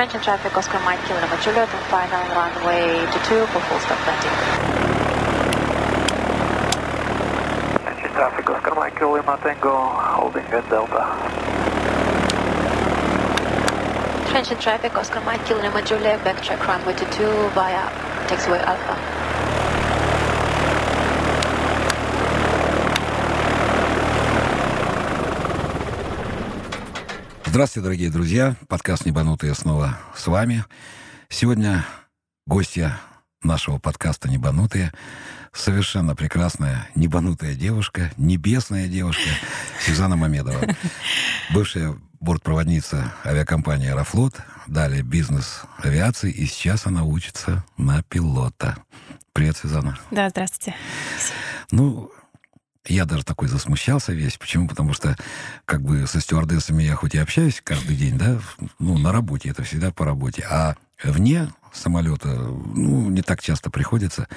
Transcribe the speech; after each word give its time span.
Attention 0.00 0.22
traffic, 0.22 0.56
Oscar 0.56 0.80
Mike, 0.80 0.98
Kilo 1.04 1.20
Juliet, 1.42 1.68
and 1.68 1.84
final 1.92 2.24
runway 2.34 3.04
to 3.12 3.18
2 3.28 3.44
for 3.52 3.60
full 3.60 3.78
stop 3.80 4.00
landing. 4.06 4.32
Attention 7.84 8.12
traffic, 8.14 8.48
Oscar 8.48 8.74
Mike, 8.76 8.98
Lima 8.98 9.38
Tango, 9.42 9.76
holding 9.76 10.46
at 10.46 10.70
Delta. 10.70 11.04
Attention 14.30 14.56
traffic, 14.56 14.94
Oscar 14.94 15.20
Mike, 15.20 15.44
Kilo 15.44 15.80
Juliet, 15.82 16.18
backtrack 16.20 16.66
runway 16.66 16.94
to 16.94 17.04
2 17.12 17.50
via 17.50 17.86
taxiway 18.26 18.62
Alpha. 18.64 19.19
Здравствуйте, 27.50 27.82
дорогие 27.82 28.10
друзья. 28.10 28.54
Подкаст 28.68 29.06
«Небанутые» 29.06 29.56
снова 29.56 29.98
с 30.14 30.28
вами. 30.28 30.64
Сегодня 31.28 31.84
гостья 32.46 33.00
нашего 33.42 33.80
подкаста 33.80 34.30
«Небанутые» 34.30 34.92
совершенно 35.52 36.14
прекрасная, 36.14 36.88
небанутая 36.94 37.56
девушка, 37.56 38.12
небесная 38.16 38.86
девушка 38.86 39.28
Сюзанна 39.84 40.14
Мамедова. 40.14 40.60
Бывшая 41.52 41.98
бортпроводница 42.20 43.12
авиакомпании 43.24 43.88
«Аэрофлот», 43.88 44.36
далее 44.68 45.02
бизнес 45.02 45.62
авиации, 45.78 46.30
и 46.30 46.46
сейчас 46.46 46.86
она 46.86 47.02
учится 47.02 47.64
на 47.76 48.04
пилота. 48.04 48.76
Привет, 49.32 49.56
Сюзанна. 49.56 49.98
Да, 50.12 50.30
здравствуйте. 50.30 50.76
Ну, 51.72 52.12
я 52.86 53.04
даже 53.04 53.24
такой 53.24 53.48
засмущался 53.48 54.12
весь. 54.12 54.36
Почему? 54.36 54.68
Потому 54.68 54.92
что 54.92 55.16
как 55.64 55.82
бы 55.82 56.06
со 56.06 56.20
стюардессами 56.20 56.82
я 56.82 56.94
хоть 56.94 57.14
и 57.14 57.18
общаюсь 57.18 57.60
каждый 57.62 57.96
день, 57.96 58.16
да, 58.18 58.38
ну, 58.78 58.98
на 58.98 59.12
работе, 59.12 59.50
это 59.50 59.62
всегда 59.62 59.90
по 59.90 60.04
работе. 60.04 60.46
А 60.48 60.76
вне 61.02 61.48
самолета, 61.72 62.28
ну, 62.28 63.10
не 63.10 63.22
так 63.22 63.42
часто 63.42 63.70
приходится. 63.70 64.28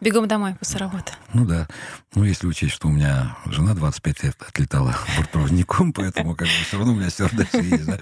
Бегом 0.00 0.26
домой 0.28 0.54
после 0.58 0.78
работы. 0.78 1.12
Ну 1.34 1.44
да. 1.44 1.68
Ну, 2.14 2.24
если 2.24 2.46
учесть, 2.46 2.74
что 2.74 2.88
у 2.88 2.90
меня 2.90 3.36
жена 3.46 3.74
25 3.74 4.22
лет 4.22 4.36
отлетала 4.46 4.96
бортпроводником, 5.16 5.92
поэтому 5.94 6.34
как 6.34 6.48
бы 6.48 6.54
все 6.66 6.78
равно 6.78 6.92
у 6.92 6.96
меня 6.96 7.10
стюардесса 7.10 7.58
есть, 7.58 7.84
да. 7.84 7.98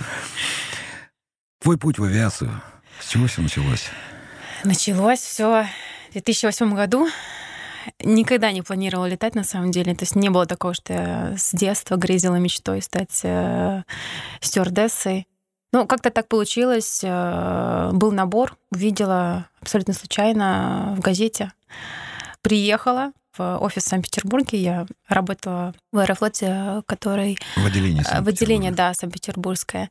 Твой 1.61 1.77
путь 1.77 1.99
в 1.99 2.05
авиацию, 2.05 2.51
с 3.01 3.09
чего 3.09 3.27
все 3.27 3.43
началось? 3.43 3.87
Началось 4.63 5.19
все 5.21 5.67
в 6.11 6.13
2008 6.13 6.75
году 6.75 7.09
никогда 8.03 8.53
не 8.53 8.63
планировала 8.63 9.07
летать, 9.07 9.35
на 9.35 9.45
самом 9.45 9.71
деле. 9.71 9.95
То 9.95 10.03
есть 10.03 10.17
не 10.17 10.31
было 10.31 10.47
такого, 10.47 10.75
что 10.75 10.93
я 10.93 11.35
с 11.37 11.53
детства 11.53 11.97
грезила 11.97 12.37
мечтой 12.37 12.83
стать 12.83 13.21
э, 13.23 13.83
стюардессой. 14.41 15.27
Ну, 15.73 15.87
как-то 15.87 16.11
так 16.11 16.29
получилось. 16.29 17.01
Э, 17.03 17.91
был 17.93 18.13
набор, 18.13 18.57
увидела 18.71 19.47
абсолютно 19.61 19.95
случайно 19.95 20.95
в 20.97 21.01
газете. 21.01 21.53
Приехала 22.43 23.13
в 23.37 23.59
офис 23.59 23.85
в 23.85 23.89
Санкт-Петербурге. 23.89 24.59
Я 24.59 24.87
работала 25.09 25.75
в 25.93 25.99
Аэрофлоте, 25.99 26.83
который... 26.87 27.39
В 27.57 27.67
отделении 27.67 28.03
В 28.03 28.29
отделении, 28.29 28.71
да, 28.71 28.95
Санкт-Петербургское. 28.95 29.91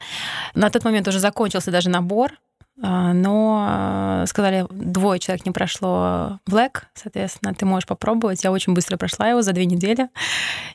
На 0.53 0.69
тот 0.69 0.83
момент 0.83 1.07
уже 1.07 1.19
закончился 1.19 1.71
даже 1.71 1.89
набор. 1.89 2.33
А, 2.79 3.11
но 3.13 4.21
э, 4.23 4.27
сказали, 4.27 4.67
двое 4.69 5.19
человек 5.19 5.45
не 5.47 5.51
прошло 5.51 6.39
Black, 6.47 6.83
соответственно, 6.93 7.55
ты 7.55 7.65
можешь 7.65 7.87
попробовать. 7.87 8.43
Я 8.43 8.51
очень 8.51 8.73
быстро 8.73 8.97
прошла 8.97 9.27
его 9.29 9.41
за 9.41 9.51
две 9.53 9.65
недели. 9.65 10.09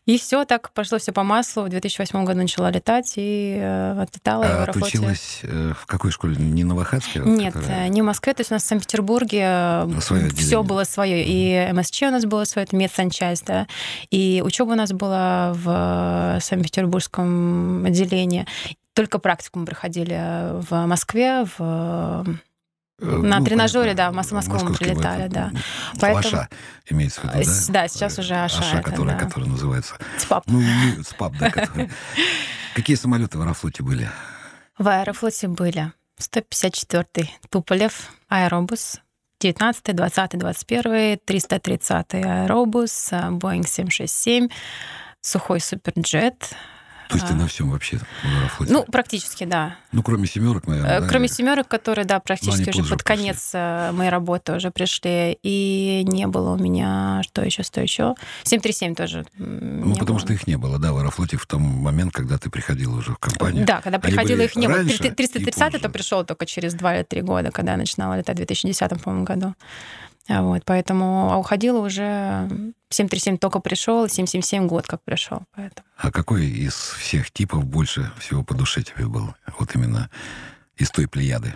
И 0.05 0.19
все 0.19 0.44
так 0.44 0.72
пошло 0.72 0.98
все 0.98 1.12
по 1.12 1.22
маслу. 1.22 1.62
В 1.62 1.69
2008 1.69 2.25
году 2.25 2.41
начала 2.41 2.70
летать 2.70 3.14
и 3.17 3.56
э, 3.56 4.03
отлетала. 4.03 4.64
А 4.64 4.72
ты 4.72 4.81
училась 4.81 5.41
э, 5.42 5.72
в 5.78 5.86
какой 5.86 6.11
школе? 6.11 6.34
Не 6.36 6.64
Новохадской? 6.64 7.22
Нет, 7.25 7.55
которая... 7.55 7.89
не 7.89 8.03
в 8.03 8.05
Москве. 8.05 8.34
То 8.34 8.41
есть 8.41 8.50
у 8.50 8.55
нас 8.55 8.64
в 8.64 8.66
Санкт-Петербурге 8.66 9.87
все 10.37 10.64
было 10.64 10.83
свое. 10.83 11.25
И 11.25 11.72
МСЧ 11.72 12.03
у 12.03 12.10
нас 12.10 12.25
было 12.25 12.44
свое, 12.44 12.66
это 12.66 12.75
медсанчасть, 12.75 13.44
да. 13.47 13.69
И 14.10 14.43
учеба 14.44 14.72
у 14.72 14.75
нас 14.75 14.93
была 14.93 15.53
в 15.54 16.38
Санкт-Петербургском 16.41 17.84
отделении 17.87 18.47
только 18.94 19.19
практику 19.19 19.60
мы 19.60 19.66
проходили 19.66 20.60
в 20.60 20.86
Москве, 20.86 21.44
в 21.44 21.56
э, 21.58 22.25
на 23.03 23.41
ну, 23.41 23.44
тренажере, 23.44 23.94
да, 23.94 24.10
в 24.10 24.14
Москву 24.14 24.58
мы 24.62 24.75
прилетали, 24.75 25.28
да. 25.28 25.50
Поэтому... 26.00 26.42
Аша 26.42 26.48
имеется 26.88 27.20
в 27.20 27.25
виду, 27.25 27.44
да? 27.44 27.72
Да, 27.72 27.88
сейчас 27.88 28.19
уже 28.19 28.34
Аша. 28.34 28.60
Аша, 28.60 28.78
это, 28.78 28.91
которая, 28.91 29.19
да. 29.19 29.25
которая 29.25 29.50
называется... 29.50 29.97
СПАП. 30.19 30.44
Ну, 30.47 30.62
СПАП, 31.03 31.32
да. 31.38 31.50
Который... 31.50 31.91
Какие 32.75 32.97
самолеты 32.97 33.38
в 33.38 33.42
Аэрофлоте 33.42 33.82
были? 33.82 34.08
В 34.78 34.88
Аэрофлоте 34.88 35.48
были 35.48 35.92
154-й 36.20 37.30
Туполев, 37.50 38.10
Аэробус, 38.28 39.00
19 39.41 39.97
20 39.97 40.38
21 40.38 41.19
330 41.24 42.14
Аэробус, 42.14 43.12
Boeing 43.12 43.66
767, 43.66 44.48
Сухой 45.20 45.60
Суперджет, 45.60 46.54
то 47.12 47.19
есть 47.19 47.28
ты 47.28 47.34
на 47.34 47.47
всем 47.47 47.71
вообще 47.71 47.99
в 47.99 48.05
Аэрофлоте? 48.25 48.73
Ну, 48.73 48.84
практически, 48.84 49.45
да. 49.45 49.77
Ну, 49.93 50.03
кроме 50.03 50.27
семерок, 50.27 50.67
наверное. 50.67 51.00
Да? 51.00 51.06
Кроме 51.06 51.28
семерок, 51.28 51.69
которые, 51.69 52.05
да, 52.05 52.21
практически 52.21 52.71
уже 52.71 52.91
под 52.91 53.03
конец 53.03 53.50
пришли. 53.50 53.61
Э, 53.61 53.93
моей 53.93 54.11
работы 54.11 54.55
уже 54.55 54.71
пришли. 54.71 55.39
И 55.43 56.05
не 56.06 56.27
было 56.27 56.55
у 56.55 56.56
меня, 56.56 57.22
что 57.25 57.43
еще, 57.43 57.62
что 57.62 57.81
еще. 57.81 58.15
737 58.45 58.95
тоже. 58.95 59.27
Ну, 59.37 59.95
потому 59.95 60.19
было. 60.19 60.21
что 60.21 60.33
их 60.33 60.47
не 60.47 60.56
было, 60.56 60.78
да, 60.78 60.93
в 60.93 60.97
Аэрофлоте 60.97 61.37
в 61.37 61.47
том 61.47 61.62
момент, 61.62 62.12
когда 62.12 62.39
ты 62.39 62.51
приходила 62.51 62.97
уже 62.97 63.12
в 63.12 63.19
компанию. 63.19 63.67
Да, 63.67 63.81
когда 63.83 63.99
приходила, 63.99 64.41
их 64.41 64.56
не 64.56 64.67
было. 64.67 64.83
330 64.84 65.75
это 65.75 65.89
пришел 65.91 66.25
только 66.25 66.47
через 66.47 66.75
2 66.75 66.97
или 66.97 67.03
3 67.03 67.22
года, 67.22 67.51
когда 67.51 67.72
я 67.72 67.78
начинала 67.78 68.15
летать 68.15 68.37
в 68.37 68.39
2010, 68.39 69.03
по-моему, 69.03 69.25
году. 69.25 69.55
А 70.28 70.43
вот, 70.43 70.62
поэтому, 70.65 71.33
а 71.33 71.38
уходила 71.38 71.78
уже 71.78 72.49
737 72.91 73.38
только 73.38 73.59
пришел, 73.59 74.09
777 74.09 74.69
год 74.69 74.87
как 74.87 75.03
пришел. 75.03 75.43
Поэтому. 75.55 75.87
А 75.97 76.12
какой 76.12 76.47
из 76.47 76.75
всех 76.75 77.31
типов 77.31 77.65
больше 77.65 78.12
всего 78.19 78.44
по 78.44 78.55
душе 78.55 78.83
тебе 78.83 79.06
был? 79.06 79.34
Вот 79.59 79.75
именно 79.75 80.10
из 80.77 80.91
той 80.91 81.09
плеяды? 81.09 81.55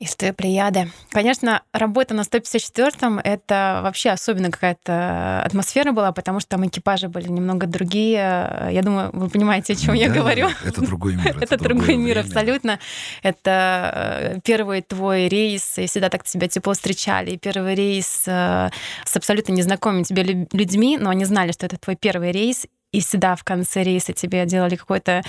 Из 0.00 0.16
той 0.16 0.32
плеяды. 0.32 0.90
Конечно, 1.10 1.62
работа 1.72 2.14
на 2.14 2.22
154-м— 2.22 3.20
это 3.24 3.80
вообще 3.82 4.10
особенно 4.10 4.50
какая-то 4.50 5.42
атмосфера 5.44 5.92
была, 5.92 6.10
потому 6.10 6.40
что 6.40 6.50
там 6.50 6.66
экипажи 6.66 7.08
были 7.08 7.28
немного 7.28 7.66
другие. 7.68 8.68
Я 8.72 8.82
думаю, 8.82 9.10
вы 9.12 9.28
понимаете, 9.28 9.74
о 9.74 9.76
чем 9.76 9.94
да, 9.94 10.00
я 10.00 10.08
говорю. 10.10 10.48
Это 10.64 10.80
другой 10.80 11.14
мир. 11.14 11.36
Это, 11.40 11.56
другой 11.56 11.96
мир 11.96 12.18
абсолютно. 12.18 12.80
Это 13.22 14.34
э, 14.34 14.40
первый 14.42 14.82
твой 14.82 15.28
рейс, 15.28 15.78
и 15.78 15.86
всегда 15.86 16.08
так 16.08 16.24
тебя 16.24 16.48
тепло 16.48 16.72
встречали. 16.72 17.30
И 17.30 17.38
первый 17.38 17.74
рейс 17.76 18.24
э, 18.26 18.70
с 19.04 19.16
абсолютно 19.16 19.52
незнакомыми 19.52 20.02
тебе 20.02 20.24
людьми, 20.52 20.98
но 20.98 21.10
они 21.10 21.24
знали, 21.24 21.52
что 21.52 21.66
это 21.66 21.78
твой 21.78 21.94
первый 21.94 22.32
рейс, 22.32 22.66
и 22.94 23.00
всегда 23.00 23.34
в 23.34 23.42
конце 23.42 23.82
рейса 23.82 24.12
тебе 24.12 24.46
делали 24.46 24.76
какой-то 24.76 25.22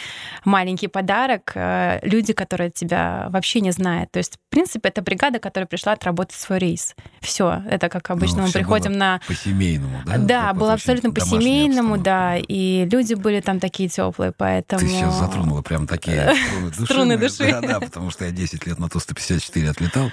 маленький 0.44 0.88
подарок, 0.88 1.52
э, 1.56 2.00
люди, 2.04 2.32
которые 2.34 2.70
тебя 2.70 3.28
вообще 3.32 3.60
не 3.60 3.72
знают. 3.72 4.12
То 4.12 4.20
есть, 4.20 4.36
в 4.36 4.50
принципе, 4.52 4.90
это 4.90 5.02
бригада, 5.02 5.40
которая 5.40 5.66
пришла 5.66 5.94
отработать 5.94 6.38
свой 6.38 6.60
рейс. 6.60 6.96
Все, 7.22 7.64
это 7.68 7.90
как 7.90 8.12
обычно 8.12 8.42
ну, 8.42 8.48
мы 8.48 8.52
приходим 8.52 8.92
на... 8.92 9.20
По-семейному, 9.28 9.98
да? 10.06 10.18
Да, 10.18 10.54
было 10.54 10.74
абсолютно 10.74 11.12
по-семейному, 11.12 11.98
да. 11.98 12.38
И 12.38 12.88
люди 12.92 13.16
были 13.16 13.42
там 13.42 13.60
такие 13.60 13.90
теплые, 13.90 14.32
поэтому... 14.32 14.82
Ты 14.82 14.88
сейчас 14.88 15.16
затронула 15.16 15.64
прям 15.64 15.88
такие 15.88 16.36
струны 16.84 17.18
души. 17.18 17.58
Да, 17.62 17.80
потому 17.80 18.12
что 18.12 18.26
я 18.26 18.32
10 18.32 18.68
лет 18.68 18.78
на 18.78 18.90
Ту-154 18.90 19.70
отлетал. 19.70 20.12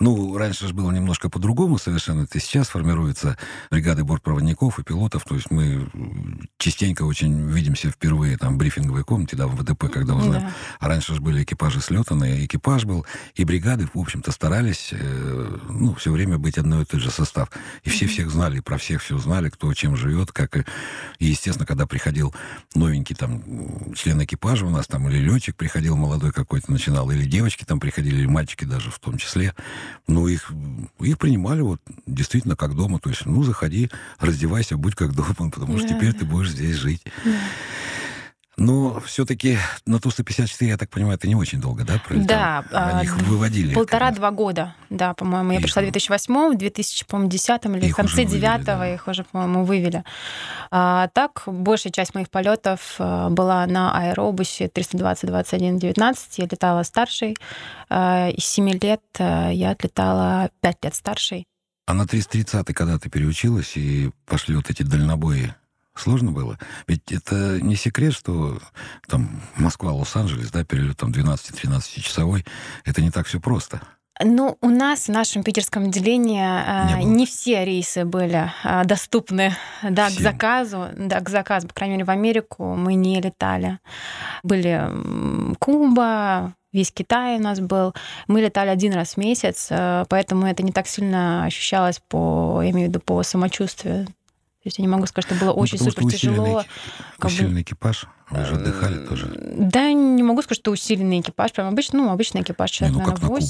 Ну, 0.00 0.38
раньше 0.38 0.68
же 0.68 0.74
было 0.74 0.90
немножко 0.90 1.28
по-другому 1.28 1.76
совершенно. 1.76 2.22
Это 2.22 2.40
сейчас 2.40 2.68
формируются 2.68 3.36
бригады 3.70 4.04
бортпроводников 4.04 4.78
и 4.78 4.82
пилотов. 4.82 5.24
То 5.24 5.34
есть 5.34 5.50
мы 5.50 5.86
частенько 6.58 7.02
очень 7.02 7.48
видимся 7.50 7.90
впервые 7.90 8.36
там 8.36 8.54
в 8.54 8.56
брифинговой 8.56 9.04
комнате, 9.04 9.36
да, 9.36 9.46
в 9.46 9.56
ВДП, 9.56 9.88
когда 9.88 10.14
узнаем. 10.14 10.42
Да. 10.42 10.52
А 10.80 10.88
раньше 10.88 11.14
же 11.14 11.20
были 11.20 11.42
экипажи 11.42 11.80
слетанные, 11.80 12.44
экипаж 12.44 12.84
был, 12.84 13.06
и 13.34 13.44
бригады, 13.44 13.88
в 13.92 13.98
общем-то, 13.98 14.30
старались, 14.32 14.90
э, 14.92 15.58
ну, 15.68 15.94
все 15.94 16.12
время 16.12 16.38
быть 16.38 16.58
одной 16.58 16.82
и 16.82 16.84
тот 16.84 17.00
же 17.00 17.10
состав. 17.10 17.50
И 17.84 17.90
все 17.90 18.06
всех 18.06 18.30
знали, 18.30 18.60
про 18.60 18.78
всех 18.78 19.02
все 19.02 19.18
знали, 19.18 19.48
кто 19.48 19.72
чем 19.74 19.96
живет, 19.96 20.32
как 20.32 20.56
и... 20.56 20.64
И, 21.18 21.26
естественно, 21.26 21.66
когда 21.66 21.86
приходил 21.86 22.34
новенький 22.74 23.14
там 23.14 23.42
член 23.94 24.22
экипажа 24.22 24.66
у 24.66 24.70
нас 24.70 24.86
там, 24.86 25.08
или 25.08 25.18
летчик 25.18 25.56
приходил 25.56 25.96
молодой 25.96 26.32
какой-то, 26.32 26.70
начинал, 26.70 27.10
или 27.10 27.24
девочки 27.24 27.64
там 27.64 27.80
приходили, 27.80 28.16
или 28.16 28.26
мальчики 28.26 28.64
даже 28.64 28.90
в 28.90 28.98
том 28.98 29.18
числе, 29.18 29.54
ну, 30.06 30.26
их, 30.28 30.52
их 31.00 31.18
принимали 31.18 31.62
вот 31.62 31.80
действительно 32.06 32.56
как 32.56 32.74
дома, 32.74 32.98
то 32.98 33.10
есть, 33.10 33.24
ну, 33.26 33.42
заходи, 33.42 33.90
раздевайся, 34.18 34.76
будь 34.76 34.94
как 34.94 35.14
дома, 35.14 35.50
потому 35.50 35.78
что 35.78 35.88
да. 35.88 35.94
теперь 35.94 36.12
ты 36.12 36.24
будешь 36.24 36.35
здесь 36.44 36.76
жить. 36.76 37.02
Да. 37.24 37.30
Но 38.58 39.00
все-таки 39.00 39.58
на 39.84 40.00
Ту-154, 40.00 40.64
я 40.64 40.78
так 40.78 40.88
понимаю, 40.88 41.16
это 41.16 41.28
не 41.28 41.34
очень 41.34 41.60
долго, 41.60 41.84
да, 41.84 42.00
пролетал? 42.02 42.64
Да. 42.70 42.90
Они 42.94 43.04
их 43.04 43.14
выводили. 43.18 43.74
Полтора-два 43.74 44.30
года, 44.30 44.74
да, 44.88 45.12
по-моему. 45.12 45.52
Я 45.52 45.60
пришла 45.60 45.82
в 45.82 45.84
2008, 45.84 46.54
в 46.54 46.56
2010 46.56 47.64
или 47.66 47.90
в 47.90 47.94
конце 47.94 48.22
уже 48.22 48.28
вывели, 48.28 48.40
9 48.40 48.64
да. 48.64 48.94
их 48.94 49.08
уже, 49.08 49.24
по-моему, 49.24 49.64
вывели. 49.64 50.04
А 50.70 51.08
так, 51.08 51.42
большая 51.46 51.92
часть 51.92 52.14
моих 52.14 52.30
полетов 52.30 52.94
а, 52.98 53.28
была 53.28 53.66
на 53.66 53.94
аэробусе 53.94 54.66
320-21-19. 54.68 56.16
Я 56.38 56.44
летала 56.44 56.82
старшей. 56.82 57.36
А, 57.90 58.30
Из 58.30 58.44
7 58.46 58.70
лет 58.82 59.02
а, 59.18 59.50
я 59.50 59.72
отлетала 59.72 60.48
5 60.62 60.84
лет 60.84 60.94
старшей. 60.94 61.44
А 61.86 61.92
на 61.92 62.06
330 62.06 62.74
когда 62.74 62.98
ты 62.98 63.10
переучилась 63.10 63.76
и 63.76 64.10
пошли 64.24 64.56
вот 64.56 64.70
эти 64.70 64.82
дальнобои, 64.82 65.54
сложно 66.00 66.32
было? 66.32 66.58
Ведь 66.86 67.12
это 67.12 67.60
не 67.60 67.76
секрет, 67.76 68.12
что 68.12 68.58
там 69.06 69.42
Москва, 69.56 69.92
Лос-Анджелес, 69.92 70.50
да, 70.50 70.64
перелет 70.64 70.96
там 70.96 71.10
12-13 71.10 72.00
часовой, 72.00 72.44
это 72.84 73.02
не 73.02 73.10
так 73.10 73.26
все 73.26 73.40
просто. 73.40 73.80
Ну, 74.24 74.56
у 74.62 74.70
нас 74.70 75.08
в 75.08 75.10
нашем 75.10 75.42
питерском 75.42 75.84
отделении 75.84 76.42
а, 76.42 76.88
Не 76.88 77.04
было. 77.04 77.14
не 77.14 77.26
все 77.26 77.64
рейсы 77.66 78.06
были 78.06 78.50
а, 78.64 78.84
доступны 78.84 79.54
да, 79.82 80.08
к 80.08 80.12
заказу. 80.12 80.86
Да, 80.96 81.20
к 81.20 81.28
заказу. 81.28 81.68
По 81.68 81.74
крайней 81.74 81.96
мере, 81.96 82.06
в 82.06 82.10
Америку 82.10 82.74
мы 82.74 82.94
не 82.94 83.20
летали. 83.20 83.78
Были 84.42 84.88
Куба, 85.58 86.54
весь 86.72 86.92
Китай 86.92 87.36
у 87.36 87.42
нас 87.42 87.60
был. 87.60 87.94
Мы 88.26 88.40
летали 88.40 88.70
один 88.70 88.94
раз 88.94 89.14
в 89.14 89.16
месяц, 89.18 89.68
э, 89.70 90.04
поэтому 90.08 90.46
это 90.46 90.62
не 90.62 90.72
так 90.72 90.86
сильно 90.86 91.44
ощущалось 91.44 92.00
по, 92.08 92.60
я 92.62 92.70
имею 92.70 92.86
в 92.86 92.90
виду, 92.90 93.00
по 93.00 93.22
самочувствию. 93.22 94.06
То 94.66 94.68
есть 94.68 94.78
я 94.78 94.82
не 94.82 94.88
могу 94.88 95.06
сказать, 95.06 95.30
что 95.30 95.36
было 95.38 95.52
Ну, 95.54 95.60
очень 95.60 95.78
потому 95.78 95.92
супер 95.92 96.06
усиленный, 96.06 96.36
тяжело. 96.38 96.64
как 97.20 97.30
бы- 97.30 97.36
усиленный 97.36 97.62
экипаж, 97.62 98.06
вы 98.30 98.44
же 98.44 98.54
отдыхали 98.56 99.06
тоже. 99.06 99.32
Да, 99.56 99.92
не 99.92 100.24
могу 100.24 100.42
сказать, 100.42 100.58
что 100.60 100.72
усиленный 100.72 101.20
экипаж. 101.20 101.52
Прям 101.52 101.68
обычный, 101.68 101.98
ну, 101.98 102.10
обычный 102.10 102.40
экипаж. 102.42 102.72
Не, 102.72 102.88
Человек, 102.88 102.96
ну, 102.98 103.04
как 103.04 103.22
на 103.22 103.28
Кубу. 103.28 103.46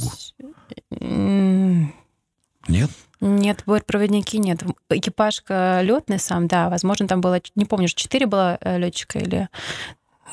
Нет? 2.68 2.90
Нет, 3.22 3.62
бортпроводники 3.64 4.36
нет. 4.36 4.62
Экипаж 4.90 5.42
летный 5.48 6.18
сам, 6.18 6.48
да, 6.48 6.68
возможно, 6.68 7.08
там 7.08 7.22
было, 7.22 7.40
не 7.54 7.64
помню, 7.64 7.88
четыре 7.88 8.26
было 8.26 8.58
летчика 8.62 9.18
или 9.18 9.48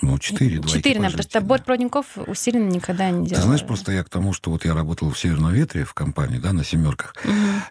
Ну, 0.04 0.20
четыре, 0.20 0.60
два 0.60 0.70
четыре, 0.70 1.00
наверное, 1.00 1.10
экипажа 1.10 1.18
потому 1.18 1.24
что 1.30 1.38
летели. 1.40 1.50
бортпроводников 1.50 2.06
усиленно 2.28 2.70
никогда 2.70 3.10
не 3.10 3.24
Ты 3.24 3.30
делали. 3.32 3.46
знаешь, 3.46 3.66
просто 3.66 3.92
я 3.94 4.04
к 4.04 4.10
тому, 4.10 4.34
что 4.34 4.52
вот 4.52 4.66
я 4.66 4.74
работал 4.74 5.10
в 5.10 5.18
Северном 5.18 5.54
ветре 5.54 5.86
в 5.86 5.94
компании, 5.94 6.38
да, 6.40 6.52
на 6.54 6.64
семерках. 6.64 7.16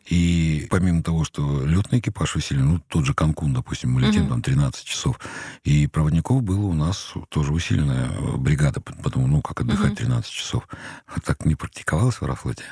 И 0.07 0.67
помимо 0.71 1.03
того, 1.03 1.25
что 1.25 1.65
летный 1.67 1.99
экипаж 1.99 2.37
усилен, 2.37 2.67
ну, 2.69 2.81
тот 2.89 3.05
же 3.05 3.15
Канкун, 3.15 3.53
допустим, 3.53 3.93
мы 3.93 4.01
летим 4.01 4.29
там 4.29 4.41
13 4.43 4.85
часов, 4.85 5.21
и 5.65 5.87
проводников 5.87 6.43
было 6.43 6.65
у 6.67 6.75
нас 6.75 7.13
тоже 7.29 7.53
усиленная 7.53 8.09
бригада, 8.39 8.81
потому, 8.81 9.27
ну, 9.27 9.43
как 9.43 9.61
отдыхать 9.61 9.89
Мгм. 9.93 9.97
13 9.97 10.31
часов. 10.33 10.67
А 11.07 11.21
Так 11.21 11.45
не 11.45 11.55
практиковалось 11.55 12.17
в 12.17 12.23
Аэрофлоте? 12.23 12.65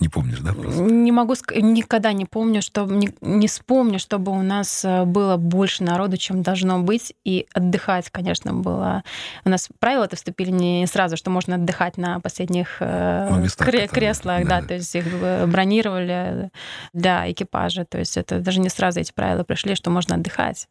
Не 0.00 0.08
помнишь, 0.08 0.38
да, 0.40 0.52
просто? 0.54 0.80
Не 0.82 1.12
могу, 1.12 1.34
ск- 1.34 1.60
никогда 1.60 2.12
не 2.14 2.24
помню, 2.24 2.62
что 2.62 2.86
не, 2.86 3.10
не 3.20 3.46
вспомню, 3.48 3.98
чтобы 3.98 4.32
у 4.32 4.42
нас 4.42 4.82
э, 4.84 5.04
было 5.04 5.36
больше 5.36 5.84
народу, 5.84 6.16
чем 6.16 6.42
должно 6.42 6.80
быть, 6.80 7.12
и 7.24 7.46
отдыхать, 7.52 8.08
конечно, 8.10 8.54
было. 8.54 9.04
У 9.44 9.50
нас 9.50 9.68
правила-то 9.78 10.16
вступили 10.16 10.50
не 10.50 10.86
сразу, 10.86 11.16
что 11.18 11.30
можно 11.30 11.56
отдыхать 11.56 11.98
на 11.98 12.18
последних 12.20 12.78
э, 12.80 13.28
местах, 13.42 13.68
кре- 13.68 13.88
креслах, 13.88 14.44
да. 14.48 14.60
да. 14.62 14.66
то 14.68 14.74
есть 14.74 14.94
их 14.94 15.04
э, 15.12 15.46
бронировали 15.46 16.50
для 16.94 17.30
экипажа, 17.30 17.84
то 17.84 17.98
есть 17.98 18.16
это 18.16 18.40
даже 18.40 18.60
не 18.60 18.70
сразу 18.70 19.00
эти 19.00 19.12
правила 19.12 19.44
пришли, 19.44 19.74
что 19.74 19.90
можно 19.90 20.14
отдыхать. 20.14 20.68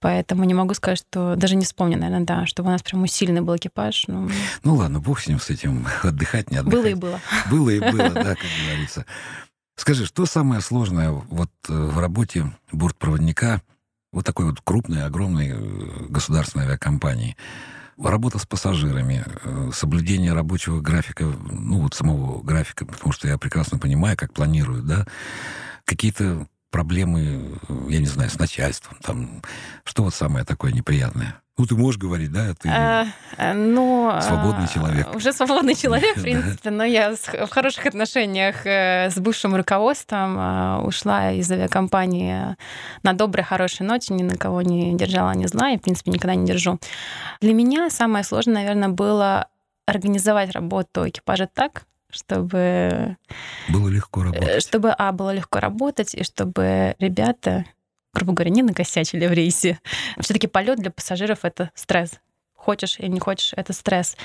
Поэтому 0.00 0.44
не 0.44 0.54
могу 0.54 0.74
сказать, 0.74 0.98
что 0.98 1.36
даже 1.36 1.56
не 1.56 1.64
вспомню, 1.64 1.98
наверное, 1.98 2.24
да, 2.26 2.46
чтобы 2.46 2.68
у 2.68 2.72
нас 2.72 2.82
прям 2.82 3.02
усиленный 3.02 3.40
был 3.42 3.56
экипаж. 3.56 4.04
Ну, 4.08 4.30
Ну, 4.62 4.74
ладно, 4.76 5.00
бог 5.00 5.20
с 5.20 5.26
ним, 5.26 5.38
с 5.38 5.50
этим, 5.50 5.86
отдыхать, 6.02 6.50
не 6.50 6.56
отдыхать. 6.58 6.80
было 6.80 6.86
и 6.86 6.94
было. 6.94 7.20
Было 7.50 7.70
и 7.70 7.80
было, 7.80 8.08
да, 8.10 8.34
говорится. 8.62 9.06
Скажи, 9.76 10.06
что 10.06 10.24
самое 10.26 10.60
сложное 10.60 11.10
вот 11.10 11.50
э, 11.68 11.72
в 11.72 11.98
работе 11.98 12.52
бортпроводника 12.72 13.62
вот 14.12 14.24
такой 14.24 14.46
вот 14.46 14.60
крупной, 14.62 15.04
огромной 15.04 15.50
э, 15.50 16.06
государственной 16.08 16.66
авиакомпании? 16.66 17.36
Работа 17.98 18.38
с 18.38 18.46
пассажирами, 18.46 19.24
э, 19.26 19.70
соблюдение 19.72 20.32
рабочего 20.32 20.80
графика, 20.80 21.24
ну 21.24 21.80
вот 21.80 21.94
самого 21.94 22.42
графика, 22.42 22.86
потому 22.86 23.12
что 23.12 23.26
я 23.28 23.38
прекрасно 23.38 23.78
понимаю, 23.78 24.16
как 24.16 24.32
планируют, 24.32 24.86
да, 24.86 25.06
какие-то 25.84 26.46
проблемы, 26.70 27.60
я 27.88 28.00
не 28.00 28.06
знаю, 28.06 28.30
с 28.30 28.38
начальством, 28.38 28.96
там, 29.00 29.42
что 29.84 30.02
вот 30.02 30.14
самое 30.14 30.44
такое 30.44 30.72
неприятное? 30.72 31.40
Ну, 31.56 31.66
ты 31.66 31.76
можешь 31.76 32.00
говорить, 32.00 32.32
да, 32.32 32.52
ты... 32.54 32.68
А, 32.68 33.06
а, 33.36 33.54
ну, 33.54 34.12
Свободный 34.20 34.64
а, 34.64 34.68
человек. 34.68 35.14
Уже 35.14 35.32
свободный 35.32 35.76
человек, 35.76 36.16
в 36.16 36.22
принципе, 36.22 36.70
но 36.70 36.82
я 36.82 37.14
в 37.14 37.48
хороших 37.50 37.86
отношениях 37.86 38.66
э, 38.66 39.08
с 39.10 39.18
бывшим 39.18 39.54
руководством 39.54 40.36
э, 40.36 40.78
ушла 40.80 41.30
из 41.30 41.48
авиакомпании 41.52 42.56
на 43.04 43.12
доброй, 43.12 43.44
хорошей 43.44 43.86
ноте, 43.86 44.14
ни 44.14 44.24
на 44.24 44.36
кого 44.36 44.62
не 44.62 44.96
держала, 44.96 45.30
не 45.32 45.46
зла, 45.46 45.70
и, 45.70 45.78
в 45.78 45.82
принципе, 45.82 46.10
никогда 46.10 46.34
не 46.34 46.44
держу. 46.44 46.80
Для 47.40 47.54
меня 47.54 47.88
самое 47.88 48.24
сложное, 48.24 48.54
наверное, 48.54 48.88
было 48.88 49.46
организовать 49.86 50.50
работу 50.50 51.08
экипажа 51.08 51.46
так, 51.52 51.86
чтобы, 52.10 53.16
Было 53.68 53.88
легко 53.88 54.22
э, 54.22 54.24
работать. 54.24 54.62
чтобы, 54.62 54.90
а, 54.90 55.12
было 55.12 55.32
легко 55.32 55.60
работать, 55.60 56.14
и 56.14 56.24
чтобы 56.24 56.96
ребята, 56.98 57.64
грубо 58.14 58.32
говоря, 58.32 58.50
не 58.50 58.62
накосячили 58.62 59.26
в 59.26 59.32
рейсе. 59.32 59.78
Все-таки 60.18 60.46
полет 60.46 60.78
для 60.78 60.90
пассажиров 60.90 61.40
это 61.42 61.70
стресс. 61.74 62.12
Хочешь 62.54 62.98
или 62.98 63.08
не 63.08 63.20
хочешь, 63.20 63.52
это 63.56 63.72
стресс. 63.72 64.16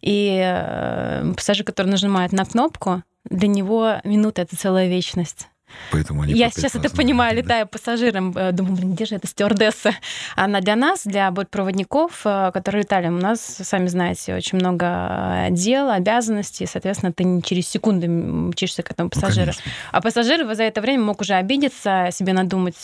И 0.00 0.40
э, 0.42 1.32
пассажир, 1.36 1.64
который 1.64 1.88
нажимает 1.88 2.32
на 2.32 2.44
кнопку, 2.44 3.02
для 3.24 3.48
него 3.48 3.96
минута 4.04 4.42
это 4.42 4.56
целая 4.56 4.88
вечность. 4.88 5.48
Поэтому 5.90 6.22
они 6.22 6.32
Я 6.34 6.50
сейчас 6.50 6.74
это 6.74 6.90
понимаю, 6.90 7.34
да? 7.36 7.42
летая 7.42 7.66
пассажиром, 7.66 8.32
э, 8.36 8.52
думаю, 8.52 8.76
блин, 8.76 8.92
где 8.94 9.04
же 9.04 9.16
эта 9.16 9.26
стюардесса? 9.26 9.92
Она 10.36 10.60
для 10.60 10.76
нас, 10.76 11.02
для 11.04 11.30
бортпроводников, 11.30 12.22
э, 12.24 12.50
которые 12.52 12.82
летали, 12.82 13.08
у 13.08 13.12
нас, 13.12 13.40
сами 13.40 13.86
знаете, 13.88 14.34
очень 14.34 14.58
много 14.58 14.86
э, 14.86 15.50
дел, 15.50 15.90
обязанностей, 15.90 16.66
соответственно, 16.66 17.12
ты 17.12 17.24
не 17.24 17.42
через 17.42 17.68
секунду 17.68 18.08
мчишься 18.08 18.82
к 18.82 18.90
этому 18.90 19.10
Ну, 19.14 19.20
пассажиру. 19.20 19.52
конечно. 19.52 19.72
А 19.92 20.00
пассажир 20.00 20.54
за 20.54 20.62
это 20.62 20.80
время 20.80 21.04
мог 21.04 21.20
уже 21.20 21.34
обидеться, 21.34 22.08
себе 22.12 22.32
надумать 22.32 22.76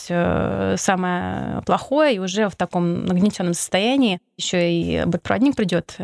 самое 0.80 1.62
плохое, 1.62 2.16
и 2.16 2.18
уже 2.18 2.48
в 2.48 2.56
таком 2.56 3.04
нагнетенном 3.06 3.54
состоянии 3.54 4.20
еще 4.36 4.70
и 4.72 5.04
бортпроводник 5.04 5.56
придет 5.56 5.96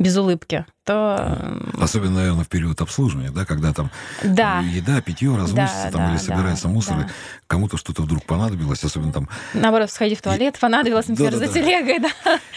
без 0.00 0.16
улыбки, 0.16 0.64
то 0.84 1.16
э, 1.20 1.60
Особенно, 1.78 2.16
наверное, 2.16 2.44
в 2.44 2.48
период 2.48 2.80
обслуживания, 2.80 3.30
да, 3.30 3.44
когда 3.44 3.74
там 3.74 3.90
да, 4.24 4.62
э, 4.62 4.66
еда, 4.66 5.02
питье 5.02 5.36
развозится, 5.36 5.84
Да, 5.84 5.90
там, 5.90 6.06
да, 6.06 6.10
или 6.12 6.16
собирается 6.18 6.64
да, 6.64 6.68
мусор, 6.70 7.00
и 7.00 7.02
да. 7.02 7.08
кому-то 7.46 7.76
что-то 7.76 8.00
вдруг 8.02 8.24
понадобилось, 8.24 8.82
особенно 8.82 9.12
там... 9.12 9.28
наоборот, 9.52 9.90
сходи 9.90 10.14
в 10.14 10.22
туалет, 10.22 10.58
понадобилось, 10.58 11.08
например, 11.08 11.32
Да-да-да. 11.32 11.52
за 11.52 11.58
телегой, 11.60 11.98
да. 11.98 12.10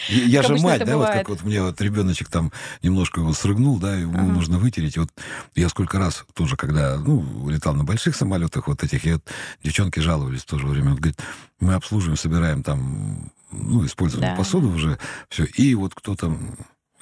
Я, 0.07 0.23
я 0.23 0.41
же 0.41 0.55
мать, 0.55 0.85
да, 0.85 0.95
вот 0.95 1.07
бывает. 1.07 1.19
как 1.19 1.29
вот 1.29 1.43
мне 1.43 1.61
вот 1.61 1.81
ребеночек 1.81 2.29
там 2.29 2.53
немножко 2.81 3.19
его 3.19 3.33
срыгнул, 3.33 3.77
да, 3.77 3.93
ему 3.93 4.13
Ага. 4.13 4.23
нужно 4.23 4.57
вытереть. 4.57 4.95
И 4.95 5.01
вот 5.01 5.09
я 5.55 5.67
сколько 5.67 5.99
раз 5.99 6.23
тоже, 6.33 6.55
когда, 6.55 6.95
ну, 6.97 7.49
летал 7.49 7.73
на 7.73 7.83
больших 7.83 8.15
самолетах 8.15 8.69
вот 8.69 8.83
этих, 8.85 9.05
и 9.05 9.13
вот 9.13 9.23
девчонки 9.61 9.99
жаловались 9.99 10.45
тоже 10.45 10.65
время, 10.65 10.91
вот, 10.91 10.99
говорит, 10.99 11.19
мы 11.59 11.73
обслуживаем, 11.73 12.15
собираем 12.15 12.63
там, 12.63 13.31
ну, 13.51 13.85
использованную 13.85 14.31
Да. 14.31 14.37
посуду 14.37 14.69
уже, 14.69 14.97
все, 15.27 15.43
и 15.43 15.75
вот 15.75 15.93
кто-то 15.93 16.37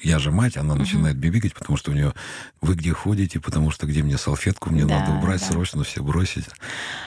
я 0.03 0.19
же 0.19 0.31
мать, 0.31 0.57
она 0.57 0.75
начинает 0.75 1.17
бибикать, 1.17 1.53
потому 1.53 1.77
что 1.77 1.91
у 1.91 1.93
нее 1.93 2.13
вы 2.61 2.75
где 2.75 2.93
ходите, 2.93 3.39
потому 3.39 3.71
что 3.71 3.85
где 3.87 4.03
мне 4.03 4.17
салфетку, 4.17 4.69
мне 4.69 4.85
Да, 4.85 4.99
надо 4.99 5.11
убрать 5.17 5.41
да. 5.41 5.47
срочно, 5.47 5.83
все 5.83 6.01
бросить. 6.03 6.45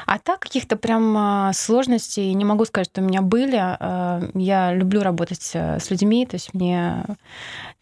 А 0.07 0.19
так 0.19 0.41
каких-то 0.41 0.77
прям 0.77 1.17
а, 1.17 1.53
сложностей 1.53 2.33
не 2.35 2.45
могу 2.45 2.65
сказать, 2.65 2.89
что 2.91 3.01
у 3.03 3.05
меня 3.05 3.23
были. 3.23 3.59
А, 3.59 4.31
Я 4.35 4.75
люблю 4.75 5.03
работать 5.03 5.51
э, 5.55 5.79
с 5.81 5.91
людьми, 5.91 6.27
то 6.27 6.37
есть 6.37 6.55
мне 6.55 7.05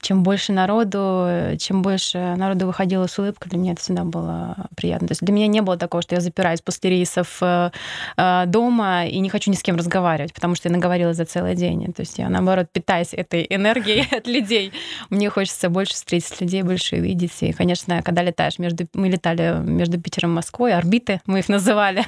чем 0.03 0.25
больше 0.25 0.53
народу, 0.53 1.57
чем 1.59 1.81
больше 1.81 2.35
народу 2.37 2.67
выходило 2.67 3.07
с 3.07 3.19
улыбкой, 3.19 3.49
для 3.49 3.59
меня 3.59 3.73
это 3.73 3.81
всегда 3.81 4.03
было 4.05 4.57
приятно. 4.77 5.09
То 5.09 5.13
есть 5.13 5.23
для 5.23 5.33
меня 5.33 5.47
не 5.47 5.63
было 5.63 5.77
такого, 5.77 6.03
что 6.03 6.17
я 6.17 6.21
запираюсь 6.21 6.61
после 6.61 6.91
рейсов 6.91 7.39
э, 7.41 7.71
э, 8.17 8.45
дома 8.47 9.07
и 9.07 9.21
не 9.21 9.29
хочу 9.29 9.51
ни 9.51 9.55
с 9.55 9.63
кем 9.63 9.77
разговаривать, 9.77 10.35
потому 10.35 10.57
что 10.57 10.69
я 10.69 10.75
наговорила 10.75 11.15
за 11.15 11.25
целый 11.25 11.55
день. 11.55 11.93
То 11.93 12.01
есть 12.01 12.19
я, 12.19 12.29
наоборот, 12.29 12.67
питаюсь 12.73 13.15
этой 13.15 13.47
энергией 13.49 14.07
от 14.17 14.27
людей. 14.27 14.73
Мне 15.09 15.31
хочется 15.31 15.71
больше 15.71 15.95
встретить 15.95 16.41
людей, 16.41 16.63
больше 16.63 16.97
увидеть. 16.97 17.41
И, 17.41 17.53
конечно, 17.53 18.03
когда 18.03 18.23
летаешь 18.23 18.59
между... 18.59 18.89
Мы 18.95 19.09
летали 19.09 19.61
между 19.63 20.01
Питером 20.01 20.33
и 20.33 20.35
Москвой, 20.35 20.75
орбиты, 20.75 21.21
мы 21.27 21.39
их 21.39 21.49
называли, 21.49 22.05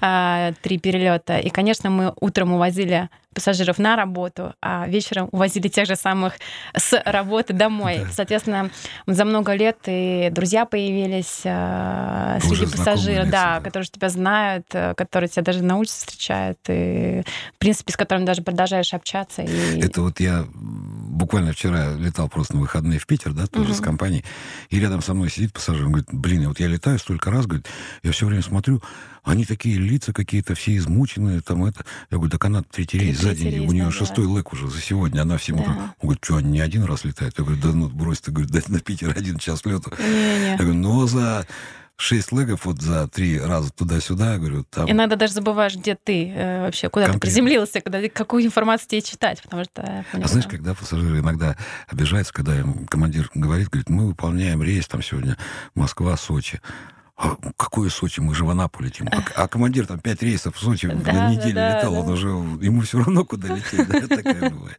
а, 0.00 0.52
три 0.62 0.78
перелета. 0.78 1.38
И, 1.38 1.48
конечно, 1.48 1.90
мы 1.90 2.12
утром 2.20 2.52
увозили 2.52 3.08
пассажиров 3.36 3.78
на 3.78 3.96
работу, 3.96 4.54
а 4.62 4.88
вечером 4.88 5.28
увозили 5.30 5.68
тех 5.68 5.86
же 5.86 5.94
самых 5.94 6.32
с 6.74 7.00
работы 7.04 7.52
домой. 7.52 7.98
Да. 7.98 8.12
Соответственно, 8.12 8.70
за 9.06 9.26
много 9.26 9.52
лет 9.52 9.76
и 9.86 10.30
друзья 10.32 10.64
появились 10.64 11.42
э, 11.44 12.38
среди 12.40 12.64
пассажиров, 12.64 13.28
да, 13.28 13.58
да, 13.58 13.60
которые 13.60 13.86
тебя 13.86 14.08
знают, 14.08 14.66
э, 14.72 14.94
которые 14.94 15.28
тебя 15.28 15.42
даже 15.42 15.62
на 15.62 15.76
улице 15.76 15.98
встречают, 15.98 16.58
и, 16.68 17.22
в 17.54 17.58
принципе, 17.58 17.92
с 17.92 17.96
которыми 17.96 18.24
даже 18.24 18.40
продолжаешь 18.40 18.94
общаться. 18.94 19.42
И... 19.42 19.80
Это 19.82 20.00
вот 20.00 20.18
я 20.18 20.46
буквально 21.16 21.52
вчера 21.52 21.94
летал 21.94 22.28
просто 22.28 22.54
на 22.54 22.60
выходные 22.60 22.98
в 22.98 23.06
Питер, 23.06 23.32
да, 23.32 23.46
тоже 23.46 23.70
угу. 23.70 23.78
с 23.78 23.80
компанией, 23.80 24.24
и 24.70 24.78
рядом 24.78 25.02
со 25.02 25.14
мной 25.14 25.30
сидит 25.30 25.52
пассажир, 25.52 25.86
он 25.86 25.92
говорит, 25.92 26.08
блин, 26.12 26.46
вот 26.48 26.60
я 26.60 26.66
летаю 26.66 26.98
столько 26.98 27.30
раз, 27.30 27.46
говорит, 27.46 27.66
я 28.02 28.12
все 28.12 28.26
время 28.26 28.42
смотрю, 28.42 28.82
они 29.24 29.44
такие 29.44 29.78
лица 29.78 30.12
какие-то, 30.12 30.54
все 30.54 30.76
измученные, 30.76 31.40
там 31.40 31.64
это. 31.64 31.84
Я 32.10 32.18
говорю, 32.18 32.30
так 32.30 32.44
она 32.44 32.62
третий 32.62 32.98
рейс 32.98 33.20
за 33.20 33.34
день, 33.34 33.66
у 33.66 33.72
нее 33.72 33.86
да, 33.86 33.90
шестой 33.90 34.26
лэк 34.26 34.52
уже 34.52 34.68
за 34.68 34.80
сегодня, 34.80 35.22
она 35.22 35.36
всему... 35.36 35.64
Да. 35.64 35.94
Он 36.00 36.08
говорит, 36.08 36.24
что, 36.24 36.36
они 36.36 36.50
не 36.52 36.60
один 36.60 36.84
раз 36.84 37.04
летают? 37.04 37.34
Я 37.36 37.44
говорю, 37.44 37.60
да 37.60 37.72
ну 37.72 37.88
брось, 37.88 38.20
ты, 38.20 38.30
говорит, 38.30 38.68
на 38.68 38.78
Питер 38.78 39.12
один 39.16 39.38
час 39.38 39.64
лету. 39.64 39.92
Я 39.98 40.56
говорю, 40.56 40.74
ну 40.74 41.06
за 41.08 41.44
шесть 41.96 42.32
легов 42.32 42.66
вот 42.66 42.80
за 42.80 43.08
три 43.08 43.40
раза 43.40 43.70
туда-сюда, 43.72 44.36
говорю, 44.38 44.64
там... 44.64 44.90
Иногда 44.90 45.16
даже 45.16 45.32
забываешь, 45.32 45.76
где 45.76 45.96
ты 45.96 46.28
э, 46.28 46.62
вообще, 46.62 46.88
куда 46.88 47.06
Конкретно. 47.06 47.20
ты 47.20 47.26
приземлился, 47.26 47.80
куда, 47.80 48.08
какую 48.08 48.44
информацию 48.44 48.88
тебе 48.88 49.02
читать, 49.02 49.42
потому 49.42 49.64
что... 49.64 50.04
А 50.12 50.28
знаешь, 50.28 50.46
когда 50.46 50.74
пассажиры 50.74 51.20
иногда 51.20 51.56
обижаются, 51.88 52.32
когда 52.32 52.58
им 52.58 52.86
командир 52.86 53.30
говорит, 53.34 53.68
говорит, 53.68 53.88
мы 53.88 54.08
выполняем 54.08 54.62
рейс 54.62 54.86
там 54.86 55.02
сегодня 55.02 55.36
Москва-Сочи. 55.74 56.60
А 57.16 57.36
какое 57.56 57.88
Сочи? 57.88 58.20
Мы 58.20 58.34
же 58.34 58.44
в 58.44 58.50
Анапу 58.50 58.82
летим. 58.82 59.08
А, 59.10 59.24
а 59.34 59.48
командир 59.48 59.86
там 59.86 59.98
пять 60.00 60.22
рейсов 60.22 60.54
в 60.56 60.60
Сочи 60.60 60.86
да, 60.86 61.12
на 61.12 61.30
неделю 61.30 61.54
да, 61.54 61.78
летал, 61.78 61.94
да. 61.94 62.00
он 62.00 62.10
уже, 62.10 62.28
ему 62.28 62.82
все 62.82 62.98
равно 62.98 63.24
куда 63.24 63.54
лететь, 63.54 63.88
да, 63.88 64.06
такая 64.16 64.50
бывает. 64.50 64.78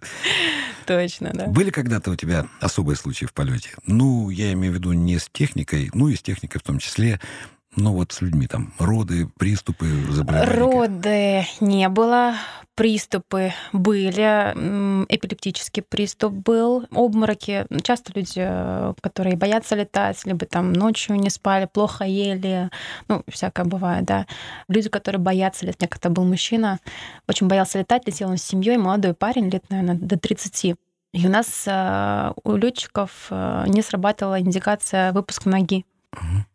Точно, 0.85 1.31
да. 1.33 1.47
Были 1.47 1.71
когда-то 1.71 2.11
у 2.11 2.15
тебя 2.15 2.45
особые 2.59 2.95
случаи 2.95 3.25
в 3.25 3.33
полете? 3.33 3.71
Ну, 3.87 4.29
я 4.29 4.53
имею 4.53 4.73
в 4.73 4.75
виду 4.75 4.93
не 4.93 5.17
с 5.17 5.27
техникой, 5.31 5.89
ну 5.93 6.09
и 6.09 6.15
с 6.15 6.21
техникой 6.21 6.61
в 6.61 6.63
том 6.63 6.77
числе, 6.77 7.19
ну 7.77 7.93
вот 7.93 8.11
с 8.11 8.21
людьми 8.21 8.47
там 8.47 8.73
роды, 8.79 9.27
приступы, 9.37 9.85
заболевания? 10.09 10.51
Роды 10.51 11.45
не 11.61 11.87
было, 11.89 12.33
приступы 12.75 13.53
были, 13.71 14.53
эпилептический 15.07 15.83
приступ 15.83 16.33
был, 16.33 16.85
обмороки. 16.91 17.65
Часто 17.83 18.13
люди, 18.15 18.41
которые 19.01 19.37
боятся 19.37 19.75
летать, 19.75 20.25
либо 20.25 20.45
там 20.45 20.73
ночью 20.73 21.15
не 21.15 21.29
спали, 21.29 21.69
плохо 21.71 22.03
ели, 22.03 22.69
ну, 23.07 23.23
всякое 23.27 23.65
бывает, 23.65 24.05
да. 24.05 24.25
Люди, 24.67 24.89
которые 24.89 25.21
боятся 25.21 25.65
летать, 25.65 25.81
мне 25.81 25.87
как-то 25.87 26.09
был 26.09 26.25
мужчина, 26.25 26.79
очень 27.27 27.47
боялся 27.47 27.79
летать, 27.79 28.07
летел 28.07 28.29
он 28.29 28.37
с 28.37 28.43
семьей, 28.43 28.77
молодой 28.77 29.13
парень, 29.13 29.49
лет, 29.49 29.63
наверное, 29.69 29.95
до 29.95 30.17
30. 30.17 30.75
И 31.13 31.25
у 31.25 31.29
нас 31.29 31.63
э, 31.67 32.33
у 32.43 32.55
летчиков 32.55 33.27
э, 33.29 33.65
не 33.67 33.81
срабатывала 33.81 34.39
индикация 34.39 35.13
выпуска 35.13 35.49
ноги. 35.49 35.85
Угу. 36.13 36.45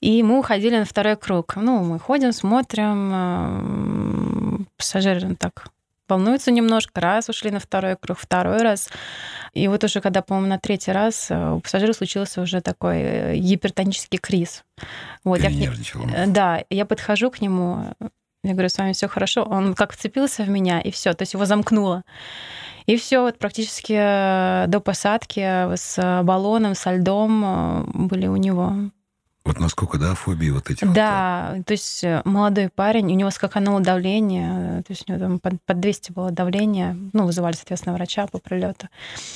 И 0.00 0.22
мы 0.22 0.38
уходили 0.38 0.78
на 0.78 0.84
второй 0.84 1.16
круг. 1.16 1.56
Ну, 1.56 1.84
мы 1.84 1.98
ходим, 1.98 2.32
смотрим, 2.32 3.10
э, 3.12 4.64
пассажиры 4.76 5.34
так 5.36 5.70
волнуются 6.10 6.50
немножко, 6.50 7.00
раз 7.00 7.28
ушли 7.28 7.50
на 7.50 7.60
второй 7.60 7.96
круг, 7.96 8.18
второй 8.18 8.62
раз. 8.62 8.88
И 9.54 9.68
вот 9.68 9.84
уже 9.84 10.00
когда, 10.00 10.22
по-моему, 10.22 10.48
на 10.48 10.58
третий 10.58 10.92
раз 10.92 11.30
э, 11.30 11.52
у 11.52 11.60
пассажира 11.60 11.92
случился 11.92 12.42
уже 12.42 12.60
такой 12.60 12.96
э, 12.98 13.36
гипертонический 13.36 14.18
криз. 14.18 14.64
Вот, 15.24 15.38
я 15.40 15.50
Да, 16.26 16.64
я 16.68 16.84
подхожу 16.84 17.30
к 17.30 17.40
нему, 17.40 17.94
я 18.42 18.52
говорю, 18.52 18.68
с 18.68 18.78
вами 18.78 18.92
все 18.92 19.06
хорошо. 19.06 19.44
Он 19.44 19.74
как 19.74 19.92
вцепился 19.92 20.42
в 20.42 20.48
меня, 20.48 20.80
и 20.80 20.90
все, 20.90 21.12
то 21.14 21.22
есть 21.22 21.34
его 21.34 21.44
замкнуло. 21.44 22.02
И 22.86 22.96
все, 22.96 23.20
вот 23.20 23.38
практически 23.38 23.94
до 24.66 24.80
посадки 24.80 25.76
с 25.76 26.22
баллоном, 26.24 26.74
со 26.74 26.96
льдом 26.96 27.88
были 27.92 28.26
у 28.26 28.36
него 28.36 28.90
вот 29.44 29.58
насколько, 29.58 29.98
да, 29.98 30.14
фобии 30.14 30.50
вот 30.50 30.70
эти 30.70 30.84
Да, 30.84 31.54
вот. 31.56 31.66
то 31.66 31.72
есть 31.72 32.04
э, 32.04 32.20
молодой 32.24 32.68
парень, 32.68 33.06
у 33.06 33.16
него 33.16 33.30
скакануло 33.30 33.80
давление, 33.80 34.82
то 34.82 34.92
есть 34.92 35.08
у 35.08 35.12
него 35.12 35.20
там 35.20 35.38
под, 35.38 35.62
под 35.62 35.80
200 35.80 36.12
было 36.12 36.30
давление, 36.30 36.96
ну, 37.12 37.24
вызывали, 37.24 37.54
соответственно, 37.54 37.94
врача 37.94 38.26
по 38.26 38.38
прилету. 38.38 38.88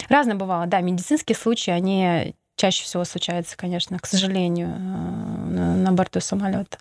Разное 0.09 0.37
бывало, 0.37 0.67
да, 0.67 0.81
медицинские 0.81 1.37
случаи, 1.37 1.71
они 1.71 2.35
чаще 2.57 2.85
всего 2.85 3.05
случаются, 3.05 3.57
конечно, 3.57 3.99
к 3.99 4.07
сожалению, 4.07 4.69
э, 4.69 4.79
на, 4.79 5.77
на 5.77 5.93
борту 5.93 6.21
самолета. 6.21 6.79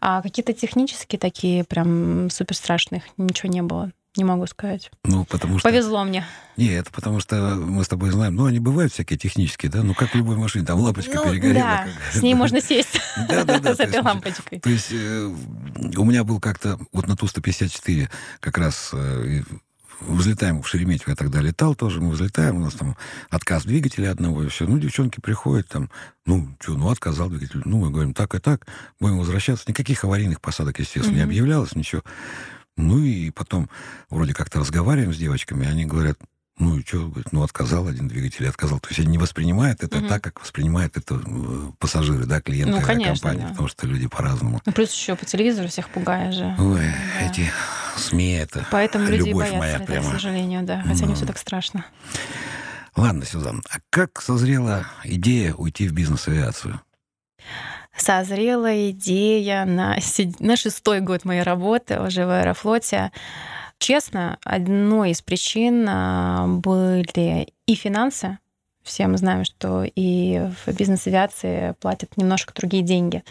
А 0.00 0.22
какие-то 0.22 0.52
технические 0.52 1.18
такие 1.18 1.64
прям 1.64 2.30
супер 2.30 2.54
страшных 2.54 3.04
ничего 3.16 3.50
не 3.50 3.62
было. 3.62 3.90
Не 4.16 4.24
могу 4.24 4.46
сказать. 4.46 4.90
Ну, 5.04 5.24
потому 5.24 5.58
что... 5.58 5.68
Повезло 5.68 6.02
мне. 6.02 6.26
Нет, 6.56 6.80
это 6.80 6.90
потому 6.90 7.20
что 7.20 7.54
мы 7.54 7.84
с 7.84 7.88
тобой 7.88 8.10
знаем, 8.10 8.34
ну, 8.34 8.46
они 8.46 8.58
бывают 8.58 8.92
всякие 8.92 9.16
технические, 9.18 9.70
да, 9.70 9.82
ну, 9.84 9.94
как 9.94 10.10
в 10.10 10.14
любой 10.16 10.36
машине, 10.36 10.64
там 10.64 10.80
лампочка 10.80 11.14
ну, 11.14 11.30
перегорела. 11.30 11.86
Да, 11.86 11.86
с 12.12 12.20
ней 12.20 12.34
можно 12.34 12.60
сесть. 12.60 13.00
Да, 13.28 13.44
да, 13.44 13.60
да. 13.60 13.74
С 13.74 13.80
этой 13.80 14.00
лампочкой. 14.00 14.60
То 14.60 14.70
есть 14.70 14.88
э, 14.90 15.34
у 15.96 16.04
меня 16.04 16.24
был 16.24 16.40
как-то 16.40 16.78
вот 16.92 17.06
на 17.06 17.16
Ту-154 17.16 18.08
как 18.40 18.58
раз 18.58 18.90
э, 18.92 19.42
взлетаем 20.00 20.62
в 20.62 20.68
Шереметьево, 20.68 21.10
я 21.10 21.16
тогда 21.16 21.40
летал 21.40 21.74
тоже, 21.74 22.00
мы 22.00 22.10
взлетаем, 22.10 22.56
у 22.56 22.60
нас 22.60 22.74
там 22.74 22.96
отказ 23.28 23.64
двигателя 23.64 24.10
одного, 24.10 24.42
и 24.42 24.48
все. 24.48 24.66
Ну, 24.66 24.78
девчонки 24.78 25.20
приходят 25.20 25.68
там, 25.68 25.90
ну, 26.26 26.48
что, 26.60 26.74
ну, 26.74 26.88
отказал 26.88 27.28
двигатель. 27.28 27.62
Ну, 27.64 27.78
мы 27.78 27.90
говорим, 27.90 28.14
так 28.14 28.34
и 28.34 28.38
так, 28.38 28.66
будем 28.98 29.18
возвращаться. 29.18 29.64
Никаких 29.68 30.04
аварийных 30.04 30.40
посадок, 30.40 30.78
естественно, 30.78 31.16
не 31.16 31.22
объявлялось, 31.22 31.74
ничего. 31.74 32.02
Ну 32.80 32.98
и 32.98 33.30
потом 33.30 33.68
вроде 34.08 34.34
как-то 34.34 34.60
разговариваем 34.60 35.12
с 35.12 35.18
девочками, 35.18 35.66
они 35.66 35.84
говорят, 35.84 36.18
ну 36.60 36.76
и 36.76 36.84
что, 36.84 37.10
ну 37.32 37.42
отказал 37.42 37.88
один 37.88 38.06
двигатель, 38.06 38.46
отказал. 38.46 38.80
То 38.80 38.88
есть 38.88 39.00
они 39.00 39.08
не 39.08 39.18
воспринимают 39.18 39.82
это 39.82 39.98
угу. 39.98 40.08
так, 40.08 40.22
как 40.22 40.40
воспринимают 40.40 40.96
это 40.96 41.20
э, 41.24 41.72
пассажиры, 41.78 42.26
да, 42.26 42.40
клиенты 42.40 42.72
ну, 42.72 42.82
конечно, 42.82 43.14
компании, 43.14 43.42
да. 43.42 43.48
потому 43.48 43.68
что 43.68 43.86
люди 43.86 44.06
по-разному. 44.06 44.60
Ну 44.64 44.72
плюс 44.72 44.92
еще 44.92 45.16
по 45.16 45.24
телевизору 45.24 45.68
всех 45.68 45.88
пугаешь 45.88 46.34
же. 46.34 46.54
Ой, 46.58 46.82
да. 47.18 47.26
эти 47.26 47.50
СМИ 47.96 48.32
это 48.32 48.66
Поэтому 48.70 49.06
люди 49.06 49.32
боятся 49.32 49.58
моя 49.58 49.72
летать, 49.74 49.86
прямо. 49.86 50.08
к 50.08 50.12
сожалению, 50.12 50.62
да, 50.62 50.82
хотя 50.82 51.04
ну. 51.04 51.08
не 51.08 51.14
все 51.14 51.26
так 51.26 51.38
страшно. 51.38 51.84
Ладно, 52.96 53.24
Сюзан, 53.24 53.62
а 53.70 53.78
как 53.88 54.20
созрела 54.20 54.86
идея 55.04 55.54
уйти 55.54 55.88
в 55.88 55.92
бизнес-авиацию? 55.92 56.80
Созрела 57.96 58.90
идея 58.90 59.64
на, 59.64 59.96
на 60.38 60.56
шестой 60.56 61.00
год 61.00 61.24
моей 61.24 61.42
работы 61.42 62.00
уже 62.00 62.26
в 62.26 62.30
Аэрофлоте. 62.30 63.12
Честно, 63.78 64.38
одной 64.44 65.10
из 65.10 65.22
причин 65.22 65.86
а, 65.88 66.46
были 66.46 67.48
и 67.66 67.74
финансы. 67.74 68.38
Все 68.82 69.06
мы 69.06 69.18
знаем, 69.18 69.44
что 69.44 69.84
и 69.84 70.50
в 70.64 70.72
бизнес-авиации 70.72 71.74
платят 71.80 72.16
немножко 72.16 72.52
другие 72.54 72.82
деньги. 72.82 73.24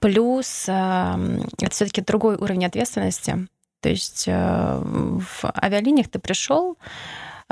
Плюс 0.00 0.66
а, 0.68 1.18
это 1.58 1.70
все-таки 1.70 2.02
другой 2.02 2.36
уровень 2.36 2.66
ответственности. 2.66 3.48
То 3.80 3.88
есть 3.88 4.26
а, 4.28 4.80
в 4.84 5.44
авиалиниях 5.44 6.08
ты 6.08 6.18
пришел, 6.18 6.78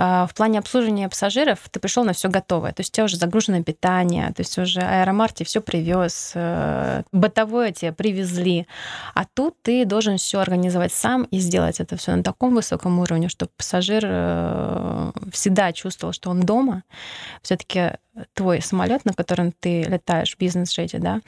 в 0.03 0.31
плане 0.35 0.59
обслуживания 0.59 1.09
пассажиров 1.09 1.61
ты 1.71 1.79
пришел 1.79 2.05
на 2.05 2.13
все 2.13 2.29
готовое. 2.29 2.73
То 2.73 2.81
есть 2.81 2.93
у 2.93 2.95
тебя 2.95 3.05
уже 3.05 3.17
загружено 3.17 3.63
питание, 3.63 4.27
то 4.29 4.41
есть 4.41 4.59
уже 4.59 4.81
аэромарт 4.81 5.47
все 5.47 5.61
привез, 5.61 6.33
э, 6.35 7.03
бытовое 7.13 7.73
тебе 7.73 7.93
привезли. 7.93 8.67
А 9.15 9.25
тут 9.25 9.55
ты 9.63 9.85
должен 9.85 10.17
все 10.19 10.41
организовать 10.41 10.93
сам 10.93 11.25
и 11.25 11.39
сделать 11.39 11.81
это 11.81 11.97
все 11.97 12.17
на 12.17 12.23
таком 12.23 12.55
высоком 12.55 12.99
уровне, 12.99 13.29
чтобы 13.29 13.53
пассажир 13.57 14.03
э, 14.05 15.13
всегда 15.33 15.73
чувствовал, 15.73 16.13
что 16.13 16.31
он 16.31 16.41
дома. 16.41 16.83
Все-таки 17.43 17.93
твой 18.35 18.61
самолет, 18.61 19.05
на 19.05 19.13
котором 19.13 19.53
ты 19.53 19.83
летаешь 19.83 20.35
в 20.35 20.39
бизнес-джете, 20.39 20.99
да, 20.99 21.21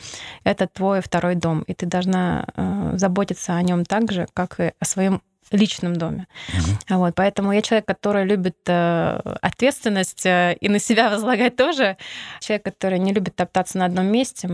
это 0.43 0.66
твой 0.66 1.00
второй 1.00 1.35
дом, 1.35 1.62
и 1.62 1.75
ты 1.75 1.87
должна 1.87 2.47
э, 2.57 2.93
заботиться 2.97 3.54
о 3.54 3.62
нем 3.62 3.85
так 3.85 4.12
же, 4.12 4.26
как 4.35 4.61
и 4.61 4.73
о 4.78 4.85
своем 4.85 5.23
личном 5.50 5.96
доме. 5.96 6.26
Угу. 6.48 6.98
Вот, 6.98 7.14
поэтому 7.14 7.52
я 7.52 7.62
человек, 7.62 7.86
который 7.86 8.24
любит 8.24 8.56
э, 8.66 9.20
ответственность 9.42 10.26
э, 10.26 10.56
и 10.60 10.68
на 10.68 10.78
себя 10.78 11.10
возлагать 11.14 11.56
тоже. 11.56 11.96
Человек, 12.40 12.64
который 12.64 12.98
не 12.98 13.12
любит 13.12 13.36
топтаться 13.36 13.78
на 13.78 13.86
одном 13.86 14.06
месте. 14.06 14.48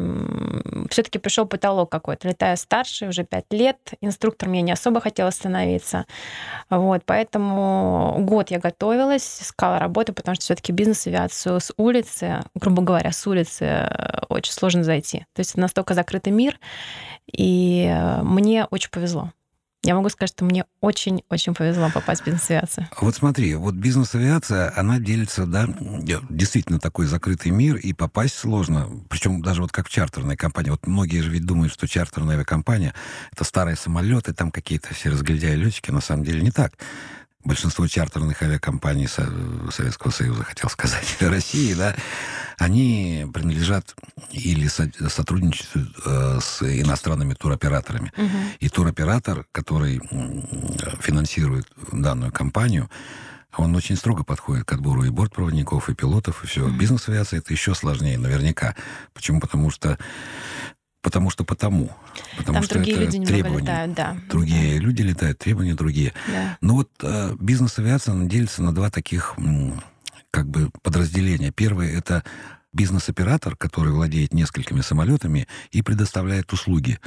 Все-таки 0.91 1.19
пришел 1.19 1.47
потолок 1.47 1.91
какой-то. 1.91 2.29
Летая 2.29 2.57
старше, 2.57 3.09
уже 3.09 3.25
пять 3.25 3.47
лет, 3.51 3.79
инструктором 4.01 4.53
я 4.53 4.63
не 4.63 4.73
особо 4.73 5.01
хотела 5.01 5.31
становиться. 5.31 6.07
Вот, 6.69 7.03
поэтому 7.05 8.17
год 8.21 8.51
я 8.51 8.59
готовилась, 8.59 9.43
искала 9.43 9.79
работу, 9.79 10.13
потому 10.13 10.35
что 10.35 10.45
все-таки 10.45 10.73
бизнес-авиацию 10.73 11.61
с 11.61 11.73
улицы, 11.77 12.41
грубо 12.55 12.83
говоря, 12.83 13.13
с 13.13 13.27
улицы 13.27 13.65
э, 13.65 14.23
очень 14.29 14.53
сложно 14.53 14.85
зайти. 14.85 15.27
То 15.35 15.41
есть 15.41 15.57
настолько 15.57 15.95
закрытый 15.95 16.33
мир, 16.33 16.59
и 17.33 17.87
э, 17.89 18.23
мне 18.23 18.67
очень 18.71 18.91
повезло. 18.91 19.33
Я 19.83 19.95
могу 19.95 20.11
сказать, 20.11 20.31
что 20.31 20.45
мне 20.45 20.67
очень-очень 20.83 21.55
повезло 21.55 21.91
попасть 21.93 22.21
в 22.21 22.27
бизнес-авиацию. 22.27 22.87
Вот 23.01 23.15
смотри, 23.15 23.55
вот 23.55 23.75
бизнес-авиация, 23.75 24.73
она 24.77 24.99
делится, 24.99 25.47
да, 25.47 25.67
действительно 26.29 26.79
такой 26.79 27.07
закрытый 27.07 27.51
мир, 27.51 27.77
и 27.77 27.95
попасть 27.95 28.35
сложно. 28.35 28.91
Причем 29.09 29.41
даже 29.41 29.63
вот 29.63 29.73
как 29.73 29.89
в 29.89 29.91
чартерной 29.91 30.37
компании. 30.37 30.69
Вот 30.69 30.87
многие 30.87 31.23
же 31.23 31.31
ведь 31.31 31.47
думают, 31.47 31.73
что 31.73 31.89
чартерная 31.89 32.35
авиакомпания— 32.35 32.95
это 33.33 33.45
старые 33.45 33.77
самолеты, 33.77 34.35
там 34.35 34.51
какие-то 34.51 34.93
все 34.93 35.09
разгильдяи 35.09 35.55
летчики. 35.55 35.91
На 35.91 36.03
самом 36.03 36.25
деле 36.25 36.43
не 36.43 36.51
так. 36.51 36.75
Большинство 37.45 37.87
чартерных 37.87 38.43
авиакомпаний 38.43 39.09
Советского 39.09 40.11
Союза, 40.11 40.45
хотел 40.45 40.69
сказать, 40.71 41.17
России, 41.21 41.75
да, 41.75 41.95
они 42.59 43.27
принадлежат 43.33 43.95
или 44.31 44.69
сотрудничают 44.69 45.97
э, 46.05 46.39
с 46.43 46.63
иностранными 46.63 47.35
туроператорами. 47.35 48.13
Угу. 48.17 48.39
И 48.61 48.69
туроператор, 48.69 49.47
который 49.53 50.01
финансирует 51.01 51.67
данную 51.93 52.33
компанию, 52.33 52.91
он 53.57 53.75
очень 53.75 53.97
строго 53.97 54.23
подходит 54.23 54.65
к 54.65 54.73
отбору 54.73 55.05
и 55.05 55.11
бортпроводников, 55.11 55.89
и 55.89 55.95
пилотов, 55.95 56.45
и 56.45 56.47
все. 56.47 56.69
Mm-hmm. 56.69 56.79
Бизнес-авиация 56.79 57.39
это 57.41 57.53
еще 57.53 57.75
сложнее, 57.75 58.17
наверняка. 58.17 58.77
Почему? 59.13 59.41
Потому 59.41 59.71
что 59.71 59.99
Потому 61.03 61.31
что 61.31 61.45
потому. 61.45 61.91
Потому 62.37 62.57
Там 62.57 62.63
что 62.65 62.75
другие 62.75 62.97
это 62.97 63.17
люди 63.17 63.27
требования. 63.27 63.61
летают, 63.61 63.95
да. 63.95 64.17
Другие 64.29 64.79
да. 64.79 64.85
люди 64.85 65.03
летают, 65.03 65.39
требования 65.39 65.75
другие. 65.75 66.13
Да. 66.29 66.59
Но 66.61 66.75
вот 66.75 66.91
э, 67.03 67.35
бизнес-авиация 67.41 68.15
делится 68.27 68.63
на 68.63 68.75
два 68.75 68.91
таких 68.91 69.37
как 70.31 70.49
бы 70.49 70.71
подразделения. 70.83 71.53
Первое— 71.53 71.91
это 71.99 72.23
бизнес-оператор, 72.73 73.57
который 73.57 73.93
владеет 73.93 74.33
несколькими 74.33 74.81
самолетами 74.81 75.49
и 75.73 75.83
предоставляет 75.83 76.53
услуги 76.53 76.99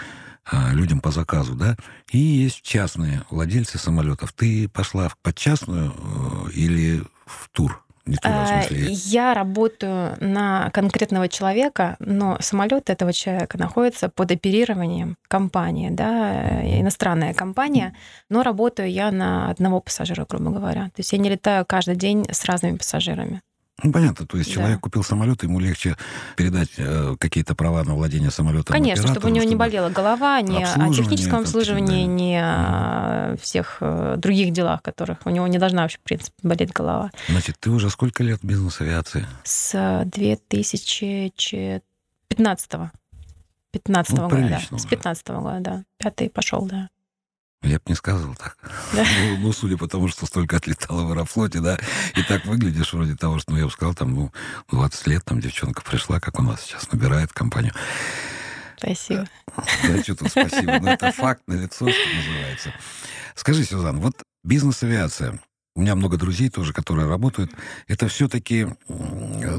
э, 0.52 0.74
людям 0.74 1.00
по 1.00 1.12
заказу, 1.12 1.56
да. 1.56 1.78
И 2.12 2.18
есть 2.18 2.62
частные 2.64 3.24
владельцы 3.30 3.78
самолетов. 3.78 4.34
Ты 4.34 4.68
пошла 4.68 5.12
под 5.22 5.38
частную 5.38 5.94
э, 5.96 6.52
или 6.52 7.04
в 7.26 7.50
тур? 7.52 7.84
В 8.06 8.18
а, 8.24 8.64
смысле. 8.64 8.92
Я 8.92 9.34
работаю 9.34 10.18
на 10.20 10.70
конкретного 10.72 11.30
человека, 11.30 11.96
но 12.00 12.38
самолет 12.42 12.90
этого 12.90 13.14
человека 13.14 13.58
находится 13.58 14.10
под 14.10 14.32
оперированием 14.32 15.16
компании, 15.30 15.90
да, 15.90 16.62
иностранная 16.80 17.34
компания, 17.34 17.96
но 18.30 18.44
работаю 18.44 18.92
я 18.92 19.10
на 19.12 19.50
одного 19.50 19.80
пассажира, 19.80 20.26
грубо 20.30 20.52
говоря. 20.52 20.86
То 20.86 20.98
есть 20.98 21.14
я 21.14 21.18
не 21.18 21.30
летаю 21.30 21.66
каждый 21.66 21.96
день 21.96 22.26
с 22.30 22.44
разными 22.44 22.76
пассажирами. 22.76 23.42
Ну, 23.84 23.92
понятно, 23.92 24.26
то 24.26 24.38
есть 24.38 24.50
да. 24.50 24.56
человек 24.56 24.80
купил 24.80 25.04
самолет, 25.04 25.44
ему 25.44 25.60
легче 25.60 25.96
передать 26.36 26.72
э, 26.78 27.16
какие-то 27.20 27.54
права 27.56 27.84
на 27.84 27.94
владение 27.96 28.32
самолетом. 28.32 28.74
Конечно, 28.74 29.08
чтобы 29.08 29.28
у 29.28 29.32
него 29.32 29.46
не 29.46 29.56
болела 29.56 29.90
голова 29.90 30.42
ни 30.42 30.64
о 30.64 30.94
техническом 30.94 31.42
обслуживании, 31.42 32.06
да. 32.06 32.12
ни 32.12 32.36
о 32.36 33.36
всех 33.42 33.78
э, 33.82 34.16
других 34.18 34.54
делах, 34.54 34.82
которых 34.82 35.18
у 35.26 35.30
него 35.30 35.48
не 35.48 35.58
должна 35.58 35.82
вообще, 35.84 35.98
в 35.98 36.04
принципе, 36.04 36.32
болеть 36.44 36.72
голова. 36.72 37.12
Значит, 37.28 37.58
ты 37.60 37.70
уже 37.70 37.90
сколько 37.90 38.24
лет 38.24 38.40
в 38.42 38.46
бизнес-авиации? 38.46 39.26
С 39.44 40.04
2015 40.06 42.74
-го. 42.74 42.90
15 43.72 44.18
-го 44.18 44.22
ну, 44.22 44.30
года. 44.30 44.62
Да. 44.72 44.78
С 44.78 44.86
15 44.86 45.28
-го 45.28 45.42
года, 45.42 45.60
да. 45.60 45.84
Пятый 45.98 46.30
пошел, 46.30 46.66
да. 46.66 46.88
Я 47.64 47.78
бы 47.78 47.84
не 47.88 47.96
сказал 47.96 48.36
так. 48.36 48.58
Да? 48.94 49.06
Ну, 49.24 49.38
ну, 49.38 49.54
судя 49.54 49.78
по 49.78 49.88
тому, 49.88 50.08
что 50.10 50.26
столько 50.26 50.58
отлетала 50.58 51.04
в 51.04 51.12
Аэрофлоте, 51.12 51.60
да, 51.60 51.80
и 52.16 52.24
так 52.24 52.46
выглядишь 52.46 52.94
вроде 52.94 53.16
того, 53.16 53.40
что, 53.40 53.52
ну, 53.52 53.58
я 53.58 53.66
бы 53.66 53.72
сказал, 53.72 53.96
там, 53.96 54.14
ну, 54.14 54.32
20 54.72 55.08
лет, 55.08 55.24
там, 55.24 55.40
девчонка 55.40 55.82
пришла, 55.82 56.20
как 56.20 56.40
у 56.40 56.44
нас 56.44 56.62
сейчас 56.62 56.92
набирает 56.92 57.32
компанию. 57.32 57.74
Спасибо. 58.78 59.28
Да, 59.88 60.04
что 60.04 60.16
тут 60.16 60.30
спасибо. 60.30 60.80
Ну, 60.80 60.90
это 60.90 61.12
факт 61.14 61.42
на 61.48 61.54
лицо, 61.54 61.90
что 61.90 62.16
называется. 62.16 62.74
Скажи, 63.36 63.64
Сюзан, 63.64 64.00
вот 64.02 64.22
бизнес-авиация, 64.44 65.40
у 65.76 65.82
меня 65.82 65.96
много 65.96 66.18
друзей 66.18 66.50
тоже, 66.50 66.74
которые 66.74 67.08
работают. 67.08 67.52
Это 67.88 68.08
все-таки 68.08 68.68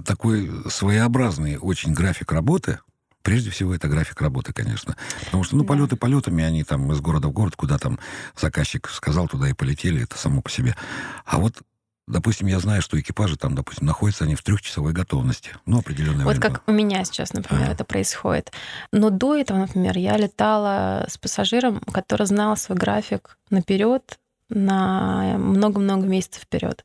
такой 0.07 0.51
своеобразный 0.71 1.57
очень 1.57 1.95
график 1.95 2.33
работы, 2.33 2.81
Прежде 3.25 3.51
всего, 3.51 3.75
это 3.75 3.89
график 3.89 4.21
работы, 4.21 4.53
конечно. 4.53 4.97
Потому 5.25 5.45
что, 5.45 5.57
ну, 5.57 5.65
полеты 5.65 5.97
полетами, 5.97 6.45
они 6.45 6.63
там 6.63 6.93
из 6.93 7.01
города 7.01 7.29
в 7.29 7.33
город, 7.33 7.57
куда 7.57 7.79
там 7.79 7.99
заказчик 8.39 8.91
сказал, 8.91 9.29
туда 9.29 9.49
и 9.49 9.55
полетели, 9.55 10.03
это 10.03 10.19
само 10.19 10.43
по 10.43 10.51
себе. 10.51 10.77
А 11.25 11.39
вот 11.39 11.63
Допустим, 12.07 12.49
я 12.49 12.61
знаю, 12.61 12.83
что 12.83 13.01
экипажи 13.01 13.39
там, 13.39 13.55
допустим, 13.55 13.87
находятся 13.87 14.25
они 14.25 14.35
в 14.35 14.43
трехчасовой 14.43 14.93
готовности. 14.93 15.53
Ну, 15.65 15.79
определенное 15.79 16.27
вот 16.27 16.37
время. 16.37 16.51
Вот 16.51 16.59
как 16.59 16.69
у 16.69 16.73
меня 16.73 17.03
сейчас, 17.05 17.33
например, 17.33 17.71
а. 17.71 17.73
это 17.73 17.85
происходит. 17.85 18.53
Но 18.93 19.09
до 19.09 19.35
этого, 19.35 19.57
например, 19.57 19.97
я 19.97 20.19
летала 20.19 21.07
с 21.09 21.17
пассажиром, 21.17 21.81
который 21.81 22.27
знал 22.27 22.59
свой 22.59 22.77
график 22.77 23.39
наперед 23.49 24.19
на 24.51 25.39
много-много 25.39 26.07
месяцев 26.07 26.43
вперед 26.43 26.85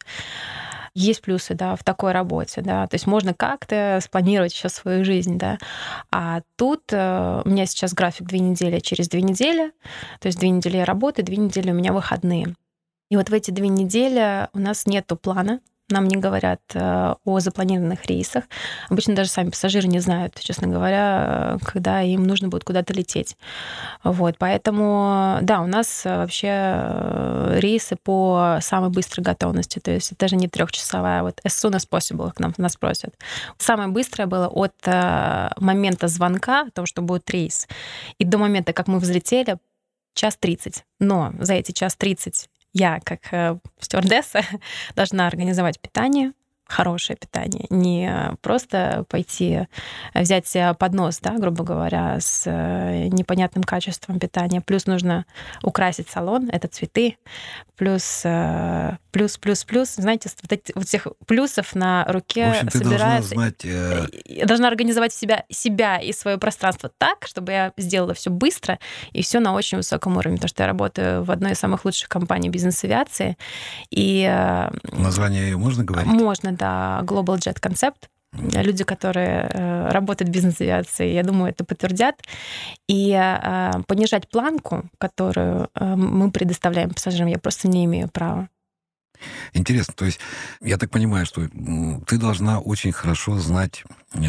есть 0.99 1.21
плюсы, 1.21 1.53
да, 1.55 1.75
в 1.75 1.83
такой 1.83 2.11
работе, 2.11 2.61
да, 2.61 2.87
то 2.87 2.95
есть 2.95 3.07
можно 3.07 3.33
как-то 3.33 3.99
спланировать 4.01 4.53
еще 4.53 4.69
свою 4.69 5.05
жизнь, 5.05 5.37
да. 5.37 5.57
А 6.11 6.41
тут 6.55 6.83
э, 6.91 7.41
у 7.43 7.49
меня 7.49 7.65
сейчас 7.65 7.93
график 7.93 8.27
две 8.27 8.39
недели 8.39 8.79
через 8.79 9.07
две 9.07 9.21
недели, 9.21 9.71
то 10.19 10.27
есть 10.27 10.39
две 10.39 10.49
недели 10.49 10.77
я 10.77 10.85
работаю, 10.85 11.25
две 11.25 11.37
недели 11.37 11.71
у 11.71 11.73
меня 11.75 11.93
выходные. 11.93 12.55
И 13.09 13.15
вот 13.15 13.29
в 13.29 13.33
эти 13.33 13.51
две 13.51 13.67
недели 13.67 14.47
у 14.53 14.59
нас 14.59 14.85
нету 14.85 15.15
плана, 15.15 15.61
нам 15.91 16.07
не 16.07 16.17
говорят 16.17 16.61
э, 16.73 17.15
о 17.23 17.39
запланированных 17.39 18.05
рейсах. 18.05 18.43
Обычно 18.89 19.15
даже 19.15 19.29
сами 19.29 19.49
пассажиры 19.49 19.87
не 19.87 19.99
знают, 19.99 20.39
честно 20.39 20.67
говоря, 20.67 21.57
когда 21.65 22.01
им 22.01 22.23
нужно 22.23 22.47
будет 22.47 22.63
куда-то 22.63 22.93
лететь. 22.93 23.37
Вот, 24.03 24.37
поэтому, 24.37 25.39
да, 25.41 25.61
у 25.61 25.67
нас 25.67 26.03
вообще 26.05 26.49
э, 26.51 27.59
рейсы 27.59 27.95
по 27.95 28.59
самой 28.61 28.89
быстрой 28.89 29.23
готовности, 29.23 29.79
то 29.79 29.91
есть 29.91 30.11
это 30.11 30.19
даже 30.21 30.35
не 30.35 30.47
трехчасовая, 30.47 31.23
вот 31.23 31.39
as 31.43 31.51
soon 31.51 31.73
as 31.73 31.87
possible, 31.89 32.31
к 32.33 32.39
нам 32.39 32.53
нас 32.57 32.75
просят. 32.75 33.15
Самое 33.57 33.89
быстрое 33.89 34.27
было 34.27 34.47
от 34.47 34.75
э, 34.85 35.49
момента 35.57 36.07
звонка, 36.07 36.61
о 36.61 36.71
том, 36.71 36.85
что 36.85 37.01
будет 37.01 37.29
рейс, 37.29 37.67
и 38.17 38.25
до 38.25 38.37
момента, 38.37 38.73
как 38.73 38.87
мы 38.87 38.99
взлетели, 38.99 39.57
час 40.13 40.35
тридцать. 40.37 40.83
Но 40.99 41.33
за 41.39 41.53
эти 41.53 41.71
час 41.71 41.95
тридцать 41.95 42.49
я, 42.73 42.99
как 43.03 43.33
э, 43.33 43.57
стюардесса, 43.79 44.41
должна 44.95 45.27
организовать 45.27 45.79
питание, 45.79 46.33
хорошее 46.69 47.17
питание, 47.17 47.65
не 47.69 48.31
просто 48.41 49.05
пойти 49.09 49.67
э, 50.13 50.21
взять 50.21 50.55
поднос, 50.77 51.19
да, 51.19 51.35
грубо 51.37 51.63
говоря, 51.63 52.19
с 52.19 52.43
э, 52.45 53.07
непонятным 53.07 53.63
качеством 53.63 54.19
питания. 54.19 54.61
Плюс 54.61 54.85
нужно 54.85 55.25
украсить 55.63 56.09
салон, 56.09 56.49
это 56.51 56.67
цветы, 56.67 57.17
плюс, 57.79 58.21
э, 58.25 58.97
плюс, 59.11 59.37
плюс, 59.37 59.63
плюс. 59.63 59.95
Знаете, 59.95 60.29
вот 60.41 60.51
этих 60.51 60.75
вот 60.75 60.85
всех 60.85 61.07
плюсов 61.25 61.73
на 61.75 62.05
руке 62.09 62.51
В 62.61 62.65
общем, 62.65 62.81
должна 62.81 63.21
знать... 63.21 63.63
Э... 63.63 64.05
Я 64.25 64.45
должна 64.45 64.67
организовать 64.67 65.13
себя, 65.13 65.45
себя 65.49 65.97
и 65.97 66.11
свое 66.11 66.37
пространство 66.37 66.91
так, 66.97 67.25
чтобы 67.25 67.53
я 67.53 67.73
сделала 67.77 68.13
все 68.13 68.29
быстро 68.29 68.79
и 69.13 69.21
все 69.21 69.39
на 69.39 69.53
очень 69.53 69.77
высоком 69.77 70.17
уровне, 70.17 70.37
потому 70.37 70.49
что 70.49 70.63
я 70.63 70.67
работаю 70.67 71.23
в 71.23 71.31
одной 71.31 71.53
из 71.53 71.59
самых 71.59 71.85
лучших 71.85 72.09
компаний 72.09 72.49
бизнес-авиации. 72.49 73.37
И... 73.89 74.25
Название 74.91 75.43
ее 75.43 75.57
можно 75.57 75.85
говорить? 75.85 76.11
Можно, 76.11 76.51
да, 76.59 77.01
Global 77.03 77.37
Jet 77.37 77.59
Concept. 77.59 78.09
Люди, 78.33 78.83
которые 78.83 79.49
э, 79.51 79.89
работают 79.89 80.29
в 80.29 80.33
бизнес-авиации, 80.33 81.13
я 81.13 81.23
думаю, 81.23 81.49
это 81.49 81.63
подтвердят. 81.65 82.21
И 82.87 83.11
э, 83.11 83.71
понижать 83.87 84.29
планку, 84.29 84.87
которую 84.99 85.69
э, 85.73 85.95
мы 85.95 86.29
предоставляем 86.29 86.91
пассажирам, 86.91 87.27
я 87.27 87.39
просто 87.39 87.67
не 87.67 87.85
имею 87.85 88.07
права. 88.07 88.47
Интересно, 89.53 89.95
то 89.97 90.05
есть 90.05 90.19
я 90.61 90.77
так 90.77 90.91
понимаю, 90.91 91.25
что 91.25 91.47
ты 92.07 92.17
должна 92.17 92.59
очень 92.59 92.93
хорошо 92.93 93.37
знать 93.37 93.83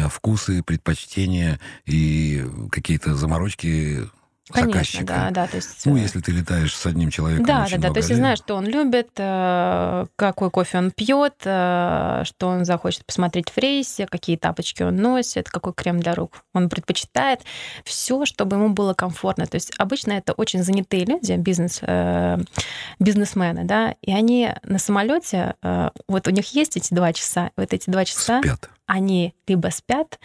вкусы, 0.09 0.63
предпочтения 0.63 1.59
и 1.85 2.43
какие-то 2.71 3.15
заморочки 3.15 4.09
Конечно, 4.49 4.73
заказчика. 4.73 5.05
да, 5.05 5.29
да. 5.31 5.47
То 5.47 5.57
есть, 5.57 5.85
ну, 5.85 5.95
э, 5.95 5.99
если 5.99 6.19
ты 6.19 6.31
летаешь 6.31 6.75
с 6.75 6.85
одним 6.85 7.11
человеком. 7.11 7.45
Да, 7.45 7.67
да, 7.69 7.77
да. 7.77 7.89
То 7.91 7.97
есть 7.97 8.09
я 8.09 8.15
знаю, 8.15 8.37
что 8.37 8.55
он 8.55 8.65
любит, 8.65 9.09
э, 9.17 10.05
какой 10.15 10.49
кофе 10.49 10.79
он 10.79 10.91
пьет, 10.91 11.35
э, 11.45 12.23
что 12.25 12.47
он 12.47 12.65
захочет 12.65 13.05
посмотреть 13.05 13.49
в 13.49 13.57
рейсе, 13.57 14.07
какие 14.07 14.37
тапочки 14.37 14.81
он 14.83 14.95
носит, 14.95 15.49
какой 15.49 15.73
крем 15.73 15.99
для 15.99 16.15
рук 16.15 16.43
он 16.53 16.69
предпочитает. 16.69 17.41
Все, 17.85 18.25
чтобы 18.25 18.55
ему 18.57 18.69
было 18.69 18.93
комфортно. 18.93 19.45
То 19.45 19.55
есть 19.55 19.73
обычно 19.77 20.13
это 20.13 20.33
очень 20.33 20.63
занятые 20.63 21.05
люди, 21.05 21.33
бизнес, 21.33 21.81
бизнесмены, 22.99 23.63
да, 23.63 23.95
и 24.01 24.11
они 24.11 24.53
на 24.63 24.79
самолете, 24.79 25.55
вот 26.07 26.27
у 26.27 26.31
них 26.31 26.53
есть 26.53 26.77
эти 26.77 26.93
два 26.93 27.13
часа, 27.13 27.51
вот 27.55 27.73
эти 27.73 27.89
два 27.89 28.05
часа. 28.05 28.41
Спят 28.41 28.69
они 28.91 29.33
либо 29.47 29.69
спят, 29.69 30.19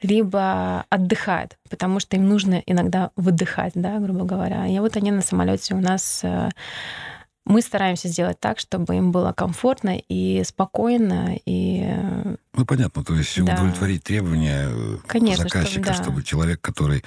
либо 0.00 0.84
отдыхают, 0.90 1.58
потому 1.68 1.98
что 1.98 2.16
им 2.16 2.28
нужно 2.28 2.62
иногда 2.66 3.10
выдыхать, 3.16 3.72
да, 3.74 3.98
грубо 3.98 4.24
говоря. 4.24 4.66
И 4.68 4.78
вот 4.78 4.96
они 4.96 5.10
на 5.10 5.22
самолете 5.22 5.74
у 5.74 5.80
нас 5.80 6.20
э, 6.22 6.50
мы 7.44 7.60
стараемся 7.60 8.08
сделать 8.08 8.38
так, 8.38 8.60
чтобы 8.60 8.96
им 8.96 9.10
было 9.10 9.32
комфортно 9.32 9.98
и 10.08 10.42
спокойно. 10.44 11.36
И... 11.44 11.82
Э, 11.84 12.36
ну, 12.54 12.64
понятно, 12.64 13.02
то 13.02 13.14
есть 13.14 13.36
да. 13.42 13.54
удовлетворить 13.54 14.04
требования 14.04 14.68
э, 14.68 14.96
Конечно, 15.06 15.44
заказчика, 15.44 15.92
чтобы, 15.92 15.98
да. 15.98 16.02
чтобы 16.02 16.22
человек, 16.22 16.60
который... 16.60 17.04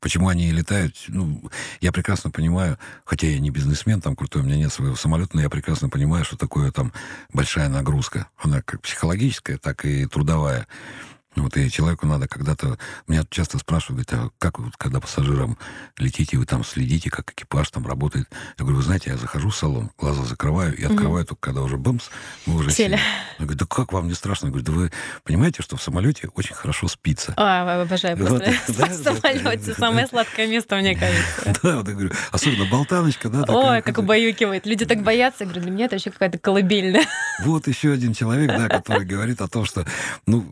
Почему 0.00 0.28
они 0.28 0.50
летают... 0.52 0.94
Ну, 1.08 1.42
я 1.80 1.90
прекрасно 1.90 2.30
понимаю, 2.30 2.78
хотя 3.04 3.28
я 3.28 3.38
не 3.38 3.50
бизнесмен, 3.50 4.02
там 4.02 4.14
крутой, 4.14 4.42
у 4.42 4.44
меня 4.44 4.56
нет 4.56 4.72
своего 4.72 4.94
самолета, 4.94 5.30
но 5.32 5.40
я 5.40 5.48
прекрасно 5.48 5.88
понимаю, 5.88 6.24
что 6.24 6.36
такое 6.36 6.70
там 6.70 6.92
большая 7.32 7.70
нагрузка. 7.70 8.28
Она 8.36 8.60
как 8.60 8.82
психологическая, 8.82 9.56
так 9.56 9.86
и 9.86 10.04
трудовая. 10.04 10.66
Вот 11.40 11.56
и 11.56 11.70
человеку 11.70 12.06
надо 12.06 12.28
когда-то... 12.28 12.78
Меня 13.06 13.24
часто 13.30 13.58
спрашивают, 13.58 14.08
говорят, 14.08 14.30
а 14.30 14.30
как 14.38 14.58
вы, 14.58 14.70
когда 14.76 15.00
пассажирам 15.00 15.58
летите, 15.96 16.36
вы 16.38 16.46
там 16.46 16.64
следите, 16.64 17.10
как 17.10 17.32
экипаж 17.32 17.70
там 17.70 17.86
работает? 17.86 18.28
Я 18.58 18.64
говорю, 18.64 18.78
вы 18.78 18.82
знаете, 18.82 19.10
я 19.10 19.16
захожу 19.16 19.50
в 19.50 19.56
салон, 19.56 19.90
глаза 19.98 20.24
закрываю 20.24 20.76
и 20.76 20.84
открываю 20.84 21.24
mm-hmm. 21.24 21.28
только 21.28 21.40
когда 21.40 21.62
уже 21.62 21.76
бэмс, 21.76 22.04
мы 22.46 22.56
уже 22.56 22.70
сели. 22.70 22.96
сели. 22.96 23.00
Я 23.38 23.44
говорю, 23.44 23.58
да 23.58 23.66
как 23.66 23.92
вам 23.92 24.08
не 24.08 24.14
страшно? 24.14 24.46
Я 24.46 24.50
говорю, 24.50 24.66
да 24.66 24.72
вы 24.72 24.92
понимаете, 25.24 25.62
что 25.62 25.76
в 25.76 25.82
самолете 25.82 26.28
очень 26.34 26.54
хорошо 26.54 26.88
спится. 26.88 27.34
А, 27.36 27.82
обожаю 27.82 28.16
просто 28.16 28.52
в 28.68 29.02
самолете. 29.02 29.74
Самое 29.74 30.06
сладкое 30.06 30.46
место, 30.46 30.76
мне 30.76 30.94
кажется. 30.94 31.54
Да, 31.62 31.76
вот 31.76 31.88
я 31.88 31.94
говорю, 31.94 32.12
особенно 32.30 32.66
болтаночка, 32.66 33.28
да. 33.28 33.44
Ой, 33.48 33.82
как 33.82 33.98
убаюкивает. 33.98 34.66
Люди 34.66 34.84
так 34.84 35.02
боятся. 35.02 35.44
Я 35.44 35.46
говорю, 35.46 35.62
для 35.62 35.70
меня 35.72 35.84
это 35.86 35.96
вообще 35.96 36.10
какая-то 36.10 36.38
колыбельная. 36.38 37.04
Вот 37.44 37.66
еще 37.66 37.92
один 37.92 38.14
человек, 38.14 38.48
да, 38.48 38.68
который 38.68 39.04
говорит 39.04 39.40
о 39.40 39.48
том, 39.48 39.64
что, 39.64 39.86
ну, 40.26 40.46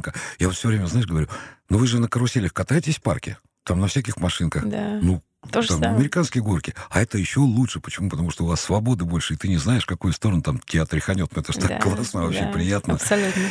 болтанка. 0.00 0.14
Я 0.38 0.48
вот 0.48 0.56
все 0.56 0.68
время, 0.68 0.86
знаешь, 0.86 1.06
говорю, 1.06 1.28
ну 1.68 1.78
вы 1.78 1.86
же 1.86 2.00
на 2.00 2.08
каруселях 2.08 2.52
катаетесь 2.52 2.96
в 2.96 3.02
парке, 3.02 3.38
там 3.64 3.80
на 3.80 3.86
всяких 3.86 4.16
машинках. 4.18 4.66
Да. 4.66 4.98
Ну, 5.02 5.22
то 5.50 5.62
там, 5.62 5.82
американские 5.82 6.42
горки. 6.42 6.74
А 6.90 7.00
это 7.00 7.16
еще 7.18 7.40
лучше. 7.40 7.80
Почему? 7.80 8.10
Потому 8.10 8.30
что 8.30 8.44
у 8.44 8.46
вас 8.46 8.60
свободы 8.60 9.04
больше, 9.04 9.34
и 9.34 9.36
ты 9.36 9.48
не 9.48 9.56
знаешь, 9.56 9.84
в 9.84 9.86
какую 9.86 10.12
сторону 10.12 10.42
там 10.42 10.58
тебя 10.58 10.84
тряханет. 10.84 11.36
Это 11.36 11.52
же 11.52 11.60
да, 11.60 11.68
так 11.68 11.82
классно, 11.82 12.22
вообще 12.22 12.42
да, 12.42 12.52
приятно. 12.52 12.94
Абсолютно. 12.94 13.42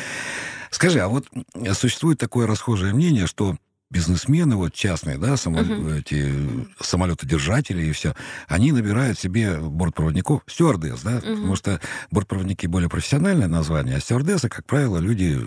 Скажи, 0.69 0.99
а 0.99 1.07
вот 1.07 1.27
существует 1.73 2.19
такое 2.19 2.45
расхожее 2.45 2.93
мнение, 2.93 3.25
что 3.25 3.57
бизнесмены 3.89 4.55
вот 4.55 4.71
частные, 4.71 5.17
да, 5.17 5.35
само, 5.35 5.61
uh-huh. 5.61 5.99
эти 5.99 6.31
самолетодержатели 6.79 7.87
и 7.87 7.91
все, 7.91 8.13
они 8.47 8.71
набирают 8.71 9.17
себе 9.17 9.57
бортпроводников, 9.57 10.43
стюардесс, 10.45 11.01
да, 11.01 11.13
uh-huh. 11.13 11.21
потому 11.21 11.55
что 11.55 11.81
бортпроводники 12.11 12.67
более 12.67 12.87
профессиональное 12.87 13.47
название, 13.47 13.95
а 13.95 13.99
стюардессы, 13.99 14.47
как 14.47 14.67
правило, 14.67 14.99
люди 14.99 15.43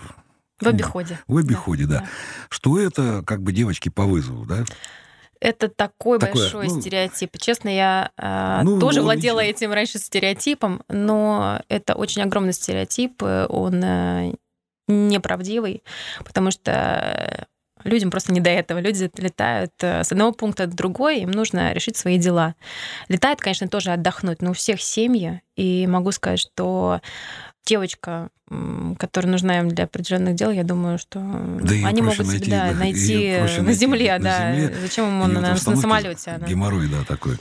в 0.59 0.67
обиходе. 0.67 1.19
В 1.27 1.37
обиходе, 1.37 1.85
да. 1.85 1.99
да. 1.99 2.09
Что 2.49 2.79
это 2.79 3.23
как 3.25 3.41
бы 3.41 3.51
девочки 3.51 3.89
по 3.89 4.03
вызову, 4.03 4.45
да? 4.45 4.63
Это 5.39 5.67
такой 5.67 6.19
Такое, 6.19 6.41
большой 6.41 6.67
ну, 6.67 6.79
стереотип. 6.79 7.37
Честно, 7.37 7.67
я 7.67 8.11
э, 8.17 8.61
ну, 8.63 8.79
тоже 8.79 8.99
ну, 8.99 9.05
владела 9.05 9.41
этим 9.41 9.73
раньше 9.73 9.97
стереотипом, 9.97 10.83
но 10.87 11.61
это 11.67 11.95
очень 11.95 12.21
огромный 12.21 12.53
стереотип, 12.53 13.21
он 13.21 13.83
э, 13.83 14.35
неправдивый, 14.87 15.83
потому 16.23 16.49
что 16.49 17.47
людям 17.83 18.11
просто 18.11 18.31
не 18.31 18.39
до 18.39 18.49
этого. 18.49 18.79
Люди 18.79 19.11
летают 19.17 19.73
э, 19.81 20.03
с 20.03 20.11
одного 20.11 20.31
пункта 20.31 20.67
до 20.67 20.75
другой, 20.75 21.21
им 21.21 21.31
нужно 21.31 21.73
решить 21.73 21.97
свои 21.97 22.17
дела. 22.17 22.55
Летают, 23.09 23.41
конечно, 23.41 23.67
тоже 23.67 23.91
отдохнуть, 23.91 24.41
но 24.41 24.51
у 24.51 24.53
всех 24.53 24.81
семьи, 24.81 25.41
и 25.55 25.85
могу 25.87 26.11
сказать, 26.11 26.39
что 26.39 27.01
девочка, 27.65 28.29
которая 28.99 29.31
нужна 29.31 29.59
им 29.59 29.69
для 29.69 29.85
определенных 29.85 30.35
дел, 30.35 30.51
я 30.51 30.63
думаю, 30.63 30.97
что 30.97 31.19
да 31.19 31.73
они 31.87 32.01
могут 32.01 32.27
найти, 32.27 32.51
да, 32.51 32.71
найти 32.71 33.37
на 33.37 33.63
найти, 33.63 33.79
земле, 33.79 34.17
на 34.17 34.23
да. 34.23 34.55
Земле, 34.55 34.75
Зачем 34.81 35.07
ему 35.07 35.27
на, 35.27 35.41
на, 35.41 35.57
самолете? 35.57 36.31
Она? 36.31 36.47
Геморрой, 36.47 36.87
да, 36.87 37.03
такой. 37.07 37.37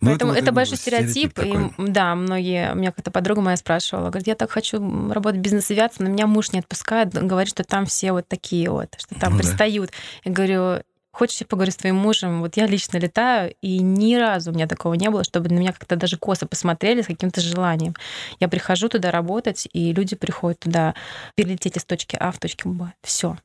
Но 0.00 0.10
Поэтому 0.10 0.32
это, 0.32 0.42
это, 0.42 0.52
большой 0.52 0.76
стереотип. 0.76 1.32
стереотип 1.32 1.78
и, 1.78 1.90
да, 1.90 2.14
многие, 2.14 2.72
у 2.72 2.76
меня 2.76 2.92
как-то 2.92 3.10
подруга 3.10 3.40
моя 3.40 3.56
спрашивала, 3.56 4.10
говорит, 4.10 4.28
я 4.28 4.34
так 4.34 4.50
хочу 4.50 5.10
работать 5.10 5.40
в 5.40 5.42
бизнес-авиации, 5.42 6.04
но 6.04 6.10
меня 6.10 6.26
муж 6.26 6.52
не 6.52 6.60
отпускает, 6.60 7.12
говорит, 7.12 7.48
что 7.48 7.64
там 7.64 7.86
все 7.86 8.12
вот 8.12 8.28
такие 8.28 8.70
вот, 8.70 8.94
что 8.98 9.14
там 9.18 9.32
ну, 9.32 9.38
пристают. 9.38 9.90
Да. 9.90 10.30
Я 10.30 10.32
говорю, 10.32 10.82
Хочешь, 11.12 11.40
я 11.40 11.46
поговорю 11.46 11.72
с 11.72 11.76
твоим 11.76 11.96
мужем? 11.96 12.40
Вот 12.40 12.56
я 12.56 12.66
лично 12.66 12.96
летаю, 12.96 13.54
и 13.60 13.80
ни 13.80 14.14
разу 14.14 14.50
у 14.50 14.54
меня 14.54 14.66
такого 14.66 14.94
не 14.94 15.10
было, 15.10 15.24
чтобы 15.24 15.50
на 15.50 15.58
меня 15.58 15.72
как-то 15.72 15.94
даже 15.94 16.16
косо 16.16 16.46
посмотрели 16.46 17.02
с 17.02 17.06
каким-то 17.06 17.42
желанием. 17.42 17.94
Я 18.40 18.48
прихожу 18.48 18.88
туда 18.88 19.10
работать, 19.10 19.68
и 19.74 19.92
люди 19.92 20.16
приходят 20.16 20.60
туда 20.60 20.94
перелететь 21.34 21.76
из 21.76 21.84
точки 21.84 22.16
А 22.18 22.32
в 22.32 22.38
точку 22.38 22.70
Б. 22.70 22.92
Все. 23.02 23.36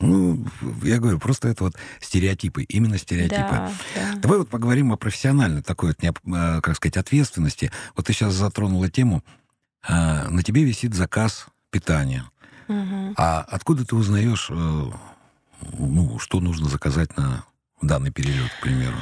Ну, 0.00 0.44
я 0.82 0.98
говорю, 0.98 1.18
просто 1.18 1.48
это 1.48 1.64
вот 1.64 1.76
стереотипы, 2.00 2.64
именно 2.64 2.98
стереотипы. 2.98 3.36
Да, 3.36 3.72
да. 3.94 4.18
Давай 4.18 4.38
вот 4.38 4.50
поговорим 4.50 4.92
о 4.92 4.96
профессиональной 4.96 5.62
такой, 5.62 5.94
вот, 5.96 6.04
э, 6.04 6.60
как 6.60 6.76
сказать, 6.76 6.96
ответственности. 6.98 7.70
Вот 7.96 8.06
ты 8.06 8.12
сейчас 8.12 8.34
затронула 8.34 8.90
тему, 8.90 9.22
а, 9.82 10.28
на 10.28 10.42
тебе 10.42 10.64
висит 10.64 10.94
заказ 10.94 11.46
питания. 11.70 12.24
Угу. 12.68 13.14
А 13.16 13.40
откуда 13.48 13.86
ты 13.86 13.94
узнаешь 13.96 14.48
э, 14.50 14.90
ну, 15.78 16.18
что 16.18 16.40
нужно 16.40 16.68
заказать 16.68 17.16
на 17.16 17.44
данный 17.80 18.10
перелет, 18.10 18.50
к 18.58 18.62
примеру? 18.62 18.96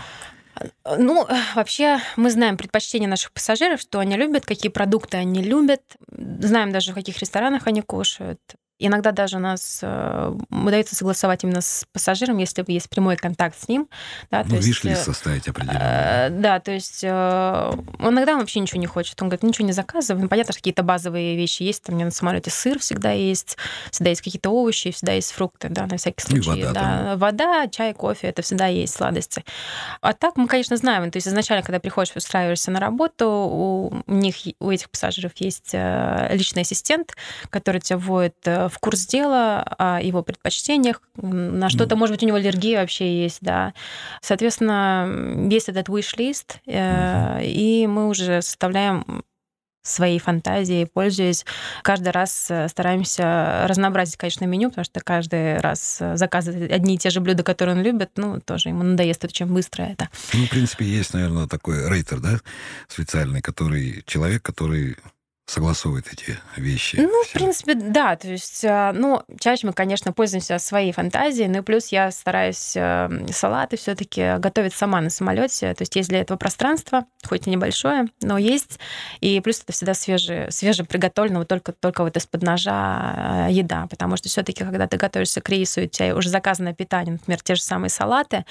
Ну, 0.85 1.27
вообще 1.55 2.01
мы 2.17 2.31
знаем 2.31 2.57
предпочтения 2.57 3.09
наших 3.09 3.33
пассажиров, 3.33 3.81
что 3.81 3.99
они 3.99 4.17
любят, 4.17 4.45
какие 4.45 4.71
продукты 4.71 5.17
они 5.17 5.43
любят, 5.43 5.83
знаем 6.09 6.73
даже, 6.73 6.93
в 6.93 6.95
каких 6.95 7.19
ресторанах 7.19 7.67
они 7.67 7.83
кушают. 7.83 8.41
Иногда 8.81 9.13
даже 9.13 9.37
у 9.37 9.41
нас 9.41 9.81
э, 9.83 10.35
удается 10.51 10.97
согласовать 10.97 11.45
именно 11.45 11.61
с 11.61 11.85
пассажиром, 11.93 12.39
если 12.39 12.65
есть 12.67 12.89
прямой 12.89 13.17
контакт 13.17 13.61
с 13.61 13.69
ним. 13.69 13.89
Да, 14.31 14.43
ну, 14.47 14.57
виш-лист 14.57 15.05
составить 15.05 15.47
определенно. 15.47 15.79
Э, 15.79 16.29
да, 16.31 16.61
то 16.61 16.73
есть 16.73 17.05
э, 17.05 17.73
иногда 17.99 18.33
он 18.33 18.41
вообще 18.41 18.61
ничего 18.61 18.81
не 18.81 18.87
хочет. 18.87 19.21
Он 19.21 19.29
говорит, 19.29 19.43
ничего 19.43 19.67
не 19.67 19.73
заказываем. 19.73 20.23
Ну, 20.23 20.29
понятно, 20.29 20.53
что 20.53 20.61
какие-то 20.61 20.83
базовые 20.83 21.37
вещи 21.37 21.63
есть. 21.63 21.83
Там 21.83 21.95
у 21.95 21.97
меня 21.97 22.07
на 22.07 22.11
самолете 22.11 22.51
сыр 22.51 22.79
всегда 22.79 23.13
есть, 23.13 23.59
всегда 23.91 24.11
есть 24.11 24.23
какие-то 24.23 24.49
овощи, 24.49 24.91
всегда 24.91 25.13
есть 25.13 25.33
фрукты, 25.33 25.69
да, 25.69 25.87
на 25.87 25.99
всякий 25.99 26.23
случай. 26.23 26.61
И 26.61 26.65
вода, 26.65 26.73
да. 26.73 26.81
Там. 26.81 27.19
вода, 27.19 27.69
чай, 27.69 27.93
кофе, 27.93 28.29
это 28.29 28.41
всегда 28.41 28.67
есть 28.67 28.95
сладости. 28.95 29.45
А 30.01 30.15
так 30.15 30.37
мы, 30.37 30.49
конечно, 30.49 30.77
знаем. 30.79 31.11
То 31.11 31.19
есть 31.19 31.29
изначально, 31.29 31.63
когда 31.63 31.81
приходишь, 31.81 32.17
устраиваешься 32.17 32.71
на 32.71 32.81
работу, 32.81 33.29
у 33.29 34.03
них, 34.07 34.37
у 34.59 34.71
этих 34.71 34.89
пассажиров 34.89 35.33
есть 35.37 35.71
э, 35.75 36.29
личный 36.33 36.63
ассистент, 36.63 37.15
который 37.51 37.81
тебя 37.81 37.99
вводит 37.99 38.37
э, 38.45 38.70
в 38.71 38.79
курс 38.79 39.07
дела, 39.07 39.63
о 39.79 40.01
его 40.01 40.23
предпочтениях, 40.23 41.03
на 41.17 41.69
что-то, 41.69 41.97
может 41.97 42.15
быть, 42.15 42.23
у 42.23 42.27
него 42.27 42.37
аллергия 42.37 42.81
вообще 42.81 43.23
есть, 43.23 43.39
да. 43.41 43.75
Соответственно, 44.23 45.49
есть 45.51 45.69
этот 45.69 45.89
wish-list, 45.89 46.57
э, 46.67 47.45
и 47.45 47.87
мы 47.87 48.09
уже 48.09 48.43
составляем 48.43 49.25
своей 49.83 50.19
фантазией, 50.19 50.87
пользуясь. 50.87 51.45
Каждый 51.83 52.11
раз 52.11 52.51
э, 52.51 52.69
стараемся 52.69 53.65
разнообразить, 53.67 54.17
конечно, 54.17 54.45
меню, 54.45 54.69
потому 54.69 54.85
что 54.85 55.01
каждый 55.01 55.59
раз 55.59 55.99
э, 56.01 56.17
заказывать 56.17 56.71
одни 56.71 56.97
и 56.97 56.99
те 56.99 57.11
же 57.11 57.21
блюда, 57.21 57.43
которые 57.43 57.77
он 57.77 57.83
любит, 57.83 58.11
ну, 58.17 58.41
тоже 58.41 58.69
ему 58.69 58.83
надоест 58.83 59.21
чем 59.33 59.55
быстро 59.55 59.85
это. 59.85 60.09
Ну, 60.35 60.45
в 60.45 60.51
принципе, 60.51 60.85
есть, 60.85 61.15
наверное, 61.15 61.47
такой 61.47 61.89
рейтер, 61.89 62.21
да, 62.21 62.41
специальный, 62.89 63.41
который 63.41 64.03
человек, 64.07 64.43
который 64.43 64.97
согласовывает 65.51 66.07
эти 66.13 66.39
вещи? 66.57 66.97
Ну, 66.97 67.23
все. 67.25 67.31
в 67.31 67.33
принципе, 67.33 67.75
да. 67.75 68.17
То 68.17 68.29
есть, 68.29 68.65
а, 68.65 68.93
ну, 68.93 69.23
чаще 69.41 69.67
мы, 69.67 69.73
конечно, 69.73 70.13
пользуемся 70.13 70.59
своей 70.59 70.93
фантазией, 70.93 71.49
но 71.49 71.63
плюс 71.63 71.89
я 71.89 72.11
стараюсь 72.11 72.73
эм, 72.77 73.27
салаты 73.29 73.77
все 73.77 73.95
таки 73.95 74.37
готовить 74.39 74.75
сама 74.75 75.01
на 75.01 75.11
самолете. 75.11 75.75
То 75.75 75.83
есть 75.83 75.97
есть 75.97 76.09
для 76.09 76.21
этого 76.21 76.39
пространство, 76.39 77.05
хоть 77.27 77.47
и 77.47 77.51
небольшое, 77.51 78.07
но 78.23 78.39
есть. 78.39 78.79
И 79.21 79.41
плюс 79.41 79.61
это 79.63 79.73
всегда 79.73 79.95
свежее, 79.95 80.51
свежеприготовленного 80.51 81.45
только, 81.45 81.73
только 81.73 82.05
вот 82.05 82.17
из-под 82.17 82.43
ножа 82.43 83.47
э, 83.49 83.53
еда. 83.53 83.87
Потому 83.91 84.17
что 84.17 84.29
все 84.29 84.43
таки 84.43 84.65
когда 84.65 84.87
ты 84.87 84.97
готовишься 84.97 85.41
к 85.41 85.49
рейсу, 85.49 85.81
и 85.81 85.87
у 85.87 85.89
тебя 85.89 86.15
уже 86.15 86.29
заказанное 86.29 86.75
питание, 86.75 87.15
например, 87.15 87.41
те 87.43 87.57
же 87.57 87.63
самые 87.63 87.91
салаты, 87.91 88.45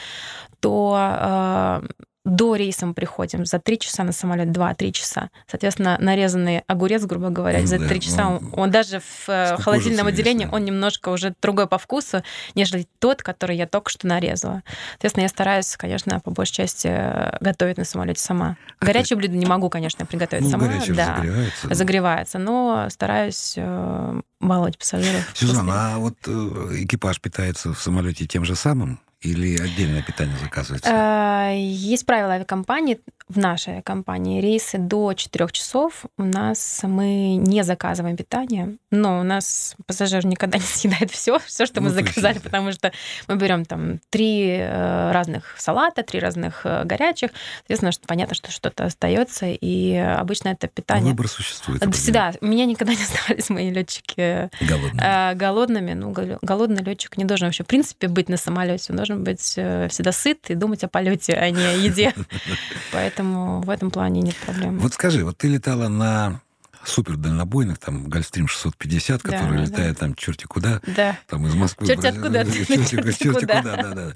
то 0.60 0.98
э, 1.22 1.88
до 2.30 2.56
рейса 2.56 2.86
мы 2.86 2.94
приходим 2.94 3.46
за 3.46 3.60
три 3.60 3.80
часа 3.80 4.04
на 4.04 4.12
самолет, 4.12 4.52
два-три 4.52 4.94
часа. 4.94 5.30
Соответственно, 5.48 5.98
нарезанный 6.00 6.60
огурец, 6.68 7.04
грубо 7.04 7.30
говоря, 7.30 7.60
ну, 7.60 7.68
за 7.68 7.78
три 7.78 8.00
да, 8.00 8.00
часа 8.00 8.28
он, 8.28 8.54
он 8.54 8.72
даже 8.72 9.00
в 9.00 9.30
э, 9.30 9.58
холодильном 9.58 10.08
отделении, 10.08 10.48
он 10.52 10.66
немножко 10.66 11.10
уже 11.10 11.34
другой 11.42 11.68
по 11.68 11.78
вкусу, 11.78 12.24
нежели 12.56 12.88
тот, 13.00 13.22
который 13.24 13.58
я 13.58 13.68
только 13.68 13.90
что 13.90 14.08
нарезала. 14.08 14.64
Соответственно, 14.92 15.24
я 15.24 15.30
стараюсь, 15.30 15.76
конечно, 15.78 16.20
по 16.20 16.32
большей 16.32 16.54
части 16.54 16.88
э, 16.90 17.38
готовить 17.42 17.78
на 17.78 17.86
самолете 17.86 18.22
сама. 18.22 18.58
А 18.80 18.86
Горячее 18.86 19.16
ты... 19.16 19.18
блюдо 19.18 19.36
не 19.36 19.46
могу, 19.46 19.70
конечно, 19.70 20.06
приготовить 20.06 20.46
ну, 20.46 20.52
сама. 20.52 20.68
Да, 20.68 21.16
загревается. 21.18 21.74
Загревается, 21.76 22.40
но 22.40 22.88
стараюсь 22.90 23.54
э, 23.58 24.22
баловать 24.40 24.78
пассажиров. 24.78 25.30
Сюзанна, 25.34 25.96
а 25.96 25.98
вот 25.98 26.18
экипаж 26.28 27.20
питается 27.20 27.74
в 27.74 27.82
самолете 27.82 28.26
тем 28.26 28.46
же 28.46 28.56
самым? 28.56 29.00
Или 29.22 29.62
отдельное 29.62 30.02
питание 30.02 30.38
заказывается? 30.38 30.90
А, 30.94 31.52
есть 31.52 32.06
правила 32.06 32.34
авиакомпании. 32.34 33.00
В 33.28 33.38
нашей 33.38 33.84
компании 33.84 34.42
рейсы 34.42 34.80
до 34.80 35.14
4 35.14 35.50
часов 35.52 36.06
у 36.18 36.24
нас 36.24 36.80
мы 36.82 37.36
не 37.36 37.64
заказываем 37.64 38.18
питание, 38.18 38.78
но 38.90 39.20
у 39.20 39.24
нас 39.24 39.76
пассажир 39.86 40.26
никогда 40.26 40.58
не 40.58 40.64
съедает 40.64 41.12
все, 41.12 41.38
все, 41.46 41.68
что 41.68 41.82
мы 41.82 41.90
ну, 41.90 41.96
заказали, 41.96 42.36
точно. 42.36 42.50
потому 42.50 42.72
что 42.72 42.92
мы 43.28 43.36
берем 43.36 43.66
там 43.66 44.00
три 44.10 44.58
э, 44.58 45.12
разных 45.12 45.54
салата, 45.60 46.02
три 46.02 46.20
разных 46.20 46.62
э, 46.64 46.86
горячих. 46.86 47.32
Соответственно, 47.60 47.92
что 47.92 48.08
понятно, 48.08 48.36
что 48.36 48.52
что-то 48.52 48.86
остается, 48.86 49.46
и 49.48 49.96
обычно 49.96 50.50
это 50.50 50.68
питание. 50.68 51.12
Выбор 51.12 51.28
существует. 51.28 51.84
Да, 52.08 52.34
меня 52.42 52.66
никогда 52.66 52.96
не 52.96 53.04
оставались 53.04 53.50
мои 53.50 53.70
летчики 53.70 54.50
голодными. 54.62 55.02
Э, 55.04 55.36
голодными. 55.36 55.94
Ну, 55.94 56.16
голодный 56.42 56.84
летчик 56.84 57.18
не 57.18 57.26
должен 57.26 57.50
вообще 57.50 57.64
в 57.64 57.68
принципе 57.68 58.08
быть 58.08 58.30
на 58.30 58.38
самолете. 58.38 58.88
Он 58.90 58.96
должен 58.96 59.09
должен 59.10 59.24
быть 59.24 59.54
э, 59.58 59.88
всегда 59.90 60.12
сыт 60.12 60.50
и 60.50 60.56
думать 60.56 60.84
о 60.84 60.88
полете, 60.88 61.34
а 61.34 61.50
не 61.50 61.64
о 61.66 61.74
еде. 61.74 62.14
Поэтому 62.92 63.62
в 63.62 63.70
этом 63.70 63.92
плане 63.92 64.22
нет 64.22 64.36
проблем. 64.38 64.78
Вот 64.80 64.94
скажи, 64.94 65.26
вот 65.26 65.38
ты 65.38 65.48
летала 65.48 65.88
на 65.88 66.42
супер 66.86 67.18
дальнобойных, 67.18 67.80
там 67.80 68.08
Гольфстрим 68.10 68.48
650, 68.48 69.22
Да, 69.24 69.30
который 69.32 69.58
да. 69.58 69.64
летает 69.64 70.00
там 70.00 70.16
черти 70.16 70.46
куда, 70.46 70.80
Да. 70.96 71.18
там 71.28 71.46
из 71.48 71.54
Москвы. 71.56 71.88
Черти 71.88 72.06
откуда, 72.08 72.46
черти, 72.68 72.86
черти 73.18 73.28
куда. 73.34 73.62
да, 73.62 73.94
да. 73.94 74.14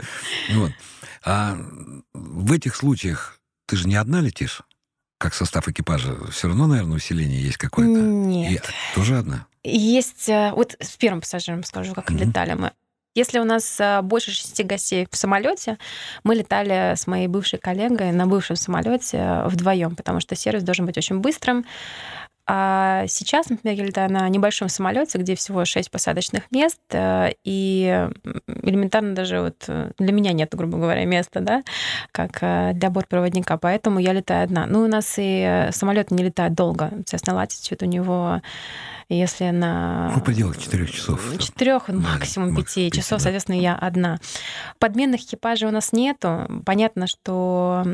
Вот. 0.54 0.72
А 1.26 1.58
в 2.14 2.52
этих 2.52 2.76
случаях 2.76 3.38
ты 3.66 3.76
же 3.76 3.88
не 3.88 3.96
одна 3.96 4.22
летишь, 4.22 4.62
как 5.18 5.34
состав 5.34 5.68
экипажа. 5.68 6.16
Все 6.32 6.48
равно, 6.48 6.68
наверное, 6.68 6.98
усиление 6.98 7.42
есть 7.42 7.58
какое-то. 7.58 8.00
Нет. 8.00 8.64
И 8.64 8.96
тоже 8.96 9.18
одна. 9.18 9.46
Есть, 9.64 10.28
э, 10.28 10.52
вот 10.54 10.76
с 10.82 10.98
первым 10.98 11.22
пассажиром 11.22 11.64
скажу, 11.64 11.94
как 11.94 12.10
Мгм. 12.10 12.20
летали 12.20 12.54
мы. 12.54 12.72
Если 13.16 13.38
у 13.38 13.44
нас 13.44 13.80
э, 13.80 14.02
больше 14.02 14.32
шести 14.32 14.64
гостей 14.64 15.08
в 15.12 15.16
самолете, 15.16 15.78
мы 16.24 16.34
летали 16.34 16.96
с 16.96 17.06
моей 17.06 17.28
бывшей 17.28 17.60
коллегой 17.60 18.12
на 18.12 18.26
бывшем 18.26 18.56
самолете 18.56 19.44
вдвоем, 19.46 19.96
потому 19.96 20.20
что 20.20 20.36
сервис 20.36 20.64
должен 20.64 20.88
быть 20.88 20.98
очень 20.98 21.20
быстрым. 21.20 21.66
А 22.46 23.06
сейчас, 23.08 23.50
например, 23.50 23.78
я 23.78 23.86
летаю 23.86 24.12
на 24.12 24.28
небольшом 24.28 24.68
самолете, 24.68 25.18
где 25.18 25.36
всего 25.36 25.64
шесть 25.64 25.90
посадочных 25.90 26.44
мест, 26.52 26.82
э, 26.92 27.32
и 27.46 28.10
элементарно 28.64 29.16
даже 29.16 29.40
вот 29.40 29.64
э, 29.68 29.92
для 29.98 30.12
меня 30.12 30.34
нет, 30.34 30.54
грубо 30.54 30.78
говоря, 30.78 31.06
места, 31.06 31.40
да, 31.40 31.64
как 32.12 32.40
э, 32.42 32.72
для 32.74 32.90
бортпроводника, 32.90 33.58
поэтому 33.58 34.00
я 34.00 34.12
летаю 34.12 34.44
одна. 34.44 34.66
Ну, 34.66 34.82
у 34.82 34.88
нас 34.88 35.16
и 35.18 35.70
самолет 35.72 36.12
не 36.12 36.22
летает 36.22 36.54
долго, 36.54 36.90
соответственно, 36.90 37.42
latitude 37.42 37.86
у 37.86 37.88
него, 37.88 38.42
если 39.08 39.52
на... 39.52 40.12
Ну, 40.14 40.22
пределах 40.22 40.58
четырех 40.58 40.92
часов. 40.92 41.22
Четырех, 41.40 41.88
максимум 41.88 42.52
макс- 42.52 42.74
пяти 42.74 42.92
часов, 42.92 43.20
да. 43.20 43.24
соответственно, 43.24 43.56
я 43.56 43.76
одна. 43.76 44.18
Подменных 44.80 45.22
экипажей 45.22 45.70
у 45.70 45.72
нас 45.72 45.94
нету. 45.94 46.62
Понятно, 46.66 47.08
что 47.08 47.86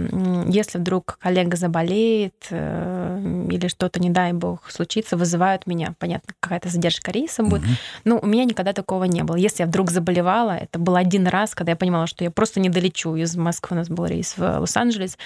если 0.47 0.79
вдруг 0.79 1.19
коллега 1.21 1.55
заболеет 1.55 2.47
или 2.51 3.67
что-то, 3.67 3.99
не 3.99 4.09
дай 4.09 4.33
бог, 4.39 4.71
случится, 4.71 5.17
вызывают 5.17 5.67
меня. 5.67 5.93
Понятно, 5.99 6.33
какая-то 6.39 6.69
задержка 6.69 7.11
рейса 7.11 7.43
будет. 7.43 7.61
Мгм. 7.61 7.75
Ну, 8.05 8.19
у 8.21 8.25
меня 8.25 8.45
никогда 8.45 8.73
такого 8.73 9.03
не 9.03 9.23
было. 9.23 9.35
Если 9.35 9.63
я 9.63 9.67
вдруг 9.67 9.91
заболевала, 9.91 10.51
это 10.51 10.79
был 10.79 10.95
один 10.95 11.27
раз, 11.27 11.53
когда 11.53 11.73
я 11.73 11.75
понимала, 11.75 12.07
что 12.07 12.23
я 12.23 12.31
просто 12.31 12.59
не 12.59 12.69
долечу. 12.69 13.15
Из 13.15 13.35
Москвы 13.35 13.75
у 13.75 13.79
нас 13.79 13.89
был 13.89 14.05
рейс 14.05 14.37
в 14.37 14.59
Лос-Анджелес. 14.59 15.17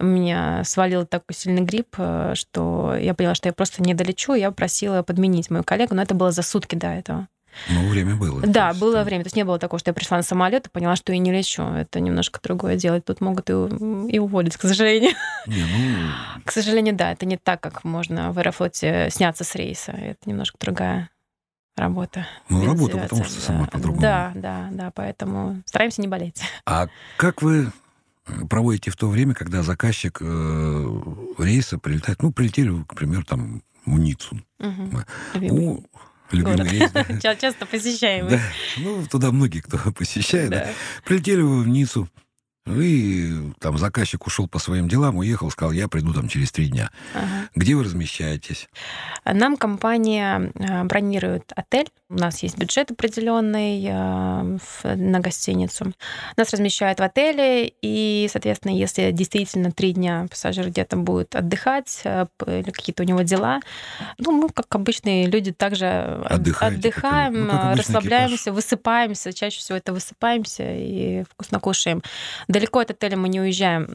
У 0.00 0.04
меня 0.04 0.62
свалил 0.64 1.06
такой 1.06 1.34
сильный 1.34 1.62
грипп, 1.62 1.94
э, 1.98 2.32
что 2.34 2.96
я 2.96 3.14
поняла, 3.14 3.34
что 3.34 3.48
я 3.48 3.52
просто 3.52 3.82
не 3.82 3.94
долечу. 3.94 4.34
Я 4.34 4.50
просила 4.50 5.02
подменить 5.02 5.50
мою 5.50 5.62
коллегу, 5.64 5.94
но 5.94 6.02
это 6.02 6.14
было 6.14 6.32
за 6.32 6.42
сутки 6.42 6.74
до 6.74 6.88
этого. 6.88 7.28
Ну, 7.68 7.88
время 7.88 8.16
было. 8.16 8.40
Да, 8.46 8.68
есть, 8.68 8.80
было 8.80 8.94
там- 8.96 9.04
время. 9.04 9.24
То 9.24 9.28
есть 9.28 9.36
не 9.36 9.44
было 9.44 9.58
такого, 9.58 9.78
что 9.78 9.90
я 9.90 9.94
пришла 9.94 10.16
на 10.16 10.22
самолет 10.22 10.66
и 10.66 10.70
поняла, 10.70 10.96
что 10.96 11.12
я 11.12 11.18
не 11.18 11.32
лечу. 11.32 11.62
Это 11.62 12.00
немножко 12.00 12.40
другое 12.42 12.76
дело. 12.76 13.00
Тут 13.00 13.20
могут 13.20 13.50
и, 13.50 13.54
у- 13.54 14.08
и 14.08 14.18
уволить, 14.18 14.56
к 14.56 14.62
сожалению. 14.62 15.12
Не, 15.46 15.62
ну, 15.64 16.42
К 16.44 16.50
сожалению, 16.52 16.94
да, 16.94 17.12
это 17.12 17.26
не 17.26 17.36
так, 17.36 17.60
как 17.60 17.84
можно 17.84 18.32
в 18.32 18.38
Аэрофлоте 18.38 19.08
сняться 19.10 19.44
с 19.44 19.54
рейса. 19.54 19.92
Это 19.92 20.28
немножко 20.28 20.58
другая 20.60 21.10
работа. 21.76 22.26
ну 22.48 22.64
работа, 22.66 22.98
потому 22.98 23.24
что 23.24 23.40
сама 23.40 23.64
да. 23.64 23.70
по-другому. 23.70 24.00
Да, 24.00 24.32
да, 24.34 24.68
да, 24.70 24.90
поэтому 24.94 25.62
стараемся 25.66 26.00
не 26.02 26.08
болеть. 26.08 26.40
А 26.66 26.86
как 27.16 27.42
вы 27.42 27.72
проводите 28.48 28.90
в 28.90 28.96
то 28.96 29.08
время, 29.08 29.34
когда 29.34 29.62
заказчик 29.62 30.18
э, 30.20 31.02
рейса 31.38 31.78
прилетает, 31.78 32.22
ну, 32.22 32.32
прилетели, 32.32 32.70
к 32.84 32.94
примеру, 32.94 33.24
там, 33.24 33.62
в 33.86 33.98
Ниццу. 33.98 34.38
Мгм. 34.58 35.04
Ну, 35.34 35.84
Любимый 36.30 36.56
город. 36.56 36.72
рейс, 36.72 36.90
да. 36.92 37.04
Ча- 37.22 37.36
Часто 37.36 37.66
посещаемый. 37.66 38.30
Да, 38.32 38.40
ну, 38.78 39.06
туда 39.06 39.30
многие, 39.30 39.60
кто 39.60 39.78
посещает, 39.96 40.50
да. 40.50 40.60
Да. 40.60 40.68
Прилетели 41.04 41.42
в 41.42 41.66
Ниццу, 41.68 42.08
и 42.66 43.52
там 43.58 43.76
заказчик 43.76 44.26
ушел 44.26 44.48
по 44.48 44.58
своим 44.58 44.88
делам, 44.88 45.16
уехал, 45.16 45.50
сказал, 45.50 45.72
я 45.72 45.86
приду 45.86 46.14
там 46.14 46.28
через 46.28 46.50
три 46.50 46.68
дня. 46.68 46.90
Ага. 47.14 47.48
Где 47.54 47.74
вы 47.74 47.84
размещаетесь? 47.84 48.68
Нам 49.24 49.56
компания 49.58 50.50
э, 50.54 50.84
бронирует 50.84 51.52
отель. 51.54 51.88
У 52.08 52.14
нас 52.14 52.42
есть 52.42 52.56
бюджет 52.56 52.90
определенный 52.90 53.84
э, 53.86 54.58
на 54.94 55.20
гостиницу. 55.20 55.92
Нас 56.38 56.50
размещают 56.52 57.00
в 57.00 57.02
отеле, 57.02 57.70
и, 57.82 58.28
соответственно, 58.32 58.72
если 58.72 59.10
действительно 59.10 59.70
три 59.70 59.92
дня 59.92 60.26
пассажир 60.30 60.68
где-то 60.68 60.96
будет 60.96 61.34
отдыхать 61.34 62.00
э, 62.04 62.26
или 62.46 62.70
какие-то 62.70 63.02
у 63.02 63.06
него 63.06 63.22
дела, 63.22 63.60
ну, 64.18 64.32
мы, 64.32 64.48
как 64.48 64.74
обычные 64.74 65.26
люди, 65.26 65.52
также 65.52 65.86
от- 66.24 66.32
Отдыхаете, 66.44 66.76
отдыхаем, 66.76 67.46
ну, 67.46 67.76
расслабляемся, 67.76 68.52
высыпаемся. 68.52 69.34
Чаще 69.34 69.58
всего 69.58 69.76
это 69.76 69.92
высыпаемся 69.92 70.64
и 70.66 71.24
вкусно 71.30 71.60
кушаем. 71.60 72.02
Далеко 72.54 72.78
от 72.78 72.90
отеля 72.92 73.16
мы 73.16 73.28
не 73.28 73.40
уезжаем. 73.40 73.88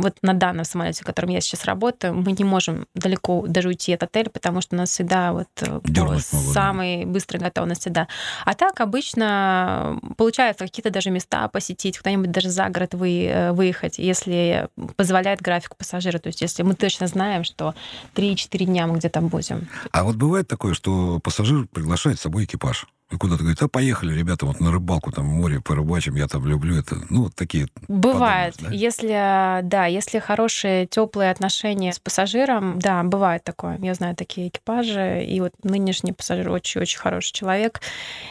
Вот 0.00 0.16
на 0.22 0.32
данном 0.32 0.64
самолете, 0.64 1.02
в 1.02 1.06
котором 1.06 1.28
я 1.28 1.42
сейчас 1.42 1.66
работаю, 1.66 2.14
мы 2.14 2.32
не 2.32 2.44
можем 2.44 2.86
далеко 2.94 3.44
даже 3.46 3.68
уйти 3.68 3.92
от 3.92 4.02
отеля, 4.02 4.30
потому 4.30 4.62
что 4.62 4.74
у 4.74 4.78
нас 4.78 4.88
всегда 4.88 5.32
вот 5.32 5.48
э, 5.60 5.80
самой 6.18 7.04
быстрой 7.04 7.42
готовности, 7.42 7.90
да. 7.90 8.08
А 8.46 8.54
так 8.54 8.80
обычно 8.80 10.00
получается 10.16 10.64
какие-то 10.64 10.88
даже 10.88 11.10
места 11.10 11.46
посетить, 11.48 11.98
куда-нибудь 11.98 12.30
даже 12.30 12.48
за 12.48 12.70
город 12.70 12.94
вы, 12.94 13.26
э, 13.26 13.52
выехать, 13.52 13.98
если 13.98 14.70
позволяет 14.96 15.42
график 15.42 15.76
пассажира. 15.76 16.18
То 16.18 16.28
есть 16.28 16.40
если 16.40 16.62
мы 16.62 16.74
точно 16.74 17.08
знаем, 17.08 17.44
что 17.44 17.74
3-4 18.14 18.64
дня 18.64 18.86
мы 18.86 18.96
где-то 18.96 19.20
будем. 19.20 19.68
А 19.92 20.04
вот 20.04 20.16
бывает 20.16 20.48
такое, 20.48 20.72
что 20.72 21.20
пассажир 21.22 21.66
приглашает 21.66 22.18
с 22.18 22.22
собой 22.22 22.44
экипаж. 22.44 22.86
И 23.12 23.16
куда-то 23.16 23.42
говорит, 23.42 23.62
а 23.62 23.68
поехали, 23.68 24.12
ребята, 24.18 24.46
вот 24.46 24.58
на 24.58 24.72
рыбалку, 24.72 25.12
там, 25.12 25.26
море 25.26 25.60
порыбачим, 25.60 26.16
я 26.16 26.26
там 26.26 26.44
люблю 26.44 26.76
это. 26.76 26.96
Ну, 27.08 27.24
вот 27.24 27.36
такие 27.36 27.68
Бывает. 27.86 28.54
Подумаешь, 28.56 28.56
да? 28.58 28.70
Если, 28.72 29.68
да, 29.68 29.86
если 29.86 30.18
хорошие, 30.18 30.86
теплые 30.86 31.30
отношения 31.30 31.92
с 31.92 32.00
пассажиром, 32.00 32.80
да, 32.80 33.04
бывает 33.04 33.44
такое. 33.44 33.78
Я 33.80 33.94
знаю 33.94 34.16
такие 34.16 34.48
экипажи. 34.48 35.24
И 35.24 35.40
вот 35.40 35.52
нынешний 35.62 36.12
пассажир 36.12 36.50
очень-очень 36.50 36.98
хороший 36.98 37.32
человек. 37.32 37.80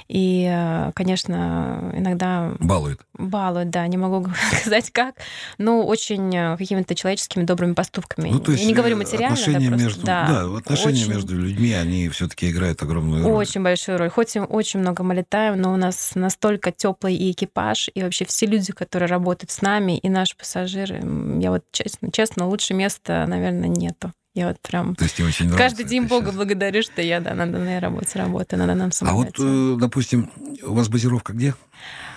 И, 0.10 0.46
э, 0.46 0.92
конечно, 0.94 1.94
иногда 1.96 2.52
балует. 2.60 3.00
балует, 3.14 3.70
да, 3.70 3.88
не 3.88 3.96
могу 3.96 4.28
сказать 4.60 4.92
как, 4.92 5.16
но 5.58 5.86
очень 5.86 6.36
э, 6.36 6.58
какими-то 6.58 6.96
человеческими 6.96 7.44
добрыми 7.44 7.76
поступками. 7.76 8.30
Ну, 8.30 8.40
то 8.40 8.52
есть 8.52 8.64
Я 8.64 8.68
не 8.68 8.74
говорю 8.76 8.96
э, 8.96 9.00
материально, 9.00 9.36
отношения 9.36 9.70
да, 9.70 9.78
просто, 9.78 9.86
между, 9.86 10.06
да, 10.06 10.58
отношения 10.58 11.02
очень- 11.04 11.14
между 11.14 11.40
людьми, 11.40 11.72
они 11.72 12.10
все-таки 12.10 12.52
играют 12.52 12.82
огромную 12.84 13.24
роль. 13.24 13.32
Очень 13.32 13.64
большую 13.64 14.00
роль. 14.00 14.10
Хоть 14.10 14.36
и 14.36 14.40
очень 14.42 14.65
много 14.74 15.04
мы 15.04 15.14
летаем, 15.16 15.62
но 15.62 15.74
у 15.74 15.78
нас 15.78 16.12
настолько 16.16 16.72
теплый 16.72 17.16
и 17.16 17.32
экипаж, 17.32 17.90
и 17.94 18.02
вообще 18.04 18.26
все 18.26 18.46
люди, 18.46 18.72
которые 18.74 19.08
работают 19.08 19.52
с 19.52 19.62
нами, 19.62 19.98
и 19.98 20.10
наши 20.10 20.36
пассажиры. 20.36 21.02
Я 21.40 21.52
вот 21.52 21.64
честно, 21.72 22.12
честно 22.12 22.48
лучше 22.48 22.74
места, 22.74 23.26
наверное, 23.28 23.70
нету. 23.70 24.12
Я 24.34 24.50
вот 24.50 24.60
прям 24.60 24.96
То 24.96 25.06
есть 25.06 25.20
очень 25.22 25.50
каждый 25.56 25.86
день 25.86 26.08
Бога 26.08 26.26
щас. 26.28 26.36
благодарю, 26.36 26.82
что 26.82 27.02
я 27.02 27.22
да, 27.22 27.34
на 27.34 27.46
данной 27.48 27.80
работе 27.80 28.20
работаю, 28.20 28.60
на 28.60 28.68
данном 28.68 28.92
А 29.02 29.14
вот, 29.14 29.38
самолете. 29.38 29.44
э, 29.44 29.78
допустим, 29.80 30.30
у 30.64 30.74
вас 30.74 30.90
базировка 30.90 31.32
где? 31.32 31.54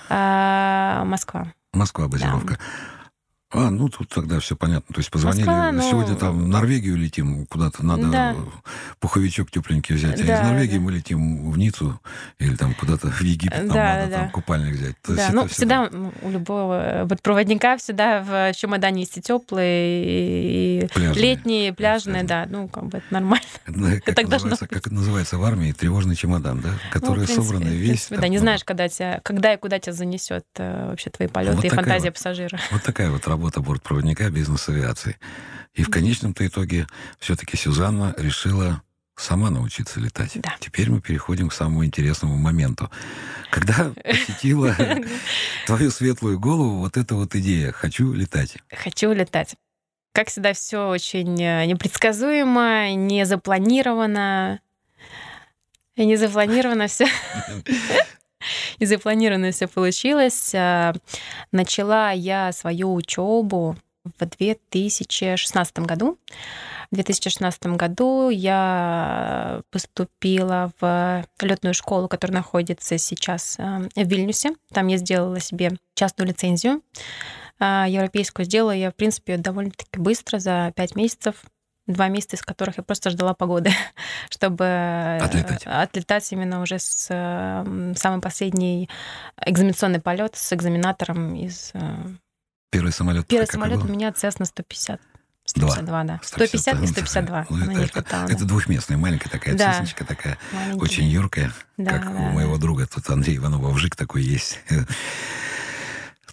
А, 0.09 1.05
Москва. 1.05 1.53
Москва 1.73 2.09
базировка. 2.09 2.59
А, 3.51 3.71
ну 3.71 3.89
тут 3.89 4.11
тогда 4.11 4.41
все 4.41 4.57
понятно. 4.57 4.93
То 4.95 4.99
есть 4.99 5.11
позвонили, 5.11 5.47
Москва, 5.47 5.73
ну- 5.73 5.81
сегодня 5.83 6.15
там 6.17 6.39
в 6.45 6.49
Норвегию 6.49 6.97
летим, 6.97 7.47
куда-то 7.47 7.85
надо 7.85 8.11
Да. 8.11 8.37
пуховичок 9.01 9.51
тепленький 9.51 9.95
взять. 9.95 10.21
а 10.21 10.25
Да, 10.27 10.35
из 10.35 10.41
Норвегии 10.51 10.77
да. 10.77 10.81
мы 10.81 10.93
летим 10.93 11.51
в 11.51 11.57
Ниццу 11.57 11.99
или 12.39 12.55
там 12.57 12.75
куда-то 12.75 13.11
в 13.11 13.21
Египет, 13.23 13.59
нам 13.59 13.69
Да, 13.69 13.95
надо 13.97 14.11
да. 14.11 14.17
там 14.19 14.31
купальник 14.31 14.75
взять. 14.75 14.97
То 15.03 15.15
Да, 15.17 15.31
ну 15.33 15.47
всегда 15.49 15.87
м, 15.87 16.13
у 16.21 16.31
любого 16.31 17.09
проводника 17.23 17.79
всегда 17.79 18.21
в 18.23 18.53
чемодане 18.55 19.01
есть 19.01 19.17
и 19.17 19.23
теплые, 19.23 20.83
и 20.85 20.87
Пляжные. 20.89 21.23
летние, 21.23 21.73
пляжные, 21.73 22.25
да, 22.25 22.47
ну 22.51 22.69
как 22.69 22.85
бы 22.87 22.99
это 22.99 23.07
нормально. 23.11 23.47
Это, 23.67 24.01
как, 24.05 24.15
так 24.15 24.29
называется, 24.29 24.67
как 24.67 24.79
это 24.79 24.93
называется 24.93 25.39
в 25.39 25.45
армии, 25.45 25.73
тревожный 25.73 26.17
чемодан, 26.17 26.61
да? 26.61 26.69
Ну, 26.73 26.79
Который 26.93 27.23
в 27.25 27.27
принципе, 27.27 27.43
собран 27.47 27.63
в 27.63 27.73
весь. 27.73 28.09
Да, 28.11 28.17
там, 28.17 28.31
не 28.31 28.37
ну, 28.37 28.43
знаешь, 28.43 28.65
когда, 28.65 28.89
тебя, 28.89 29.21
когда 29.23 29.55
и 29.55 29.57
куда 29.57 29.79
тебя 29.79 29.95
занесет 29.95 30.45
э, 30.59 30.91
вообще 30.91 31.09
твои 31.09 31.29
полеты 31.29 31.67
и 31.67 31.71
фантазия 31.71 32.11
пассажира. 32.11 32.59
Вот 32.71 32.83
такая 32.83 33.11
вот 33.11 33.27
работа 33.27 33.38
бортпроводника 33.39 34.31
бизнес-авиации. 34.31 35.17
И 35.75 35.83
в 35.83 35.91
конечном-то 35.91 36.47
итоге 36.47 36.87
все-таки 37.19 37.57
Сюзанна 37.57 38.15
решила 38.19 38.83
сама 39.17 39.51
научиться 39.51 40.01
летать. 40.01 40.33
Да. 40.37 40.55
Теперь 40.61 40.91
мы 40.91 41.01
переходим 41.01 41.49
к 41.49 41.55
самому 41.55 41.85
интересному 41.85 42.37
моменту. 42.37 42.91
Когда 43.51 43.93
посетила 44.05 44.77
твою 45.67 45.91
светлую 45.91 46.39
голову 46.39 46.79
вот 46.79 46.97
эта 46.97 47.15
вот 47.15 47.35
идея 47.35 47.73
«хочу 47.73 48.13
летать». 48.13 48.57
Хочу 48.71 49.13
летать. 49.13 49.57
Как 50.13 50.29
всегда, 50.29 50.53
все 50.53 50.89
очень 50.89 51.41
э, 51.41 51.67
непредсказуемо, 51.67 52.95
не 52.95 53.25
запланировано. 53.25 54.61
И 55.95 56.05
не 56.07 56.17
запланировано 56.17 56.87
все. 56.87 57.07
И 58.79 58.87
запланировано 58.87 59.51
все 59.53 59.67
получилось. 59.67 60.53
А, 60.55 60.95
Начала 61.53 62.13
я 62.13 62.53
свою 62.53 62.95
учебу 62.95 63.77
в 64.05 64.25
2016 64.25 65.79
году. 65.81 66.19
В 66.91 66.95
2016 66.95 67.67
году 67.67 68.31
я 68.31 69.61
поступила 69.71 70.73
в 70.81 71.25
летную 71.43 71.75
школу, 71.75 72.09
которая 72.09 72.39
находится 72.39 72.97
сейчас 72.97 73.57
э, 73.59 73.89
в 73.95 74.09
Вильнюсе. 74.09 74.53
Там 74.73 74.87
я 74.87 74.97
сделала 74.97 75.39
себе 75.39 75.73
частную 75.95 76.29
лицензию. 76.29 76.81
А, 77.59 77.87
Европейскую 77.89 78.47
сделала 78.47 78.71
я, 78.71 78.91
в 78.91 78.95
принципе, 78.95 79.37
довольно-таки 79.37 79.99
быстро, 79.99 80.39
за 80.39 80.73
5 80.77 80.97
месяцев. 80.97 81.45
Два 81.89 82.09
месяца 82.09 82.37
из 82.37 82.43
которых 82.43 82.77
я 82.77 82.85
просто 82.85 83.11
ждала 83.11 83.35
погоды, 83.35 83.73
чтобы 84.31 85.19
отлетать. 85.21 85.67
отлетать 85.67 86.31
именно 86.33 86.63
уже 86.63 86.79
с 86.79 87.07
самый 87.97 88.21
последний 88.21 88.89
экзаменационный 89.45 90.01
полет 90.01 90.37
с 90.37 90.53
экзаменатором 90.53 91.35
из... 91.35 91.73
Первый 92.71 92.93
самолет. 92.93 93.27
Первый 93.27 93.47
самолет 93.47 93.83
у 93.83 93.89
меня 93.89 94.11
Cessna 94.11 94.45
150. 94.45 95.01
152, 95.49 96.05
да. 96.05 96.21
150 96.23 96.83
и 96.83 96.87
152. 96.87 97.47
Ну, 97.49 97.57
это, 97.57 97.81
это, 97.81 97.93
хватало, 97.93 98.25
это 98.27 98.41
да. 98.41 98.45
двухместная, 98.45 98.99
маленькая 98.99 99.31
такая 99.31 99.57
да. 99.57 99.73
цесночка, 99.73 100.05
такая 100.05 100.39
Маленький. 100.53 100.81
очень 100.81 101.05
юркая, 101.07 101.53
да, 101.79 101.93
как 101.93 102.05
да, 102.05 102.11
у 102.11 102.33
моего 102.33 102.59
друга, 102.59 102.87
тут 102.87 103.09
Андрей 103.09 103.39
Иванова 103.39 103.71
Вжик 103.71 103.97
такой 103.97 104.23
есть. 104.23 104.61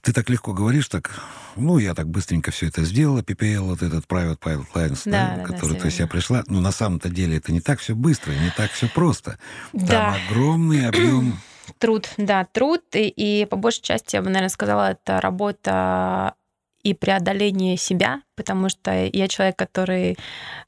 Ты 0.05 0.13
так 0.13 0.29
легко 0.29 0.53
говоришь, 0.53 0.87
так, 0.87 1.19
ну, 1.55 1.79
я 1.79 1.95
так 1.95 2.07
быстренько 2.07 2.51
все 2.51 2.67
это 2.67 2.83
сделала, 2.83 3.23
PPL, 3.23 3.61
вот 3.61 3.81
этот 3.81 4.05
Private 4.05 4.37
Pilot 4.37 4.67
Lines, 4.75 5.01
да, 5.05 5.37
да, 5.37 5.43
который, 5.43 5.73
да, 5.73 5.79
то 5.79 5.85
есть 5.87 5.97
я 5.97 6.05
пришла, 6.05 6.43
ну, 6.45 6.61
на 6.61 6.71
самом-то 6.71 7.09
деле 7.09 7.37
это 7.37 7.51
не 7.51 7.59
так 7.59 7.79
все 7.79 7.95
быстро, 7.95 8.31
не 8.33 8.51
так 8.55 8.69
все 8.69 8.87
просто. 8.87 9.39
Да. 9.73 9.87
Там 9.87 10.15
огромный 10.29 10.87
объем 10.87 11.39
Труд, 11.79 12.07
да, 12.17 12.45
труд. 12.45 12.83
И, 12.93 13.07
и 13.07 13.45
по 13.45 13.55
большей 13.55 13.81
части, 13.81 14.15
я 14.15 14.21
бы, 14.21 14.27
наверное, 14.27 14.49
сказала, 14.49 14.91
это 14.91 15.19
работа 15.19 16.35
и 16.83 16.93
преодоление 16.93 17.75
себя, 17.75 18.21
потому 18.35 18.69
что 18.69 18.91
я 19.05 19.27
человек, 19.27 19.55
который 19.55 20.17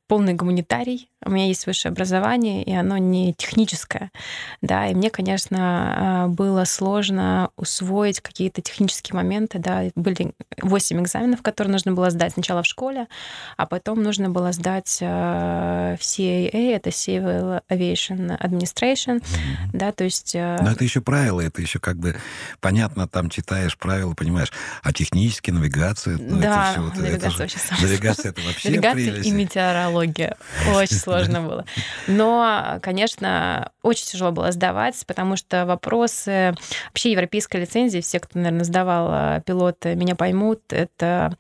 полный 0.08 0.34
гуманитарий, 0.34 1.10
у 1.26 1.32
меня 1.32 1.48
есть 1.48 1.66
высшее 1.66 1.92
образование, 1.92 2.64
и 2.64 2.74
оно 2.74 2.98
не 2.98 3.34
техническое, 3.34 4.12
да, 4.62 4.88
и 4.88 4.96
мне, 4.96 5.10
конечно, 5.10 5.58
а, 5.58 6.28
было 6.28 6.64
сложно 6.64 7.50
усвоить 7.58 8.22
какие-то 8.22 8.62
технические 8.62 9.16
моменты, 9.16 9.60
да, 9.60 9.90
были 9.96 10.34
8 10.62 11.02
экзаменов, 11.02 11.42
которые 11.42 11.74
нужно 11.74 11.92
было 11.92 12.10
сдать 12.10 12.34
сначала 12.34 12.64
в 12.64 12.68
школе, 12.68 13.08
а 13.58 13.66
потом 13.66 14.02
нужно 14.02 14.30
было 14.30 14.54
сдать 14.54 15.00
а, 15.02 15.98
в 15.98 16.02
CAA, 16.02 16.76
это 16.76 16.92
Civil 16.92 17.62
Aviation 17.70 18.40
Administration, 18.40 19.20
mm-hmm. 19.20 19.70
да, 19.74 19.92
то 19.92 20.06
есть... 20.06 20.36
А, 20.36 20.60
Но 20.62 20.72
это 20.72 20.84
еще 20.86 21.02
правила, 21.02 21.42
это 21.42 21.62
еще 21.62 21.80
как 21.80 21.98
бы 21.98 22.16
понятно, 22.62 23.08
там 23.08 23.30
читаешь 23.30 23.78
правила, 23.78 24.14
понимаешь, 24.14 24.54
а 24.84 24.94
технически 24.94 25.52
навигация, 25.52 26.18
ну, 26.18 26.40
да, 26.40 26.72
это 26.72 26.92
все... 26.92 27.02
Навигация 27.02 27.46
это 27.46 27.57
вообще 27.70 27.86
Навигация 27.86 28.32
это 28.32 28.42
вообще 28.42 28.70
Навигация 28.70 29.22
и 29.22 29.32
метеорология. 29.32 30.38
Очень 30.76 30.96
сложно 30.98 31.42
было. 31.42 31.66
Но, 32.08 32.80
конечно, 32.82 33.72
очень 33.82 34.06
тяжело 34.06 34.32
было 34.32 34.52
сдавать, 34.52 35.02
потому 35.08 35.38
что 35.38 35.66
вопросы 35.66 36.54
вообще 36.90 37.12
европейской 37.12 37.58
лицензии, 37.58 38.00
все, 38.02 38.20
кто, 38.20 38.40
наверное, 38.40 38.64
сдавал 38.64 39.08
а, 39.10 39.40
пилоты, 39.42 39.96
меня 39.96 40.16
поймут, 40.16 40.62
это 40.70 41.36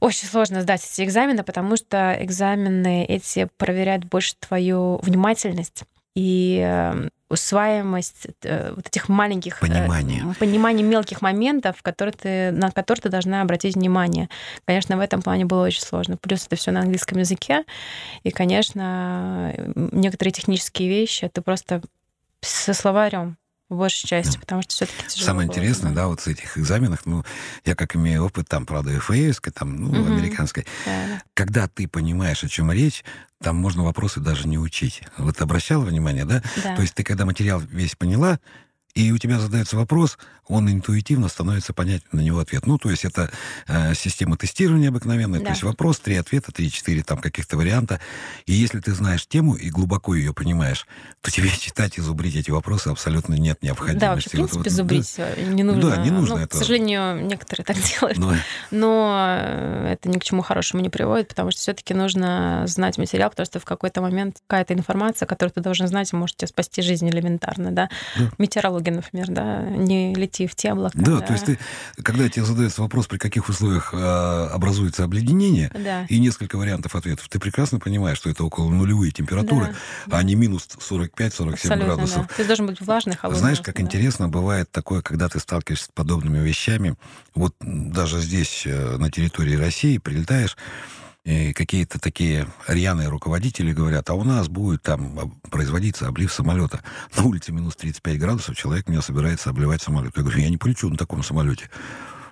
очень 0.00 0.28
сложно 0.28 0.62
сдать 0.62 0.84
эти 0.90 1.02
экзамены, 1.02 1.42
потому 1.42 1.76
что 1.76 2.16
экзамены 2.20 3.04
эти 3.04 3.48
проверяют 3.56 4.04
больше 4.04 4.34
твою 4.38 4.98
внимательность 5.02 5.84
и 6.18 6.58
эм, 6.64 7.10
усваиваемость 7.28 8.26
э, 8.42 8.72
вот 8.74 8.88
этих 8.88 9.08
маленьких... 9.08 9.62
Э, 9.62 9.66
понимание. 9.68 10.34
Понимание 10.40 10.84
мелких 10.84 11.22
моментов, 11.22 11.80
которые 11.80 12.12
ты, 12.12 12.50
на 12.50 12.72
которые 12.72 13.02
ты 13.02 13.08
должна 13.08 13.40
обратить 13.40 13.76
внимание. 13.76 14.28
Конечно, 14.64 14.96
в 14.96 15.00
этом 15.00 15.22
плане 15.22 15.44
было 15.44 15.64
очень 15.64 15.82
сложно. 15.82 16.16
Плюс 16.16 16.44
это 16.44 16.56
все 16.56 16.72
на 16.72 16.80
английском 16.80 17.18
языке. 17.18 17.64
И, 18.24 18.32
конечно, 18.32 19.54
некоторые 19.76 20.32
технические 20.32 20.88
вещи 20.88 21.28
ты 21.32 21.40
просто 21.40 21.82
со 22.40 22.74
словарем 22.74 23.36
в 23.68 23.76
большей 23.76 24.08
части, 24.08 24.34
да. 24.34 24.40
потому 24.40 24.62
что 24.62 24.74
все-таки 24.74 25.06
тяжело. 25.08 25.26
Самое 25.26 25.46
было, 25.46 25.56
интересное, 25.56 25.92
да. 25.92 26.06
вот 26.06 26.20
с 26.20 26.26
этих 26.26 26.56
экзаменах, 26.56 27.04
ну, 27.04 27.24
я 27.64 27.74
как 27.74 27.96
имею 27.96 28.24
опыт, 28.24 28.48
там, 28.48 28.64
правда, 28.64 28.98
ФАС, 28.98 29.40
там, 29.54 29.76
ну, 29.76 29.88
угу. 29.88 30.12
американской, 30.12 30.66
да. 30.86 31.22
когда 31.34 31.68
ты 31.68 31.86
понимаешь, 31.86 32.42
о 32.44 32.48
чем 32.48 32.72
речь, 32.72 33.04
там 33.42 33.56
можно 33.56 33.84
вопросы 33.84 34.20
даже 34.20 34.48
не 34.48 34.58
учить. 34.58 35.02
Вот 35.16 35.40
обращала 35.40 35.84
внимание, 35.84 36.24
да? 36.24 36.42
да? 36.62 36.76
То 36.76 36.82
есть 36.82 36.94
ты, 36.94 37.04
когда 37.04 37.24
материал 37.24 37.60
весь 37.60 37.94
поняла, 37.94 38.40
и 38.98 39.12
у 39.12 39.18
тебя 39.18 39.38
задается 39.38 39.76
вопрос, 39.76 40.18
он 40.48 40.68
интуитивно 40.68 41.28
становится 41.28 41.72
понятен 41.72 42.08
на 42.10 42.20
него 42.20 42.40
ответ. 42.40 42.66
Ну, 42.66 42.78
то 42.78 42.90
есть 42.90 43.04
это 43.04 43.30
э, 43.68 43.94
система 43.94 44.36
тестирования 44.36 44.88
обыкновенная, 44.88 45.38
да. 45.38 45.46
то 45.46 45.50
есть 45.52 45.62
вопрос, 45.62 46.00
три 46.00 46.16
ответа, 46.16 46.50
три-четыре 46.50 47.04
там 47.04 47.18
каких-то 47.18 47.56
варианта. 47.56 48.00
И 48.46 48.54
если 48.54 48.80
ты 48.80 48.92
знаешь 48.92 49.24
тему 49.28 49.54
и 49.54 49.70
глубоко 49.70 50.16
ее 50.16 50.34
понимаешь, 50.34 50.86
то 51.20 51.30
тебе 51.30 51.48
читать 51.60 51.98
и 51.98 52.00
зубрить 52.00 52.34
эти 52.34 52.50
вопросы 52.50 52.88
абсолютно 52.88 53.34
нет 53.34 53.62
необходимости. 53.62 54.00
Да, 54.00 54.10
вообще, 54.14 54.28
в 54.30 54.32
принципе, 54.32 54.58
вот, 54.58 54.68
зубрить 54.68 55.14
да. 55.16 55.42
не 55.42 55.62
нужно. 55.62 55.90
Да, 55.90 55.96
не 55.98 56.10
нужно 56.10 56.36
ну, 56.36 56.42
это. 56.42 56.56
К 56.56 56.58
сожалению, 56.58 57.24
некоторые 57.24 57.64
так 57.64 57.76
делают. 58.00 58.18
Но... 58.18 58.34
Но 58.72 59.36
э, 59.38 59.92
это 59.92 60.08
ни 60.08 60.18
к 60.18 60.24
чему 60.24 60.42
хорошему 60.42 60.82
не 60.82 60.90
приводит, 60.90 61.28
потому 61.28 61.52
что 61.52 61.60
все-таки 61.60 61.94
нужно 61.94 62.64
знать 62.66 62.98
материал, 62.98 63.30
потому 63.30 63.46
что 63.46 63.60
в 63.60 63.64
какой-то 63.64 64.00
момент 64.00 64.38
какая-то 64.46 64.74
информация, 64.74 65.26
которую 65.26 65.52
ты 65.52 65.60
должен 65.60 65.86
знать, 65.86 66.12
может 66.12 66.36
тебе 66.36 66.48
спасти 66.48 66.82
жизнь 66.82 67.08
элементарно, 67.08 67.70
да. 67.70 67.90
да. 68.16 68.30
Метеорология, 68.38 68.87
например, 68.90 69.26
да, 69.28 69.62
не 69.62 70.14
лети 70.14 70.46
в 70.46 70.54
те 70.54 70.72
облака. 70.72 70.98
Да, 70.98 71.18
да. 71.18 71.20
то 71.20 71.32
есть 71.32 71.44
ты, 71.44 71.58
когда 72.02 72.28
тебе 72.28 72.44
задается 72.44 72.82
вопрос, 72.82 73.06
при 73.06 73.18
каких 73.18 73.48
условиях 73.48 73.92
э, 73.92 74.48
образуется 74.52 75.04
обледенение, 75.04 75.70
да. 75.74 76.04
и 76.08 76.18
несколько 76.18 76.56
вариантов 76.56 76.94
ответов, 76.94 77.28
ты 77.28 77.38
прекрасно 77.38 77.78
понимаешь, 77.78 78.18
что 78.18 78.30
это 78.30 78.44
около 78.44 78.70
нулевые 78.70 79.12
температуры, 79.12 79.74
да. 80.06 80.18
а 80.18 80.22
не 80.22 80.34
минус 80.34 80.68
45-47 80.78 81.84
градусов. 81.84 82.26
Да. 82.26 82.34
Ты 82.36 82.44
должен 82.44 82.66
быть 82.66 82.80
влажный, 82.80 83.16
холодный. 83.16 83.40
Знаешь, 83.40 83.60
как 83.60 83.76
да. 83.76 83.82
интересно 83.82 84.28
бывает 84.28 84.70
такое, 84.70 85.02
когда 85.02 85.28
ты 85.28 85.38
сталкиваешься 85.38 85.86
с 85.86 85.90
подобными 85.94 86.38
вещами, 86.38 86.94
вот 87.34 87.54
даже 87.60 88.20
здесь, 88.20 88.64
э, 88.66 88.96
на 88.96 89.10
территории 89.10 89.54
России, 89.54 89.98
прилетаешь, 89.98 90.56
какие-то 91.54 91.98
такие 91.98 92.46
рьяные 92.66 93.08
руководители 93.08 93.72
говорят, 93.72 94.08
а 94.08 94.14
у 94.14 94.24
нас 94.24 94.48
будет 94.48 94.82
там 94.82 95.38
производиться 95.50 96.08
облив 96.08 96.32
самолета. 96.32 96.82
На 97.16 97.24
улице 97.24 97.52
минус 97.52 97.76
35 97.76 98.18
градусов, 98.18 98.56
человек 98.56 98.88
меня 98.88 99.02
собирается 99.02 99.50
обливать 99.50 99.82
самолет. 99.82 100.16
Я 100.16 100.22
говорю, 100.22 100.40
я 100.40 100.48
не 100.48 100.56
полечу 100.56 100.88
на 100.88 100.96
таком 100.96 101.22
самолете. 101.22 101.68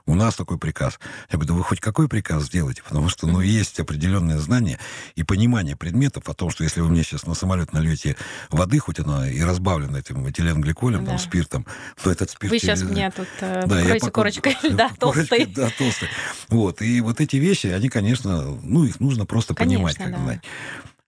У 0.07 0.15
нас 0.15 0.37
такой 0.37 0.57
приказ. 0.57 1.01
Я 1.31 1.37
говорю, 1.37 1.49
да 1.49 1.55
вы 1.55 1.65
хоть 1.65 1.81
какой 1.81 2.09
приказ 2.09 2.45
сделаете? 2.45 2.83
Потому 2.83 3.09
что, 3.09 3.27
ну, 3.27 3.41
есть 3.41 3.81
определенное 3.81 4.39
знание 4.39 4.79
и 5.17 5.25
понимание 5.25 5.75
предметов 5.75 6.29
о 6.29 6.35
том, 6.35 6.51
что 6.51 6.63
если 6.63 6.81
вы 6.81 6.89
мне 6.89 7.03
сейчас 7.03 7.27
на 7.27 7.35
самолет 7.35 7.73
нальете 7.73 8.17
воды, 8.51 8.79
хоть 8.79 9.01
она 9.01 9.29
и 9.29 9.41
разбавлена 9.41 9.99
этим 9.99 10.29
этиленгликолем, 10.29 11.05
да. 11.05 11.11
там, 11.11 11.19
спиртом, 11.19 11.67
то 12.03 12.13
этот 12.13 12.31
спирт... 12.31 12.53
Вы 12.53 12.59
сейчас 12.61 12.83
мне 12.83 13.11
тут 13.11 13.27
э, 13.41 13.67
да, 13.67 13.79
покройте 13.79 14.11
корочкой 14.13 14.57
льда 14.63 14.91
толстой. 14.99 15.47
Да, 15.47 15.71
толстой. 15.77 16.09
Вот, 16.49 16.83
и 16.83 17.01
вот 17.01 17.21
эти 17.21 17.37
вещи, 17.37 17.67
они, 17.67 17.89
конечно, 17.89 18.57
ну, 18.63 18.85
их 18.85 19.01
нужно 19.01 19.27
просто 19.27 19.55
конечно, 19.55 19.79
понимать, 19.79 19.97
как 19.97 20.11
да. 20.13 20.19
знать. 20.19 20.41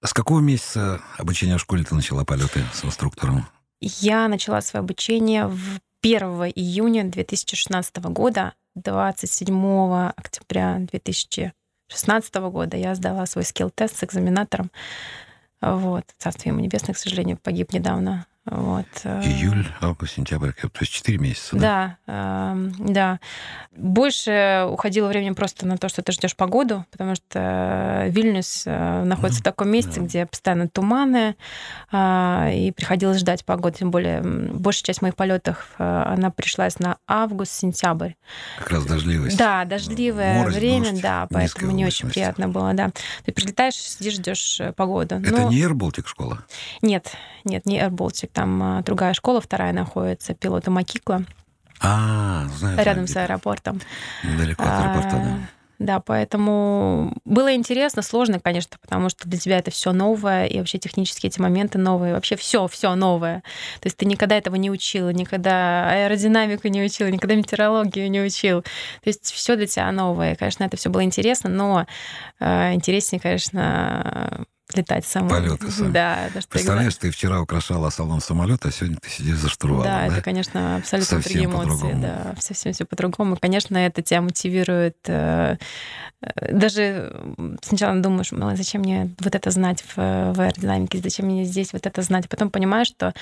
С 0.02 0.12
какого 0.12 0.40
месяца 0.40 1.00
обучения 1.16 1.56
в 1.56 1.61
школе 1.61 1.84
ты 1.84 1.94
начала 1.94 2.24
полеты 2.24 2.64
с 2.72 2.84
инструктором? 2.84 3.46
Я 3.80 4.26
начала 4.26 4.61
свое 4.61 4.80
обучение 4.80 5.46
в 5.46 5.78
1 6.00 6.22
июня 6.54 7.04
2016 7.04 7.96
года 7.96 8.54
27 8.76 10.11
октября 10.14 10.76
2016 10.78 12.34
года 12.37 12.76
я 12.76 12.94
сдала 12.94 13.26
свой 13.26 13.44
скилл-тест 13.44 13.96
с 13.96 14.04
экзаменатором. 14.04 14.70
Вот. 15.61 16.04
Царствие 16.18 16.52
ему 16.52 16.61
небесное, 16.61 16.94
к 16.94 16.98
сожалению, 16.98 17.37
погиб 17.37 17.72
недавно 17.72 18.26
вот. 18.50 18.87
Э, 19.04 19.20
Июль, 19.22 19.66
август, 19.80 20.14
сентябрь, 20.14 20.52
то 20.52 20.68
есть 20.80 20.92
4 20.92 21.18
месяца. 21.18 21.56
Да, 21.56 21.96
да. 22.06 22.54
Э, 22.54 22.70
да. 22.78 23.20
Больше 23.76 24.66
уходило 24.70 25.08
времени 25.08 25.34
просто 25.34 25.66
на 25.66 25.76
то, 25.76 25.88
что 25.88 26.02
ты 26.02 26.12
ждешь 26.12 26.34
погоду, 26.34 26.84
потому 26.90 27.14
что 27.14 28.06
Вильнюс 28.08 28.62
э, 28.66 29.04
находится 29.04 29.40
mm-hmm. 29.40 29.42
в 29.42 29.44
таком 29.44 29.70
месте, 29.70 30.00
да. 30.00 30.06
где 30.06 30.26
постоянно 30.26 30.68
туманы, 30.68 31.37
э, 31.92 32.50
и 32.54 32.72
приходилось 32.72 33.18
ждать 33.18 33.44
погоду. 33.44 33.76
Тем 33.78 33.90
более, 33.90 34.22
большая 34.22 34.84
часть 34.84 35.02
моих 35.02 35.14
полетов 35.14 35.74
она 35.78 36.30
пришлась 36.30 36.78
на 36.78 36.98
август-сентябрь. 37.06 38.12
Как 38.58 38.70
раз 38.70 38.87
дождливость. 38.87 39.37
Да, 39.37 39.64
дождливое 39.64 40.34
Морось, 40.34 40.54
время, 40.54 40.90
дождь, 40.90 41.02
да, 41.02 41.28
поэтому 41.30 41.72
не 41.72 41.84
очень 41.84 42.08
приятно 42.08 42.48
было, 42.48 42.72
да. 42.74 42.90
Ты 43.24 43.32
прилетаешь, 43.32 43.74
сидишь, 43.74 44.14
ждешь 44.14 44.61
погоду. 44.76 45.16
Это 45.16 45.30
Но... 45.30 45.50
не 45.50 45.62
Air 45.62 45.72
Baltic 45.72 46.06
школа? 46.06 46.44
Нет, 46.82 47.12
нет, 47.44 47.66
не 47.66 47.78
Air 47.78 47.90
Baltic 47.90 48.30
там 48.38 48.62
а, 48.62 48.83
другая 48.83 49.14
школа, 49.14 49.40
вторая 49.40 49.72
находится, 49.72 50.33
пилота 50.33 50.70
Макикла. 50.70 51.24
А, 51.81 52.46
знаю. 52.57 52.79
Рядом 52.79 53.09
с 53.09 53.16
аэропортом. 53.16 53.81
Далеко 54.22 54.62
от 54.62 54.68
аэропорта, 54.68 55.16
а, 55.16 55.24
да. 55.24 55.38
Да, 55.81 56.01
поэтому 56.01 57.16
было 57.24 57.55
интересно, 57.55 58.03
сложно, 58.03 58.38
конечно, 58.38 58.79
потому 58.81 59.09
что 59.09 59.29
для 59.29 59.38
тебя 59.38 59.59
это 59.59 59.72
все 59.72 59.92
новое, 59.92 60.46
и 60.46 60.59
вообще 60.59 60.79
технически 60.79 61.27
эти 61.27 61.40
моменты 61.40 61.79
новые, 61.79 62.14
вообще 62.14 62.37
все, 62.37 62.66
все 62.68 62.94
новое. 62.94 63.42
То 63.81 63.87
есть 63.87 63.96
ты 63.96 64.07
никогда 64.07 64.37
этого 64.37 64.55
не 64.55 64.70
учил, 64.70 65.11
никогда 65.11 65.88
аэродинамику 65.90 66.68
не 66.68 66.83
учил, 66.83 67.09
никогда 67.09 67.35
метеорологию 67.35 68.09
не 68.09 68.20
учил. 68.20 68.62
То 68.62 69.09
есть 69.09 69.33
все 69.33 69.57
для 69.57 69.66
тебя 69.66 69.90
новое. 69.90 70.37
Конечно, 70.37 70.62
это 70.64 70.77
все 70.77 70.90
было 70.90 71.03
интересно, 71.03 71.51
но 71.51 71.87
э, 72.40 72.74
интереснее, 72.74 73.20
конечно, 73.20 74.46
летать 74.74 75.07
самой. 75.07 75.31
Полеты 75.31 75.70
сами. 75.70 75.92
Да. 75.92 76.18
потому 76.26 76.42
что 76.42 76.50
Представляешь, 76.50 76.96
ты 76.96 77.11
вчера 77.11 77.40
украшала 77.40 77.90
салон 77.90 78.20
самолета, 78.20 78.68
а 78.68 78.70
сегодня 78.72 78.96
ты 79.00 79.09
сидишь 79.11 79.37
за 79.38 79.48
штурвалом. 79.48 79.85
Да, 79.85 80.07
Да, 80.07 80.12
это, 80.14 80.22
конечно, 80.22 80.76
абсолютно 80.76 81.16
Совсем 81.16 81.22
другие 81.22 81.44
эмоции. 81.46 81.68
по-другому. 81.70 82.02
Да, 82.02 82.35
совсем 82.40 82.72
все 82.72 82.85
по-другому. 82.85 83.37
Конечно, 83.37 83.76
это 83.78 84.02
тебя 84.02 84.20
мотивирует. 84.20 84.96
э, 85.07 85.57
э, 86.22 86.52
Даже 86.52 87.12
сначала 87.62 87.99
думаешь, 88.01 88.32
«Мало, 88.32 88.57
зачем 88.57 88.82
мне 88.82 89.14
вот 89.20 89.34
это 89.34 89.51
знать 89.51 89.82
в, 89.82 89.97
в 89.97 90.40
аэродинамике, 90.40 90.99
зачем 90.99 91.26
мне 91.26 91.45
здесь 91.45 91.72
вот 91.72 91.86
это 91.86 92.03
знать. 92.03 92.28
Потом 92.28 92.51
понимаешь, 92.51 92.88
что 92.88 93.14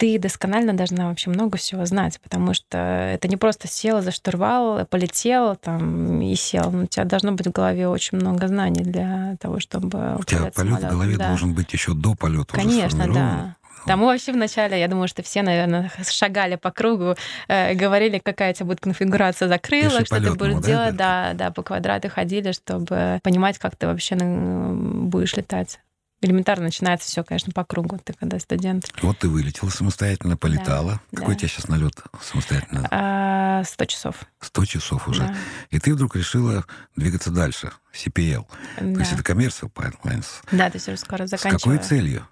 ты 0.00 0.18
досконально 0.18 0.72
должна 0.72 1.08
вообще 1.08 1.28
много 1.28 1.58
всего 1.58 1.84
знать, 1.84 2.18
потому 2.22 2.54
что 2.54 2.78
это 2.78 3.28
не 3.28 3.36
просто 3.36 3.68
сел 3.68 4.00
за 4.00 4.12
штурвал, 4.12 4.86
полетел 4.86 5.56
там 5.56 6.22
и 6.22 6.34
сел. 6.36 6.74
У 6.74 6.86
тебя 6.86 7.04
должно 7.04 7.32
быть 7.32 7.46
в 7.46 7.52
голове 7.52 7.86
очень 7.86 8.16
много 8.16 8.48
знаний 8.48 8.80
для 8.82 9.36
того, 9.40 9.60
чтобы 9.60 10.16
У 10.18 10.22
тебя 10.24 10.38
полет 10.38 10.54
в 10.54 10.56
самолётом. 10.56 10.88
голове 10.88 11.16
Да. 11.18 11.28
должен 11.28 11.52
быть 11.52 11.70
еще 11.74 11.92
до 11.92 12.14
полета. 12.14 12.54
Конечно, 12.54 13.12
да. 13.12 13.56
Там 13.84 14.00
мы 14.00 14.06
вообще 14.06 14.32
вначале, 14.32 14.80
я 14.80 14.88
думаю, 14.88 15.06
что 15.06 15.22
все, 15.22 15.42
наверное, 15.42 15.90
шагали 16.10 16.56
по 16.56 16.70
кругу, 16.70 17.14
э, 17.48 17.74
говорили, 17.74 18.18
какая 18.24 18.52
у 18.52 18.54
тебя 18.54 18.66
будет 18.66 18.80
конфигурация 18.80 19.48
закрылок, 19.48 20.06
что 20.06 20.16
ты 20.18 20.32
будешь 20.32 20.54
да, 20.54 20.60
делать. 20.60 20.88
это? 20.88 20.96
Да, 20.96 21.30
да, 21.34 21.50
по 21.50 21.62
квадрату 21.62 22.08
ходили, 22.08 22.52
чтобы 22.52 23.20
понимать, 23.22 23.58
как 23.58 23.76
ты 23.76 23.86
вообще 23.86 24.16
будешь 24.16 25.34
летать. 25.34 25.78
Элементарно 26.22 26.64
начинается 26.64 27.08
все, 27.08 27.24
конечно, 27.24 27.50
по 27.52 27.64
кругу, 27.64 27.98
ты 28.02 28.12
когда 28.12 28.38
студент. 28.38 28.92
Вот 29.00 29.18
ты 29.18 29.28
вылетела 29.28 29.70
самостоятельно, 29.70 30.36
полетала. 30.36 31.00
Да, 31.12 31.18
Какой 31.20 31.34
у 31.34 31.34
да. 31.34 31.38
тебя 31.40 31.48
сейчас 31.48 31.68
налет 31.68 31.94
самостоятельно? 32.22 32.86
А, 32.90 33.64
100 33.64 33.84
часов. 33.86 34.16
100 34.40 34.64
часов 34.66 35.08
уже. 35.08 35.22
Да, 35.22 35.34
И 35.70 35.78
ты 35.78 35.94
вдруг 35.94 36.16
решила 36.16 36.66
двигаться 36.94 37.30
дальше, 37.30 37.72
CPL. 37.94 38.44
То 38.76 38.84
есть 38.84 39.10
да. 39.12 39.16
это 39.18 39.32
Commercial 39.32 39.72
Pipelines. 39.72 40.26
Да, 40.52 40.68
то 40.68 40.76
есть 40.76 40.88
уже 40.88 40.98
скоро 40.98 41.26
С 41.26 41.30
какой 41.30 41.38
заканчиваю. 41.52 41.78
целью? 41.80 42.28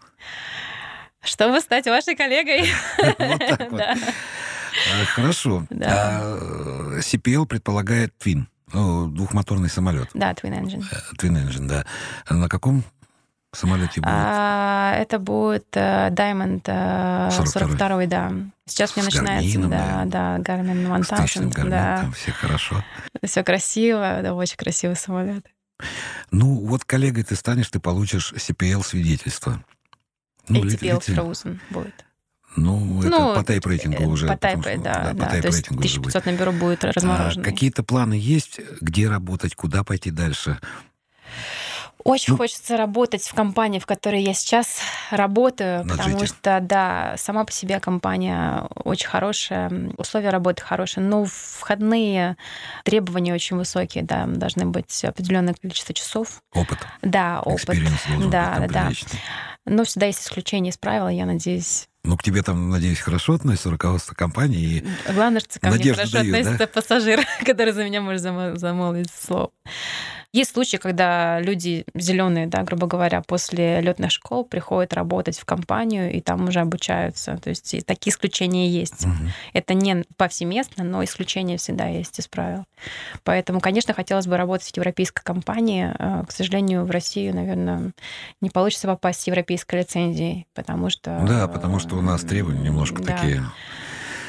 Чтобы 1.22 1.60
стать 1.60 1.86
вашей 1.86 2.14
коллегой. 2.14 2.68
Вот 3.18 3.38
так 3.38 3.70
вот. 3.72 3.80
Да. 3.80 3.96
А, 5.02 5.04
Хорошо. 5.06 5.66
Да. 5.70 6.20
А, 6.22 6.98
CPL 7.00 7.46
предполагает 7.46 8.12
Twin, 8.22 8.44
ну, 8.72 9.08
двухмоторный 9.08 9.70
самолет. 9.70 10.10
Да, 10.12 10.32
Twin 10.32 10.60
Engine. 10.62 10.84
Э, 10.92 10.96
Twin 11.16 11.42
Engine, 11.42 11.66
да. 11.66 11.86
На 12.28 12.48
каком 12.50 12.84
самолете 13.52 14.00
будет? 14.00 14.06
А, 14.12 14.94
это 14.98 15.18
будет 15.18 15.66
э, 15.74 16.08
Diamond 16.10 16.62
э, 16.66 17.28
42-й. 17.30 17.46
42 17.46 18.06
да. 18.06 18.32
Сейчас 18.66 18.90
С 18.92 18.96
начинается, 18.96 19.60
да, 19.60 20.02
да, 20.06 20.36
Garmin 20.38 20.86
1000, 20.94 21.40
Garmin, 21.40 21.68
да. 21.70 21.98
там 22.02 22.12
все 22.12 22.32
хорошо. 22.32 22.84
Все 23.24 23.42
красиво, 23.42 24.20
да, 24.22 24.34
очень 24.34 24.56
красивый 24.56 24.96
самолет. 24.96 25.46
Ну, 26.30 26.66
вот 26.66 26.84
коллегой 26.84 27.22
ты 27.24 27.34
станешь, 27.36 27.68
ты 27.70 27.80
получишь 27.80 28.32
CPL-свидетельство. 28.34 29.62
Ну, 30.48 30.62
ATPL 30.64 30.82
лет- 30.82 31.08
Frozen 31.08 31.58
будет. 31.70 32.04
Ну, 32.56 33.00
это 33.00 33.10
Ну, 33.10 33.34
по 33.34 33.44
тайп-рейтингу 33.44 34.02
Э, 34.02 34.06
уже. 34.06 34.26
По 34.26 34.36
тайпе, 34.36 34.74
что- 34.74 34.82
да, 34.82 34.94
по 35.10 35.14
да. 35.14 35.26
То 35.26 35.36
есть 35.36 35.68
тайп-рейтингу 35.68 35.84
уже 35.84 36.00
будет. 36.00 36.16
1500 36.16 36.26
на 36.26 36.32
бюро 36.32 36.52
будет 36.52 36.84
А 36.84 36.92
размороженный. 36.92 37.44
какие-то 37.44 37.82
планы 37.82 38.14
есть, 38.14 38.60
где 38.80 39.08
работать, 39.08 39.54
куда 39.54 39.84
пойти 39.84 40.10
дальше? 40.10 40.58
Очень 42.04 42.32
Ну- 42.32 42.38
хочется 42.38 42.76
работать 42.76 43.22
в 43.22 43.34
компании, 43.34 43.78
в 43.78 43.86
которой 43.86 44.22
я 44.22 44.32
сейчас 44.32 44.80
работаю, 45.10 45.84
На 45.84 45.96
потому 45.96 46.24
что, 46.26 46.60
да, 46.60 47.14
сама 47.16 47.44
по 47.44 47.52
себе 47.52 47.80
компания 47.80 48.66
очень 48.84 49.08
хорошая, 49.08 49.70
условия 49.96 50.30
работы 50.30 50.62
хорошие, 50.62 51.04
но 51.04 51.24
входные 51.24 52.36
требования 52.84 53.34
очень 53.34 53.56
высокие, 53.56 54.04
да, 54.04 54.26
должны 54.26 54.66
быть 54.66 55.04
определенное 55.04 55.54
количество 55.54 55.94
часов. 55.94 56.40
Опыт, 56.54 56.78
Да, 57.02 57.40
опыт. 57.44 57.66
Да, 58.30 58.66
да. 58.68 58.84
приличный. 58.84 59.20
Но 59.66 59.84
всегда 59.84 60.06
есть 60.06 60.22
исключения 60.22 60.70
из 60.70 60.78
правил, 60.78 61.08
я 61.08 61.26
надеюсь. 61.26 61.88
Ну, 62.08 62.16
к 62.16 62.22
тебе 62.22 62.42
там, 62.42 62.70
надеюсь, 62.70 63.00
хорошо 63.00 63.34
относится 63.34 63.68
руководство 63.68 64.14
компании. 64.14 64.82
И... 65.06 65.12
Главное, 65.12 65.40
что 65.40 65.60
ко 65.60 65.68
мне 65.68 65.92
хорошо 65.92 66.12
дают, 66.12 66.32
да? 66.32 66.38
относится 66.38 66.66
пассажир, 66.66 67.20
который 67.44 67.74
за 67.74 67.84
меня 67.84 68.00
может 68.00 68.22
зам- 68.22 68.56
замолвить 68.56 69.10
слово. 69.10 69.50
Есть 70.32 70.52
случаи, 70.52 70.76
когда 70.76 71.40
люди 71.40 71.86
зеленые, 71.94 72.46
да, 72.46 72.62
грубо 72.62 72.86
говоря, 72.86 73.22
после 73.22 73.80
летных 73.80 74.10
школ 74.10 74.44
приходят 74.44 74.92
работать 74.92 75.38
в 75.38 75.46
компанию 75.46 76.12
и 76.12 76.20
там 76.20 76.48
уже 76.48 76.60
обучаются. 76.60 77.38
То 77.38 77.48
есть 77.48 77.74
такие 77.86 78.12
исключения 78.12 78.68
есть. 78.68 79.06
Мгм. 79.06 79.30
Это 79.54 79.72
не 79.72 80.04
повсеместно, 80.18 80.84
но 80.84 81.02
исключения 81.02 81.56
всегда 81.56 81.86
есть 81.86 82.18
из 82.18 82.28
правил. 82.28 82.64
Поэтому, 83.24 83.60
конечно, 83.60 83.94
хотелось 83.94 84.26
бы 84.26 84.36
работать 84.36 84.70
в 84.70 84.76
европейской 84.76 85.22
компании. 85.22 85.94
Э, 85.98 86.24
К 86.26 86.30
сожалению, 86.30 86.84
в 86.84 86.90
Россию, 86.90 87.34
наверное, 87.34 87.92
не 88.42 88.50
получится 88.50 88.86
попасть 88.86 89.22
с 89.22 89.26
европейской 89.26 89.76
лицензией, 89.76 90.46
потому 90.54 90.90
что... 90.90 91.24
Да, 91.26 91.48
потому 91.48 91.78
что 91.78 91.96
у 91.98 92.02
нас 92.02 92.22
требования 92.22 92.62
немножко 92.62 93.02
Да. 93.02 93.12
такие 93.12 93.44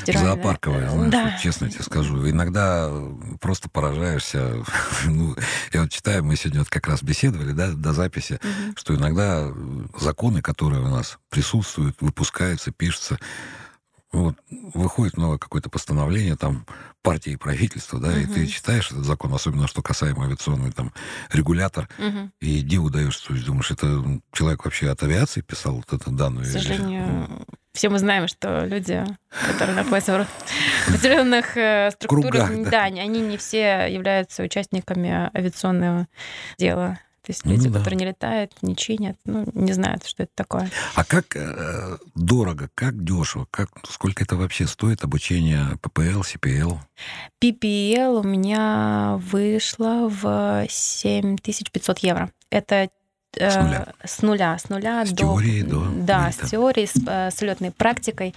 зоопарковые, 0.07 0.89
знаешь, 0.89 1.11
Да. 1.13 1.24
вот 1.26 1.39
честно 1.39 1.70
тебе 1.70 1.84
скажу. 1.84 2.30
Иногда 2.30 2.91
просто 3.39 3.70
поражаешься. 3.70 4.63
ну, 5.05 5.36
я 5.74 5.82
вот 5.82 5.91
читаю, 5.91 6.24
мы 6.24 6.36
сегодня 6.36 6.59
вот 6.61 6.70
как 6.70 6.88
раз 6.88 7.03
беседовали, 7.03 7.51
да, 7.51 7.72
до 7.72 7.93
записи, 7.93 8.39
Мгм. 8.43 8.76
что 8.76 8.95
иногда 8.95 9.51
законы, 9.99 10.41
которые 10.41 10.82
у 10.84 10.88
нас 10.88 11.20
присутствуют, 11.30 11.97
выпускаются, 12.01 12.72
пишутся, 12.72 13.20
вот, 14.11 14.36
выходит 14.49 15.17
новое 15.17 15.38
какое-то 15.38 15.70
постановление 15.70 16.36
там 16.36 16.65
партии 17.03 17.34
и 17.34 17.38
правительства, 17.38 17.99
да, 17.99 18.20
и 18.20 18.26
ты 18.26 18.47
читаешь 18.47 18.89
этот 18.91 19.05
закон, 19.05 19.32
особенно 19.34 19.67
что 19.67 19.84
касаемо 19.84 20.26
авиационный 20.26 20.72
там 20.72 20.91
регулятор, 21.32 21.88
Мгм. 21.99 22.32
и 22.41 22.61
диву 22.61 22.89
даешь, 22.89 23.17
то 23.17 23.34
есть 23.34 23.45
думаешь, 23.45 23.70
это 23.70 24.03
человек 24.32 24.65
вообще 24.65 24.89
от 24.89 25.03
авиации 25.03 25.41
писал 25.41 25.76
вот 25.76 25.93
эту 25.93 26.09
данную? 26.11 26.45
К 26.45 26.49
сожалению, 26.49 27.45
все 27.74 27.89
мы 27.89 27.99
знаем, 27.99 28.28
что 28.28 28.65
люди, 28.65 29.03
которые 29.47 29.76
находятся 29.76 30.26
в 30.88 30.89
определенных 30.89 31.55
э, 31.55 31.91
структурах, 31.91 32.47
Кругах, 32.47 32.63
да. 32.65 32.70
да, 32.72 32.84
они 32.84 33.22
не 33.22 33.38
все 33.38 33.88
являются 33.89 34.43
участниками 34.43 35.30
авиационного 35.36 36.07
дела. 36.57 36.99
То 37.22 37.32
есть 37.32 37.45
Ну 37.45 37.51
люди, 37.51 37.70
да. 37.70 37.78
которые 37.78 37.97
не 37.99 38.05
летают, 38.07 38.53
не 38.63 38.76
чинят, 38.76 39.15
ну, 39.24 39.45
не 39.53 39.72
знают, 39.74 40.03
что 40.03 40.24
это 40.24 40.32
такое. 40.34 40.72
А 40.95 41.03
как 41.03 41.36
э, 41.36 41.97
дорого, 42.15 42.70
как 42.74 43.03
дешево, 43.03 43.45
как, 43.51 43.70
сколько 43.88 44.24
это 44.24 44.36
вообще 44.36 44.65
стоит 44.65 45.03
обучение 45.03 45.78
ППЛ, 45.82 46.24
СПЛ? 46.24 46.78
PPL 47.39 48.20
у 48.20 48.24
меня 48.24 49.20
вышло 49.20 50.09
в 50.09 50.65
7500 50.67 51.99
евро. 51.99 52.32
Это 52.49 52.89
С 53.38 53.55
нуля. 53.55 53.88
С 54.03 54.21
нуля, 54.21 54.57
с 54.57 54.69
нуля 54.69 55.05
С 55.05 55.09
до... 55.11 55.15
теорией 55.17 55.63
до 55.63 55.82
Да, 55.95 56.19
вылета. 56.21 56.47
с 56.47 56.49
теорией, 56.49 56.88
с, 56.88 56.95
э, 57.07 57.30
с 57.32 57.41
летной 57.41 57.71
практикой. 57.71 58.34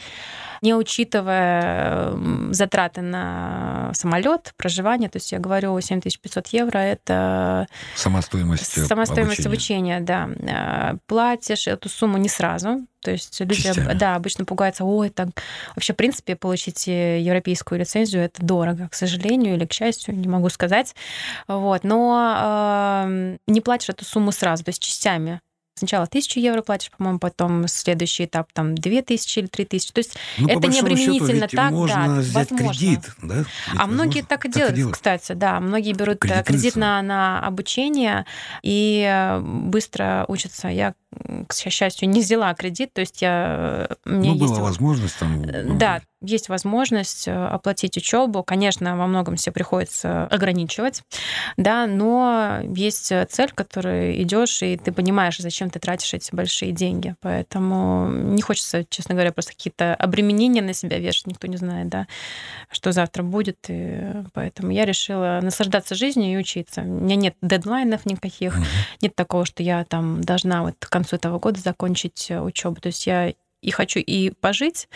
Не 0.62 0.74
учитывая 0.74 2.12
затраты 2.52 3.02
на 3.02 3.90
самолет, 3.94 4.52
проживание, 4.56 5.08
то 5.08 5.16
есть 5.16 5.32
я 5.32 5.38
говорю 5.38 5.78
7500 5.80 6.46
евро, 6.48 6.78
это 6.78 7.66
Сама 7.96 8.22
стоимость 8.22 8.78
э, 8.78 8.84
Сама 8.86 9.04
стоимость 9.06 9.44
обучения. 9.44 9.96
обучения, 9.96 10.36
да. 10.40 10.92
Э, 10.94 10.98
Платишь 11.06 11.66
эту 11.66 11.88
сумму 11.88 12.16
не 12.18 12.28
сразу. 12.28 12.86
То 13.02 13.10
есть 13.10 13.40
люди, 13.40 13.60
Частями. 13.60 13.94
да, 13.94 14.14
обычно 14.14 14.44
пугаются, 14.44 14.84
ой, 14.84 15.10
так... 15.10 15.28
Вообще, 15.74 15.92
в 15.92 15.96
принципе, 15.96 16.36
получить 16.36 16.86
э, 16.86 17.20
европейскую 17.20 17.80
лицензию 17.80 18.22
это 18.22 18.44
дорого, 18.44 18.88
к 18.88 18.94
сожалению 18.94 19.56
или 19.56 19.66
к 19.66 19.72
счастью, 19.72 20.16
не 20.16 20.28
могу 20.28 20.48
сказать. 20.48 20.94
Вот. 21.48 21.82
Но 21.82 23.04
э, 23.04 23.36
не 23.48 23.60
платишь 23.60 23.88
эту 23.88 24.04
сумму 24.04 24.30
сразу, 24.30 24.64
то 24.64 24.68
есть 24.68 24.80
частями. 24.80 25.40
Сначала 25.82 26.04
1000 26.04 26.38
евро 26.38 26.62
платишь, 26.62 26.92
по-моему, 26.96 27.18
потом 27.18 27.66
следующий 27.66 28.26
этап 28.26 28.52
там 28.52 28.76
2000 28.76 29.38
или 29.40 29.46
3000. 29.48 29.92
То 29.92 29.98
есть 29.98 30.16
Ну, 30.38 30.46
это 30.48 30.68
не 30.68 30.74
счету, 30.74 30.86
обременительно 30.86 31.48
так, 31.48 31.72
можно 31.72 32.06
да, 32.06 32.20
взять 32.20 32.50
возможно. 32.52 32.68
кредит, 32.68 33.00
да? 33.20 33.38
Ведь 33.38 33.46
А 33.76 33.86
многие 33.88 34.20
возможно, 34.20 34.28
так 34.28 34.44
и 34.44 34.52
делают, 34.52 34.92
кстати, 34.92 35.32
да. 35.32 35.58
Многие 35.58 35.92
берут 35.92 36.24
э, 36.24 36.42
кредит 36.44 36.76
на, 36.76 37.02
на 37.02 37.40
обучение 37.40 38.26
и 38.62 39.04
э, 39.04 39.40
быстро 39.40 40.24
учатся. 40.28 40.68
Я, 40.68 40.94
к 41.48 41.52
счастью, 41.52 42.08
не 42.08 42.20
взяла 42.20 42.54
кредит, 42.54 42.92
то 42.92 43.00
есть 43.00 43.20
я... 43.20 43.88
э, 43.90 44.08
меня 44.08 44.34
Ну, 44.34 44.36
есть 44.36 44.52
была 44.52 44.60
возможность 44.60 45.18
там... 45.18 45.42
Ну, 45.42 45.78
Да, 45.78 46.00
есть 46.22 46.48
возможность 46.48 47.28
э, 47.28 47.32
оплатить 47.32 47.96
учебу. 47.96 48.42
Конечно, 48.42 48.96
во 48.96 49.06
многом 49.06 49.36
все 49.36 49.52
приходится 49.52 50.26
ограничивать, 50.26 51.02
да, 51.56 51.86
но 51.86 52.60
есть 52.74 53.12
э, 53.12 53.26
цель, 53.30 53.50
к 53.50 53.54
которой 53.54 54.22
идешь, 54.22 54.62
и 54.62 54.76
ты 54.76 54.92
понимаешь, 54.92 55.38
зачем 55.38 55.70
ты 55.70 55.78
тратишь 55.78 56.14
эти 56.14 56.34
большие 56.34 56.72
деньги. 56.72 57.14
Поэтому 57.20 58.08
не 58.08 58.42
хочется, 58.42 58.84
честно 58.88 59.14
говоря, 59.14 59.32
просто 59.32 59.52
какие-то 59.52 59.94
обременения 59.94 60.62
на 60.62 60.72
себя 60.72 60.98
вешать. 60.98 61.26
Никто 61.26 61.46
не 61.46 61.56
знает, 61.56 61.88
да, 61.88 62.06
что 62.70 62.92
завтра 62.92 63.22
будет. 63.22 63.58
И 63.68 64.12
поэтому 64.32 64.70
я 64.70 64.84
решила 64.84 65.40
наслаждаться 65.42 65.94
жизнью 65.94 66.32
и 66.32 66.36
учиться. 66.36 66.82
У 66.82 66.84
меня 66.84 67.16
нет 67.16 67.36
дедлайнов 67.42 68.06
никаких, 68.06 68.56
нет 69.00 69.14
такого, 69.14 69.44
что 69.44 69.62
я 69.62 69.84
там 69.84 70.22
должна 70.22 70.62
вот 70.62 70.76
к 70.78 70.88
концу 70.88 71.16
этого 71.16 71.38
года 71.38 71.60
закончить 71.60 72.30
учебу. 72.30 72.80
То 72.80 72.88
есть 72.88 73.06
я 73.06 73.32
и 73.62 73.70
хочу 73.70 74.00
и 74.00 74.30
пожить, 74.30 74.88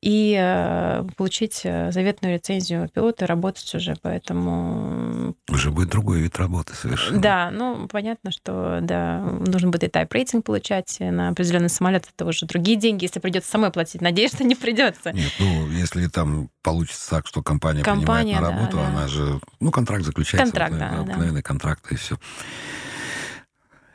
и 0.00 0.36
э, 0.40 1.04
получить 1.16 1.62
э, 1.64 1.90
заветную 1.90 2.34
лицензию 2.34 2.88
пилота 2.88 3.24
и 3.24 3.28
работать 3.28 3.74
уже, 3.74 3.96
поэтому... 4.00 5.34
Уже 5.48 5.70
будет 5.70 5.90
другой 5.90 6.20
вид 6.20 6.36
работы 6.38 6.74
совершенно. 6.74 7.20
Да, 7.20 7.50
ну, 7.50 7.88
понятно, 7.88 8.30
что, 8.30 8.78
да, 8.80 9.20
нужно 9.20 9.70
будет 9.70 9.84
и 9.84 9.88
тайп-рейтинг 9.88 10.44
получать 10.44 10.96
на 11.00 11.30
определенный 11.30 11.68
самолет, 11.68 12.08
это 12.14 12.24
уже 12.24 12.46
другие 12.46 12.76
деньги, 12.76 13.04
если 13.04 13.18
придется 13.18 13.50
самой 13.50 13.72
платить. 13.72 14.00
Надеюсь, 14.00 14.32
что 14.32 14.44
не 14.44 14.54
придется. 14.54 15.12
Нет, 15.12 15.32
ну, 15.40 15.68
если 15.68 16.06
там 16.06 16.48
получится 16.62 17.10
так, 17.10 17.26
что 17.26 17.42
компания, 17.42 17.82
Компания, 17.82 18.36
принимает 18.36 18.40
на 18.40 18.60
работу, 18.60 18.76
да, 18.76 18.82
да. 18.84 18.88
она 18.88 19.08
же, 19.08 19.40
ну, 19.58 19.72
контракт 19.72 20.04
заключается. 20.04 20.52
Контракт, 20.52 20.78
да, 20.78 21.00
обыкновенный, 21.00 21.42
да. 21.42 21.42
контракт, 21.42 21.90
и 21.90 21.96
все. 21.96 22.16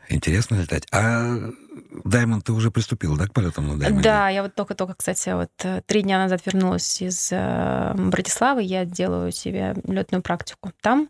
Интересно 0.10 0.56
летать. 0.56 0.86
А 0.92 1.52
Даймонд 2.04 2.46
ты 2.46 2.54
уже 2.54 2.72
приступил, 2.72 3.18
да, 3.18 3.28
к 3.28 3.34
полетам 3.34 3.68
на 3.68 3.78
Даймонде? 3.78 4.04
Да, 4.04 4.30
я 4.30 4.44
вот 4.44 4.56
только-только, 4.56 4.96
кстати, 4.96 5.30
вот 5.30 5.52
э, 5.64 5.82
три 5.86 6.02
дня 6.02 6.18
назад 6.18 6.42
вернулась 6.46 7.02
из 7.02 7.30
э, 7.32 7.94
Братиславы. 7.96 8.64
Я 8.64 8.86
делаю 8.86 9.32
себе 9.32 9.76
летную 9.86 10.22
практику 10.22 10.72
там, 10.82 11.10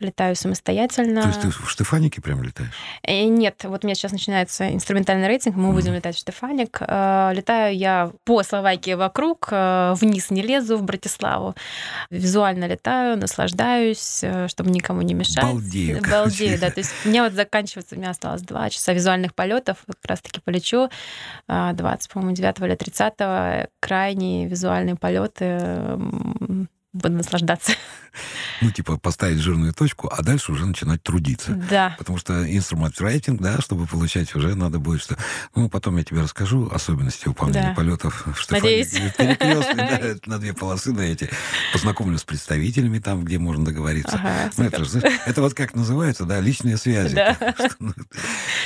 летаю 0.00 0.36
самостоятельно. 0.36 1.22
То 1.22 1.28
есть 1.28 1.40
ты 1.40 1.50
в 1.50 1.70
Штефанике 1.70 2.20
прям 2.20 2.42
летаешь? 2.42 2.72
Э, 3.02 3.24
Нет, 3.24 3.64
вот 3.64 3.84
у 3.84 3.86
меня 3.86 3.94
сейчас 3.94 4.12
начинается 4.12 4.72
инструментальный 4.72 5.26
рейтинг, 5.26 5.56
мы 5.56 5.72
будем 5.72 5.92
летать 5.92 6.16
в 6.16 6.18
Штефаник. 6.18 6.78
Э, 6.80 7.32
Летаю 7.34 7.76
я 7.76 8.12
по 8.24 8.42
Словакии 8.42 8.94
вокруг, 8.94 9.48
э, 9.50 9.94
вниз 9.98 10.30
не 10.30 10.42
лезу 10.42 10.78
в 10.78 10.82
Братиславу. 10.82 11.54
Визуально 12.10 12.66
летаю, 12.66 13.18
наслаждаюсь, 13.18 14.24
чтобы 14.48 14.70
никому 14.70 15.02
не 15.02 15.14
мешать. 15.14 15.42
Балдею. 15.42 16.02
Балдею, 16.08 16.58
да. 16.58 16.70
То 16.70 16.80
есть 16.80 16.92
у 17.04 17.08
меня 17.08 17.24
вот 17.24 17.32
заканчивается, 17.32 17.94
у 17.94 17.98
меня 17.98 18.10
осталось 18.10 18.42
два 18.42 18.70
часа 18.70 18.92
визуальных 18.92 19.34
полетов, 19.34 19.78
как 19.86 20.04
раз-таки 20.04 20.40
полечу 20.40 20.88
э, 21.48 21.70
20, 21.72 22.10
по-моему, 22.12 22.34
9 22.34 22.58
или 22.60 22.74
30 22.74 23.68
крайние 23.80 24.46
визуальные 24.46 24.96
полеты. 24.96 25.98
Наслаждаться. 27.04 27.72
Ну, 28.62 28.72
типа, 28.72 28.96
поставить 28.98 29.38
жирную 29.38 29.72
точку, 29.72 30.08
а 30.12 30.22
дальше 30.22 30.50
уже 30.50 30.66
начинать 30.66 31.00
трудиться. 31.02 31.52
Да. 31.52 31.94
Потому 31.98 32.18
что 32.18 32.44
инструмент 32.52 33.00
рейтинг, 33.00 33.40
да, 33.40 33.60
чтобы 33.60 33.86
получать, 33.86 34.34
уже 34.34 34.56
надо 34.56 34.80
будет, 34.80 35.02
что... 35.02 35.16
Ну, 35.54 35.68
потом 35.68 35.96
я 35.98 36.02
тебе 36.04 36.22
расскажу 36.22 36.68
особенности 36.72 37.28
выполнения 37.28 37.68
Да. 37.68 37.74
полетов 37.74 38.26
в 38.26 38.50
Надеюсь. 38.50 38.88
Штефанике. 38.88 39.14
Перекрестные, 39.36 40.16
да, 40.16 40.20
на 40.32 40.38
две 40.40 40.52
полосы 40.52 40.92
на 40.92 41.02
эти. 41.02 41.30
Познакомлю 41.72 42.18
с 42.18 42.24
представителями 42.24 42.98
там, 42.98 43.22
где 43.24 43.38
можно 43.38 43.64
договориться. 43.64 44.16
Ага, 44.16 44.50
Ну, 44.56 44.64
это, 44.64 44.84
же, 44.84 44.98
это 45.26 45.40
вот 45.42 45.54
как 45.54 45.76
называется, 45.76 46.24
да, 46.24 46.40
личные 46.40 46.76
связи. 46.76 47.14
Да. 47.14 47.36
Ну, 47.78 47.92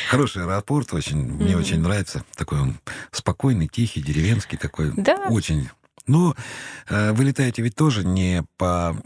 Хороший 0.09 0.45
аэропорт, 0.45 0.95
очень, 0.95 1.19
мне 1.19 1.51
Мгм. 1.53 1.61
очень 1.61 1.81
нравится. 1.81 2.25
Такой 2.37 2.61
он 2.61 2.77
спокойный, 3.11 3.69
тихий, 3.69 4.01
деревенский 4.01 4.57
такой. 4.57 4.93
Да. 4.97 5.17
Очень. 5.29 5.69
Но 6.07 6.35
э, 6.89 7.13
вы 7.13 7.25
летаете 7.25 7.63
ведь 7.63 7.77
тоже 7.77 8.05
не 8.05 8.45
по 8.57 8.97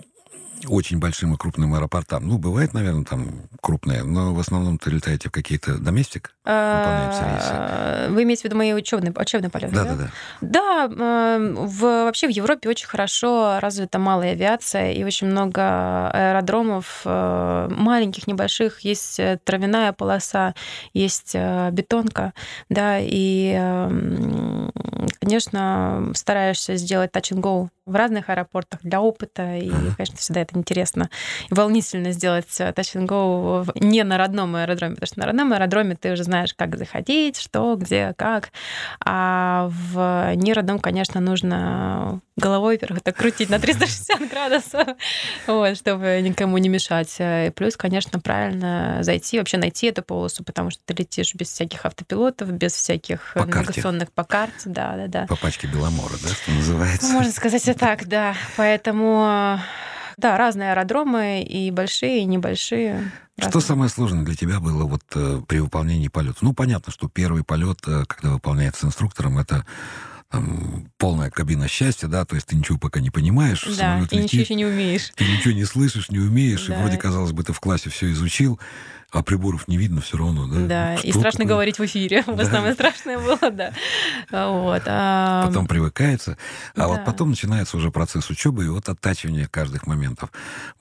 очень 0.67 0.99
большим 0.99 1.35
и 1.35 1.37
крупным 1.37 1.75
аэропортам. 1.75 2.27
Ну, 2.27 2.39
бывает, 2.39 2.73
наверное, 2.73 3.05
там 3.05 3.43
крупные, 3.61 4.03
но 4.03 4.35
в 4.35 4.41
основном 4.41 4.79
ты 4.79 4.91
летаете 4.91 5.29
в 5.29 5.33
какие-то 5.33 5.79
доместик. 5.79 6.35
А, 6.45 8.09
Вы 8.11 8.23
имеете 8.23 8.43
в 8.43 8.45
виду 8.45 8.57
мои 8.57 8.73
учебные, 8.73 9.13
учебные 9.13 9.51
полеты? 9.51 9.75
Да-да-да. 9.75 10.11
Да, 10.41 10.87
э, 10.87 11.55
в, 11.57 11.81
вообще 11.81 12.27
в 12.29 12.31
Европе 12.31 12.69
очень 12.69 12.87
хорошо 12.87 13.59
развита 13.61 13.99
малая 13.99 14.33
авиация 14.33 14.93
и 14.93 15.05
очень 15.05 15.27
много 15.27 16.11
аэродромов 16.11 17.03
э, 17.05 17.69
маленьких, 17.71 18.27
небольших. 18.27 18.81
Есть 18.81 19.19
э, 19.21 19.39
травяная 19.45 19.93
полоса, 19.93 20.55
есть 20.93 21.33
э, 21.35 21.71
бетонка, 21.73 22.33
да, 22.69 22.99
и, 22.99 23.53
э, 23.55 23.59
м, 23.59 24.73
конечно, 25.21 26.13
стараешься 26.15 26.77
сделать 26.77 27.11
touch 27.13 27.33
and 27.33 27.41
go 27.41 27.69
в 27.87 27.95
разных 27.95 28.29
аэропортах 28.29 28.81
для 28.83 29.01
опыта, 29.01 29.57
и, 29.57 29.71
конечно, 29.97 30.17
всегда 30.17 30.41
это 30.43 30.59
интересно 30.59 31.09
и 31.49 31.55
волнительно 31.55 32.13
сделать 32.13 32.61
э, 32.61 32.71
touch 32.71 32.97
and 32.97 33.07
go 33.07 33.71
не 33.77 34.03
на 34.03 34.19
родном 34.19 34.57
аэродроме, 34.57 34.95
потому 34.95 35.07
что 35.07 35.21
на 35.21 35.27
родном 35.27 35.53
аэродроме 35.53 35.95
ты 35.95 36.13
уже 36.13 36.25
знаешь, 36.25 36.53
как 36.55 36.77
заходить, 36.77 37.39
что, 37.39 37.77
где, 37.77 38.13
как. 38.17 38.51
А 39.05 39.71
в 39.71 40.35
неродном, 40.35 40.81
конечно, 40.81 41.21
нужно 41.21 42.21
головой, 42.37 42.75
во-первых, 42.75 43.03
так 43.03 43.17
крутить 43.17 43.49
на 43.49 43.59
360 43.59 44.29
градусов, 44.31 44.89
вот, 45.47 45.77
чтобы 45.77 46.21
никому 46.23 46.59
не 46.59 46.69
мешать. 46.69 47.15
И 47.19 47.51
плюс, 47.55 47.77
конечно, 47.77 48.21
правильно 48.21 48.99
зайти, 49.03 49.39
вообще 49.39 49.57
найти 49.57 49.87
эту 49.87 50.03
полосу, 50.03 50.45
потому 50.45 50.71
что 50.71 50.83
ты 50.85 50.95
летишь 50.95 51.35
без 51.35 51.49
всяких 51.49 51.85
автопилотов, 51.87 52.51
без 52.51 52.75
всяких 52.75 53.33
По 53.35 53.45
карте. 53.45 53.59
навигационных 53.59 54.13
по 54.13 54.25
карте, 54.25 54.55
да, 54.67 54.97
да, 54.97 55.07
да. 55.07 55.27
По 55.27 55.37
пачке 55.37 55.67
Беломора, 55.67 56.15
да, 56.23 56.29
что 56.29 56.51
называется. 56.53 57.13
Можно 57.13 57.33
сказать 57.33 57.67
и 57.69 57.73
так, 57.73 58.07
да. 58.07 58.35
Поэтому, 58.57 59.59
да, 60.17 60.37
разные 60.37 60.73
аэродромы, 60.73 61.43
и 61.43 61.71
большие, 61.71 62.21
и 62.21 62.25
небольшие. 62.25 63.11
Что 63.39 63.47
разные. 63.47 63.63
самое 63.63 63.91
сложное 63.91 64.25
для 64.25 64.35
тебя 64.35 64.61
было 64.61 64.85
вот 64.85 65.03
э, 65.15 65.43
при 65.47 65.59
выполнении 65.59 66.09
полета? 66.09 66.39
Ну, 66.41 66.55
понятно, 66.55 66.91
что 66.91 67.07
первый 67.07 67.45
полет, 67.45 67.81
э, 67.87 68.05
когда 68.07 68.31
выполняется 68.31 68.87
инструктором, 68.87 69.39
это 69.39 69.67
там, 70.31 70.91
полная 70.99 71.31
кабина 71.31 71.69
счастья, 71.69 72.09
да, 72.09 72.25
то 72.25 72.35
есть 72.35 72.49
ты 72.49 72.57
ничего 72.57 72.79
пока 72.79 73.01
не 73.01 73.11
понимаешь, 73.11 73.65
Да, 73.65 73.75
самолет 73.75 74.13
и 74.13 74.17
ничего 74.17 74.23
летит, 74.25 74.41
еще 74.41 74.55
не 74.55 74.67
умеешь. 74.67 75.13
ты 75.15 75.25
ничего 75.25 75.55
не 75.55 75.65
слышишь, 75.65 76.11
не 76.11 76.19
умеешь, 76.19 76.69
и 76.69 76.73
Да. 76.73 76.79
вроде, 76.81 76.97
казалось 76.97 77.33
бы, 77.33 77.43
ты 77.45 77.53
в 77.53 77.61
классе 77.61 77.91
все 77.91 78.11
изучил, 78.11 78.59
а 79.13 79.23
приборов 79.23 79.69
не 79.69 79.77
видно 79.79 80.01
все 80.01 80.19
равно, 80.19 80.47
да? 80.49 80.67
Да, 80.67 80.95
и 80.97 81.11
Что 81.11 81.21
страшно 81.21 81.39
такое? 81.39 81.55
говорить 81.55 81.79
в 81.79 81.85
эфире. 81.87 82.25
Вот 82.27 82.37
Да. 82.39 82.45
самое 82.45 82.75
страшное 82.75 83.19
было, 83.19 83.51
да. 83.53 83.73
Вот. 84.33 84.83
а, 84.87 85.47
Потом 85.47 85.67
привыкается, 85.69 86.37
а 86.75 86.89
вот 86.89 86.97
да. 86.99 87.03
потом 87.05 87.31
начинается 87.31 87.77
уже 87.77 87.91
процесс 87.93 88.29
учебы 88.29 88.65
и 88.65 88.69
вот 88.69 88.89
оттачивание 88.89 89.47
каждых 89.47 89.87
моментов. 89.87 90.31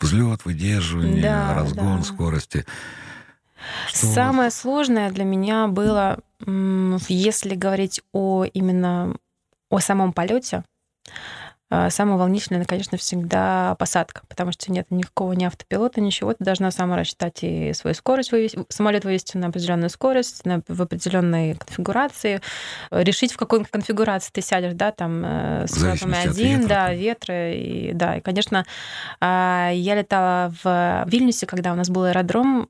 Взлет, 0.02 0.44
выдерживание, 0.44 1.22
Да, 1.22 1.54
разгон 1.54 2.00
да. 2.00 2.04
скорости. 2.04 2.66
Что? 3.88 4.08
Самое 4.08 4.52
сложное 4.52 5.12
для 5.12 5.24
меня 5.24 5.68
было, 5.68 6.20
если 7.08 7.56
говорить 7.56 8.02
о 8.12 8.44
именно 8.46 9.16
о 9.70 9.80
самом 9.80 10.14
полете, 10.14 10.64
а, 11.72 11.90
самое 11.90 12.18
волнительное, 12.18 12.64
конечно, 12.64 12.98
всегда 12.98 13.76
посадка, 13.80 14.22
потому 14.30 14.52
что 14.52 14.72
нет 14.72 14.92
никакого 14.92 15.34
ни 15.34 15.46
автопилота, 15.46 16.00
ничего. 16.00 16.34
Ты 16.34 16.44
должна 16.44 16.70
сама 16.70 16.96
рассчитать 16.96 17.40
и 17.42 17.74
свою 17.74 17.96
скорость, 17.96 18.32
вывести, 18.32 18.64
самолет 18.70 19.04
вывести 19.04 19.38
на 19.38 19.48
определенную 19.48 19.90
скорость, 19.90 20.46
на, 20.46 20.62
в 20.68 20.82
определенной 20.82 21.56
конфигурации, 21.56 22.40
э, 22.92 23.04
решить, 23.04 23.34
в 23.34 23.38
какой 23.38 23.66
конфигурации 23.66 24.32
ты 24.32 24.42
сядешь, 24.42 24.74
да, 24.74 24.92
там 24.92 25.24
э, 25.26 25.66
с 25.68 25.84
от 25.84 26.04
один, 26.04 26.62
ветра, 26.62 26.68
да, 26.68 26.94
ветры, 26.94 27.56
и, 27.56 27.92
да, 27.94 28.18
и, 28.18 28.22
конечно, 28.22 28.66
а, 29.20 29.72
я 29.74 29.96
летала 29.96 30.54
в 30.64 31.06
Вильнюсе, 31.08 31.48
когда 31.48 31.74
у 31.74 31.76
нас 31.76 31.90
был 31.90 32.04
аэродром, 32.04 32.70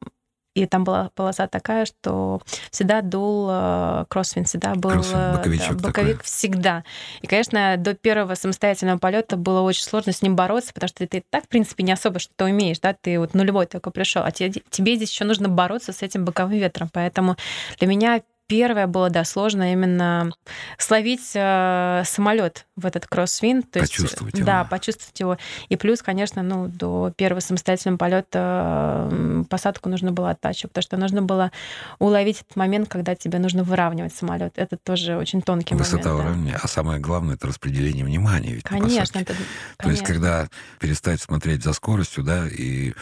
и 0.55 0.65
там 0.65 0.85
была 0.85 1.11
полоса 1.15 1.47
такая, 1.47 1.85
что 1.85 2.41
всегда 2.71 3.01
дул 3.01 3.47
э, 3.51 4.05
кроссвинд, 4.07 4.47
всегда 4.47 4.73
был 4.73 4.91
Кроссвинд, 4.91 5.17
э, 5.17 5.33
боковичок 5.37 5.75
да, 5.75 5.87
боковик 5.89 6.17
такой. 6.17 6.25
всегда. 6.25 6.83
И, 7.21 7.27
конечно, 7.27 7.75
до 7.77 7.93
первого 7.93 8.35
самостоятельного 8.35 8.97
полета 8.97 9.35
было 9.35 9.61
очень 9.61 9.83
сложно 9.83 10.13
с 10.13 10.21
ним 10.21 10.35
бороться, 10.37 10.73
потому 10.73 10.87
что 10.87 11.05
ты 11.05 11.17
и 11.17 11.23
так, 11.29 11.43
в 11.45 11.47
принципе, 11.49 11.83
не 11.83 11.91
особо 11.91 12.19
что-то 12.19 12.45
умеешь, 12.45 12.79
да, 12.79 12.93
ты 12.99 13.19
вот 13.19 13.33
нулевой 13.33 13.65
только 13.65 13.91
пришел, 13.91 14.23
а 14.23 14.31
тебе, 14.31 14.61
тебе 14.69 14.95
здесь 14.95 15.11
еще 15.11 15.25
нужно 15.25 15.49
бороться 15.49 15.91
с 15.91 16.01
этим 16.01 16.23
боковым 16.23 16.53
ветром. 16.53 16.89
Поэтому 16.91 17.35
для 17.77 17.87
меня 17.87 18.21
первое 18.47 18.87
было, 18.87 19.09
да, 19.09 19.23
сложно 19.23 19.71
именно 19.73 20.31
словить 20.77 21.31
э, 21.33 22.03
самолет 22.05 22.65
в 22.75 22.85
этот 22.85 23.07
кроссвинд. 23.07 23.69
то 23.71 23.79
есть, 23.79 23.91
Почувствовать 23.95 24.35
его. 24.35 24.45
Да, 24.45 24.63
почувствовать 24.65 25.19
его. 25.19 25.37
И 25.69 25.75
плюс, 25.75 26.01
конечно, 26.01 26.43
ну, 26.43 26.67
до 26.67 27.11
первого 27.15 27.39
самостоятельного 27.39 27.97
полета 27.97 29.09
м, 29.11 29.45
посадку 29.45 29.89
нужно 29.89 30.11
было 30.11 30.31
оттачивать, 30.31 30.71
потому 30.73 30.83
что 30.83 30.97
нужно 30.97 31.21
было 31.21 31.51
уловить 31.99 32.41
этот 32.41 32.55
момент, 32.55 32.89
когда 32.89 33.15
тебе 33.15 33.39
нужно 33.39 33.63
выравнивать 33.63 34.13
самолет. 34.15 34.53
Это 34.57 34.77
тоже 34.77 35.17
очень 35.17 35.41
тонкий 35.41 35.75
Высота 35.75 36.09
момент. 36.09 36.23
да. 36.23 36.29
уровня. 36.31 36.59
А 36.61 36.67
самое 36.67 36.99
главное, 36.99 37.35
это 37.35 37.47
распределение 37.47 38.05
внимания. 38.05 38.53
Ведь 38.53 38.63
Конечно, 38.63 39.19
это, 39.19 39.33
То 39.33 39.89
есть, 39.89 40.03
конечно. 40.03 40.05
когда 40.07 40.47
перестать 40.79 41.21
смотреть 41.21 41.63
за 41.63 41.73
скоростью, 41.73 42.23
да, 42.23 42.47
и 42.47 42.93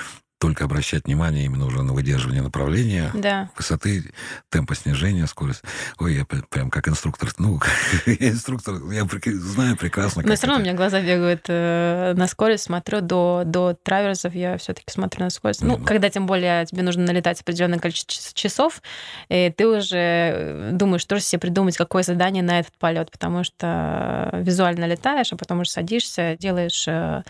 только 0.43 0.65
обращать 0.65 1.05
внимание 1.05 1.45
именно 1.45 1.65
уже 1.65 1.81
на 1.83 1.93
выдерживание 1.93 2.41
направления, 2.41 3.11
Да. 3.13 3.49
высоты, 3.57 4.11
темпа 4.49 4.75
снижения, 4.75 5.25
скорость. 5.25 5.63
Ой, 5.99 6.15
я 6.15 6.25
пр- 6.25 6.43
прям 6.49 6.69
как 6.69 6.89
инструктор. 6.89 7.29
Ну, 7.37 7.61
я 8.05 8.29
инструктор, 8.29 8.75
я 8.91 9.07
знаю 9.39 9.77
прекрасно, 9.77 10.21
Но 10.25 10.35
все 10.35 10.47
равно 10.47 10.59
у 10.61 10.65
меня 10.65 10.73
глаза 10.75 10.99
бегают 10.99 11.45
э, 11.47 12.13
на 12.17 12.27
скорость, 12.27 12.65
смотрю 12.65 12.99
до, 12.99 13.43
до 13.45 13.73
траверсов, 13.73 14.35
я 14.35 14.57
все-таки 14.57 14.91
смотрю 14.91 15.23
на 15.23 15.29
скорость. 15.29 15.61
Ну, 15.61 15.75
Мгм. 15.75 15.85
когда 15.85 16.09
тем 16.09 16.25
более 16.25 16.65
тебе 16.65 16.83
нужно 16.83 17.05
налетать 17.05 17.39
определенное 17.39 17.79
количество 17.79 18.11
час- 18.13 18.33
часов, 18.33 18.81
и 19.29 19.49
ты 19.55 19.65
уже 19.65 19.95
э, 19.97 20.69
думаешь, 20.73 21.01
что 21.03 21.15
же 21.15 21.21
себе 21.21 21.39
придумать, 21.39 21.77
какое 21.77 22.03
задание 22.03 22.43
на 22.43 22.59
этот 22.59 22.73
полет, 22.79 23.11
потому 23.11 23.45
что 23.45 24.29
визуально 24.43 24.87
летаешь, 24.87 25.31
а 25.31 25.37
потом 25.37 25.61
уже 25.61 25.69
садишься, 25.69 26.35
делаешь 26.37 26.83
э, 26.89 27.23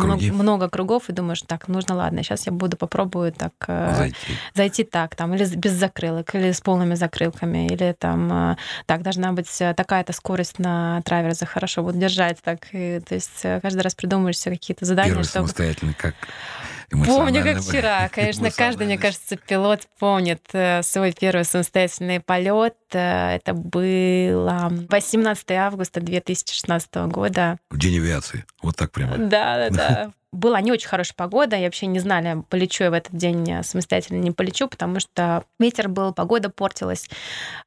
Круги. 0.00 0.30
много 0.30 0.70
кругов 0.70 1.10
и 1.10 1.12
думаешь, 1.12 1.42
так, 1.42 1.68
нужно, 1.68 1.96
ладно, 1.96 2.20
сейчас 2.30 2.46
я 2.46 2.52
буду 2.52 2.76
попробую 2.76 3.32
так 3.32 3.52
э, 3.66 3.94
Зайти. 3.96 4.16
зайти 4.54 4.84
так, 4.84 5.16
там, 5.16 5.34
или 5.34 5.44
без 5.56 5.72
закрылок, 5.72 6.34
или 6.34 6.52
с 6.52 6.60
полными 6.60 6.94
закрылками, 6.94 7.66
или 7.66 7.92
там, 7.98 8.52
э, 8.52 8.56
так, 8.86 9.02
должна 9.02 9.32
быть 9.32 9.60
э, 9.60 9.74
такая-то 9.74 10.12
скорость 10.12 10.58
на 10.58 11.02
траверзе, 11.02 11.46
хорошо, 11.46 11.82
буду 11.82 11.98
держать 11.98 12.38
так. 12.42 12.68
И, 12.72 13.00
то 13.00 13.14
есть 13.14 13.42
каждый 13.62 13.80
раз 13.80 13.94
придумываешь 13.94 14.38
себе 14.38 14.56
какие-то 14.56 14.84
задания, 14.84 15.10
Первый 15.10 15.24
чтобы... 15.24 15.48
самостоятельный, 15.48 15.94
как 15.94 16.14
Помню, 16.90 17.44
как 17.44 17.62
вчера. 17.62 18.08
Конечно, 18.12 18.50
каждый, 18.50 18.86
мне 18.86 18.98
кажется, 18.98 19.36
пилот 19.36 19.82
помнит 20.00 20.42
свой 20.82 21.12
первый 21.12 21.44
самостоятельный 21.44 22.18
полет. 22.18 22.74
Э, 22.94 23.36
Это 23.36 23.54
было 23.54 24.70
18 24.88 25.50
августа 25.52 26.00
2016 26.00 26.94
года. 27.08 27.58
В 27.70 27.78
день 27.78 27.98
авиации. 27.98 28.44
Вот 28.62 28.76
так 28.76 28.90
прямо. 28.92 29.16
Да, 29.18 29.68
да, 29.68 29.70
да. 29.70 30.12
Была 30.32 30.60
не 30.60 30.70
очень 30.70 30.86
хорошая 30.86 31.14
погода, 31.16 31.56
и 31.56 31.64
вообще 31.64 31.86
не 31.86 31.98
знали, 31.98 32.44
полечу 32.50 32.84
я 32.84 32.90
в 32.90 32.94
этот 32.94 33.16
день 33.16 33.50
э, 33.50 33.64
самостоятельно, 33.64 34.20
не 34.20 34.30
полечу, 34.30 34.68
потому 34.68 35.00
что 35.00 35.42
ветер 35.58 35.88
был, 35.88 36.14
погода 36.14 36.50
портилась, 36.50 37.08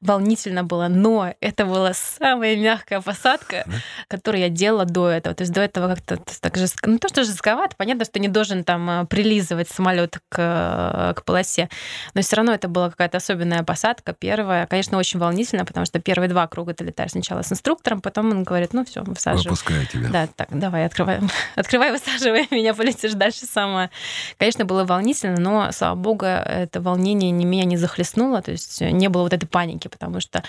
волнительно 0.00 0.64
было, 0.64 0.88
но 0.88 1.34
это 1.40 1.66
была 1.66 1.92
самая 1.92 2.56
мягкая 2.56 3.02
посадка, 3.02 3.64
Да? 3.66 3.72
которую 4.08 4.40
я 4.40 4.48
делала 4.48 4.86
до 4.86 5.10
этого. 5.10 5.34
То 5.34 5.42
есть 5.42 5.52
до 5.52 5.60
этого 5.60 5.88
как-то 5.94 6.18
так 6.40 6.56
же, 6.56 6.64
ну 6.84 6.98
то, 6.98 7.08
что 7.08 7.22
жестковато, 7.24 7.76
понятно, 7.76 8.06
что 8.06 8.18
не 8.18 8.28
должен 8.28 8.64
там 8.64 8.88
э, 8.88 9.04
прилизывать 9.04 9.68
самолет 9.68 10.18
к, 10.30 11.12
к 11.16 11.22
полосе, 11.26 11.68
но 12.14 12.22
все 12.22 12.36
равно 12.36 12.54
это 12.54 12.68
была 12.68 12.88
какая-то 12.88 13.18
особенная 13.18 13.62
посадка, 13.62 14.14
первая. 14.14 14.66
Конечно, 14.66 14.96
очень 14.96 15.13
волнительно, 15.18 15.64
потому 15.64 15.86
что 15.86 15.98
первые 16.00 16.28
два 16.28 16.46
круга 16.46 16.74
ты 16.74 16.84
летаешь 16.84 17.12
сначала 17.12 17.42
с 17.42 17.52
инструктором, 17.52 18.00
потом 18.00 18.30
он 18.30 18.44
говорит, 18.44 18.72
ну 18.72 18.84
все, 18.84 19.02
высаживай. 19.02 19.44
Выпускаю 19.44 19.86
тебя. 19.86 20.08
Да, 20.08 20.26
так, 20.26 20.48
давай, 20.50 20.86
открывай, 20.86 21.20
открывай, 21.54 21.90
высаживай 21.92 22.46
меня, 22.50 22.74
полетишь 22.74 23.12
дальше 23.14 23.46
сама. 23.46 23.90
Конечно, 24.38 24.64
было 24.64 24.84
волнительно, 24.84 25.40
но, 25.40 25.72
слава 25.72 25.94
богу, 25.94 26.24
это 26.26 26.80
волнение 26.80 27.30
не 27.30 27.44
меня 27.44 27.64
не 27.64 27.76
захлестнуло, 27.76 28.42
то 28.42 28.50
есть 28.52 28.80
не 28.80 29.08
было 29.08 29.22
вот 29.22 29.32
этой 29.32 29.46
паники, 29.46 29.88
потому 29.88 30.20
что 30.20 30.42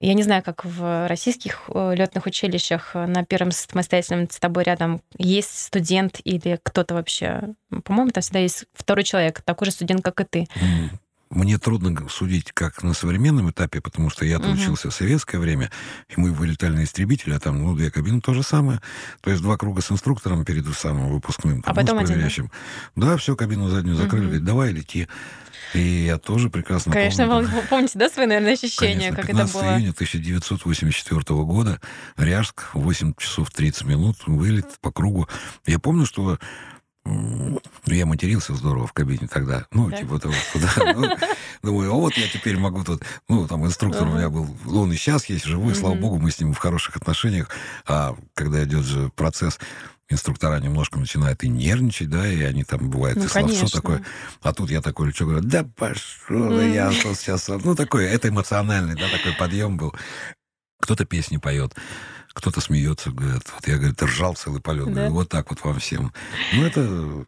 я 0.00 0.14
не 0.14 0.22
знаю, 0.22 0.42
как 0.42 0.64
в 0.64 1.06
российских 1.08 1.68
летных 1.68 2.24
училищах 2.24 2.94
на 2.94 3.24
первом 3.24 3.52
самостоятельном 3.52 4.30
с 4.30 4.38
тобой 4.38 4.64
рядом 4.64 5.02
есть 5.18 5.58
студент 5.66 6.20
или 6.24 6.58
кто-то 6.62 6.94
вообще. 6.94 7.42
По-моему, 7.84 8.10
там 8.10 8.22
всегда 8.22 8.38
есть 8.38 8.64
второй 8.72 9.04
человек, 9.04 9.42
такой 9.42 9.66
же 9.66 9.72
студент, 9.72 10.02
как 10.02 10.20
и 10.20 10.24
ты. 10.24 10.48
М, 10.56 10.90
Мне 11.30 11.58
трудно 11.58 11.96
судить, 12.08 12.50
как 12.52 12.82
на 12.82 12.92
современном 12.92 13.50
этапе, 13.50 13.80
потому 13.80 14.10
что 14.10 14.24
я-то 14.24 14.48
Мгм. 14.48 14.54
учился 14.58 14.90
в 14.90 14.94
советское 14.94 15.38
время, 15.38 15.70
и 16.08 16.14
мы 16.20 16.32
вылетали 16.32 16.74
на 16.74 16.84
истребителе, 16.84 17.36
а 17.36 17.38
там, 17.38 17.62
ну, 17.62 17.76
две 17.76 17.92
кабины 17.92 18.20
то 18.20 18.34
же 18.34 18.42
самое. 18.42 18.80
То 19.20 19.30
есть 19.30 19.40
два 19.40 19.56
круга 19.56 19.80
с 19.80 19.92
инструктором 19.92 20.44
перед 20.44 20.66
самым 20.74 21.08
выпускным, 21.08 21.62
там, 21.62 21.72
А 21.72 21.74
потом 21.76 21.98
ну, 22.00 22.06
с 22.06 22.10
один, 22.10 22.50
да? 22.96 23.06
Да, 23.10 23.16
все, 23.16 23.36
кабину 23.36 23.68
заднюю 23.68 23.94
закрыли, 23.96 24.22
Мгм. 24.22 24.28
говорит, 24.30 24.44
давай 24.44 24.72
лети. 24.72 25.06
И 25.72 25.78
я 25.78 26.18
тоже 26.18 26.50
прекрасно 26.50 26.92
Конечно, 26.92 27.28
помню. 27.28 27.48
вы 27.48 27.62
помните, 27.62 27.96
да, 27.96 28.10
свои, 28.10 28.26
наверное, 28.26 28.54
ощущения, 28.54 28.94
Конечно, 28.94 29.16
как 29.16 29.26
15 29.28 29.54
это 29.54 29.64
было? 29.64 29.74
июня 29.78 29.92
1984 29.92 31.44
года, 31.44 31.80
Ряжск, 32.16 32.70
8 32.74 33.14
часов 33.16 33.52
30 33.52 33.84
минут, 33.84 34.16
вылет 34.26 34.66
по 34.80 34.90
кругу. 34.90 35.28
Я 35.66 35.78
помню, 35.78 36.06
что 36.06 36.40
я 37.86 38.06
матерился 38.06 38.54
здорово 38.54 38.86
в 38.86 38.92
кабине 38.92 39.26
тогда. 39.26 39.66
Ну, 39.72 39.90
Да? 39.90 39.96
типа 39.96 40.18
того, 40.18 40.34
да, 40.54 40.92
ну, 40.94 41.08
думаю, 41.62 41.92
а 41.92 41.94
вот 41.94 42.14
я 42.16 42.28
теперь 42.28 42.56
могу 42.58 42.84
тут... 42.84 43.02
Ну, 43.28 43.46
там 43.48 43.64
инструктор 43.66 44.06
у 44.06 44.12
меня 44.12 44.28
был, 44.28 44.48
он 44.66 44.92
и 44.92 44.96
сейчас 44.96 45.26
есть 45.26 45.44
живой, 45.44 45.74
слава 45.74 45.94
Мгм. 45.94 46.02
богу, 46.02 46.18
мы 46.18 46.30
с 46.30 46.38
ним 46.38 46.52
в 46.52 46.58
хороших 46.58 46.96
отношениях. 46.96 47.48
А 47.86 48.14
когда 48.34 48.62
идет 48.64 48.84
же 48.84 49.10
процесс, 49.16 49.58
инструктора 50.08 50.60
немножко 50.60 50.98
начинают 50.98 51.42
и 51.42 51.48
нервничать, 51.48 52.10
да, 52.10 52.26
и 52.30 52.42
они 52.42 52.64
там, 52.64 52.90
бывает, 52.90 53.16
Ну, 53.16 53.24
и 53.24 53.28
словцо 53.28 53.54
конечно. 53.54 53.80
такое. 53.80 54.04
А 54.42 54.52
тут 54.52 54.70
я 54.70 54.80
такой 54.82 55.08
лечу, 55.08 55.24
говорю, 55.24 55.42
да 55.42 55.64
пошел, 55.64 56.50
да 56.50 56.64
я 56.64 56.92
сейчас... 56.92 57.48
Ну, 57.48 57.74
такой, 57.74 58.04
это 58.06 58.28
эмоциональный, 58.28 58.94
да, 58.94 59.08
такой 59.08 59.32
подъем 59.38 59.76
был. 59.76 59.94
Кто-то 60.80 61.04
песни 61.04 61.36
поет, 61.36 61.74
кто-то 62.32 62.60
смеется, 62.60 63.10
говорит, 63.10 63.42
вот 63.54 63.66
я, 63.66 63.76
говорит, 63.76 64.02
ржал 64.02 64.34
целый 64.34 64.60
полет. 64.60 64.86
Да. 64.86 64.92
Говорю, 64.92 65.12
вот 65.12 65.28
так 65.28 65.50
вот 65.50 65.62
вам 65.64 65.78
всем. 65.78 66.12
Ну, 66.52 66.64
это 66.64 67.26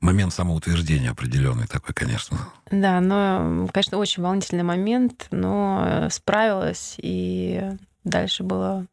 момент 0.00 0.32
самоутверждения 0.32 1.10
определенный 1.10 1.66
такой, 1.66 1.94
конечно. 1.94 2.38
Да, 2.70 3.00
но, 3.00 3.68
конечно, 3.72 3.98
очень 3.98 4.22
волнительный 4.22 4.62
момент, 4.62 5.26
но 5.30 5.84
э, 5.86 6.10
справилась, 6.10 6.94
и 6.98 7.62
дальше 8.04 8.42
было... 8.42 8.86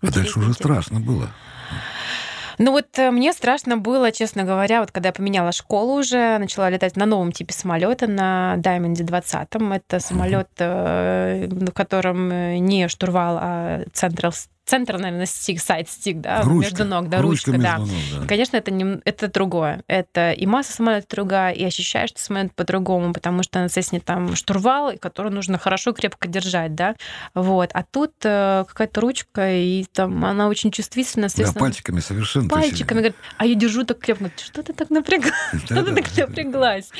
А 0.00 0.10
дальше 0.10 0.38
уже 0.38 0.54
страшно 0.54 1.00
было. 1.00 1.30
Ну 2.58 2.72
вот 2.72 2.86
э, 2.98 3.10
мне 3.10 3.32
страшно 3.32 3.76
было, 3.76 4.10
честно 4.10 4.42
говоря, 4.44 4.80
вот 4.80 4.90
когда 4.90 5.10
я 5.10 5.12
поменяла 5.12 5.52
школу 5.52 5.98
уже, 5.98 6.38
начала 6.38 6.68
летать 6.70 6.96
на 6.96 7.06
новом 7.06 7.30
типе 7.30 7.52
самолета, 7.52 8.08
на 8.08 8.56
Diamond 8.58 8.94
20. 8.94 9.48
Это 9.72 10.00
самолет, 10.00 10.48
э, 10.58 11.48
в 11.48 11.70
котором 11.72 12.28
не 12.64 12.88
штурвал, 12.88 13.38
а 13.40 13.84
центр, 13.92 14.30
центр 14.68 14.98
наверное, 14.98 15.26
стик, 15.26 15.60
сайд 15.60 15.88
стик, 15.88 16.20
да, 16.20 16.42
Ручка. 16.42 16.70
между 16.70 16.84
ног, 16.84 17.08
да, 17.08 17.22
ручка, 17.22 17.52
между 17.52 17.64
да. 17.64 17.78
ног, 17.78 17.88
да. 18.20 18.26
Конечно, 18.26 18.56
это, 18.56 18.70
не, 18.70 19.00
это 19.04 19.28
другое. 19.28 19.82
Это 19.86 20.32
и 20.32 20.46
масса 20.46 20.72
самолета 20.74 21.06
другая, 21.10 21.52
и 21.52 21.64
ощущаешь 21.64 22.12
ты 22.12 22.20
самолет 22.20 22.54
по-другому, 22.54 23.12
потому 23.14 23.42
что 23.42 23.60
на 23.60 23.68
Цесне 23.68 24.00
там 24.00 24.36
штурвал, 24.36 24.92
который 25.00 25.32
нужно 25.32 25.58
хорошо 25.58 25.92
крепко 25.92 26.28
держать, 26.28 26.74
да. 26.74 26.94
Вот. 27.34 27.70
А 27.72 27.82
тут 27.82 28.12
э, 28.24 28.64
какая-то 28.68 29.00
ручка, 29.00 29.50
и 29.54 29.84
там 29.92 30.24
она 30.24 30.48
очень 30.48 30.70
чувствительна, 30.70 31.28
Да, 31.34 31.52
пальчиками 31.52 32.00
совершенно. 32.00 32.48
пальчиками, 32.48 32.98
говорит, 32.98 33.16
а 33.38 33.46
я 33.46 33.54
держу 33.54 33.84
так 33.84 33.98
крепко. 33.98 34.30
Что 34.36 34.62
ты 34.62 34.72
так 34.74 34.90
напряглась? 34.90 35.32
Что 35.64 35.82
ты 35.82 35.94
так 35.94 36.16
напряглась? 36.16 36.90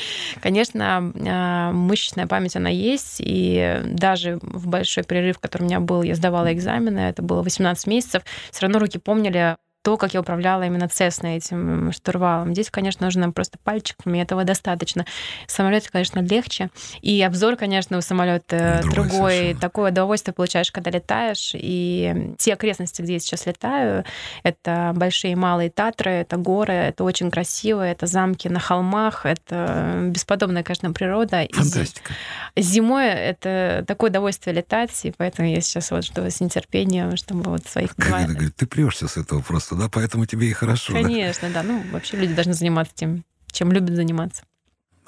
Конечно, 0.40 1.12
а, 1.26 1.72
мышечная 1.72 2.26
память, 2.26 2.56
она 2.56 2.70
есть, 2.70 3.16
и 3.18 3.82
даже 3.84 4.38
в 4.42 4.68
большой 4.68 5.04
перерыв, 5.04 5.38
который 5.38 5.62
у 5.62 5.66
меня 5.66 5.80
был, 5.80 6.02
я 6.02 6.14
сдавала 6.14 6.52
экзамены, 6.52 7.00
это 7.00 7.22
было 7.22 7.42
18 7.42 7.57
месяцев, 7.86 8.22
все 8.50 8.62
равно 8.62 8.78
руки 8.78 8.98
помнили 8.98 9.56
то, 9.82 9.96
как 9.96 10.12
я 10.12 10.20
управляла 10.20 10.64
именно 10.64 10.88
Цесной 10.88 11.36
этим 11.36 11.92
штурвалом. 11.92 12.52
Здесь, 12.52 12.68
конечно, 12.70 13.06
нужно 13.06 13.30
просто 13.30 13.58
пальчиками, 13.62 14.18
этого 14.18 14.44
достаточно. 14.44 15.06
В 15.46 15.50
самолете, 15.50 15.88
конечно, 15.90 16.20
легче. 16.20 16.68
И 17.00 17.22
обзор, 17.22 17.56
конечно, 17.56 17.96
у 17.96 18.02
самолета 18.02 18.80
Другой 18.82 18.94
другой. 18.94 19.32
совершенно. 19.32 19.60
Такое 19.60 19.90
удовольствие 19.90 20.34
получаешь, 20.34 20.70
когда 20.72 20.90
летаешь. 20.90 21.52
И 21.54 22.34
те 22.38 22.52
окрестности, 22.52 23.00
где 23.00 23.14
я 23.14 23.18
сейчас 23.18 23.46
летаю, 23.46 24.04
это 24.42 24.92
большие 24.94 25.32
и 25.32 25.36
малые 25.36 25.70
Татры, 25.70 26.10
это 26.10 26.36
горы, 26.36 26.74
это 26.74 27.04
очень 27.04 27.30
красиво, 27.30 27.80
это 27.80 28.06
замки 28.06 28.48
на 28.48 28.60
холмах, 28.60 29.24
это 29.24 30.02
бесподобная, 30.10 30.64
конечно, 30.64 30.92
природа. 30.92 31.44
И 31.44 31.52
Фантастика. 31.54 32.12
Зимой 32.58 33.06
это 33.06 33.84
такое 33.86 34.10
удовольствие 34.10 34.54
летать, 34.54 34.92
и 35.04 35.12
поэтому 35.16 35.48
я 35.48 35.60
сейчас 35.60 35.90
вот 35.90 36.04
жду 36.04 36.22
с 36.22 36.40
нетерпением, 36.40 37.16
чтобы 37.16 37.50
вот 37.50 37.66
своих 37.66 37.92
это 37.98 38.32
говорит, 38.32 38.56
ты 38.56 38.66
прешься 38.66 39.08
с 39.08 39.16
этого 39.16 39.40
просто, 39.40 39.74
да, 39.74 39.88
поэтому 39.88 40.26
тебе 40.26 40.48
и 40.48 40.52
хорошо. 40.52 40.92
Конечно, 40.92 41.48
да. 41.50 41.62
Ну, 41.62 41.82
вообще 41.92 42.16
люди 42.16 42.34
должны 42.34 42.54
заниматься 42.54 42.94
тем, 42.94 43.24
чем 43.52 43.72
любят 43.72 43.94
заниматься. 43.94 44.42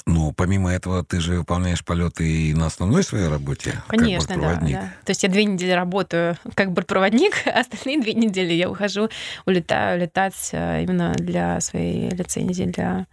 Ну, 0.06 0.32
помимо 0.32 0.72
этого, 0.72 1.04
ты 1.04 1.20
же 1.20 1.38
выполняешь 1.38 1.84
полеты 1.84 2.26
и 2.28 2.54
на 2.54 2.66
основной 2.66 3.02
своей 3.02 3.28
работе, 3.28 3.74
Конечно, 3.88 4.28
как 4.28 4.36
да, 4.36 4.42
бортпроводник. 4.48 4.76
да. 4.76 4.92
То 5.04 5.10
есть 5.10 5.22
я 5.22 5.28
две 5.28 5.44
недели 5.44 5.70
работаю 5.72 6.36
как 6.54 6.72
бортпроводник, 6.72 7.46
а 7.46 7.60
остальные 7.60 8.00
две 8.00 8.14
недели 8.14 8.52
я 8.52 8.70
ухожу, 8.70 9.08
улетаю 9.46 10.00
летать 10.00 10.50
э, 10.52 10.82
именно 10.82 11.12
для 11.14 11.60
своей 11.60 12.10
лицензии, 12.10 12.64
для... 12.64 13.06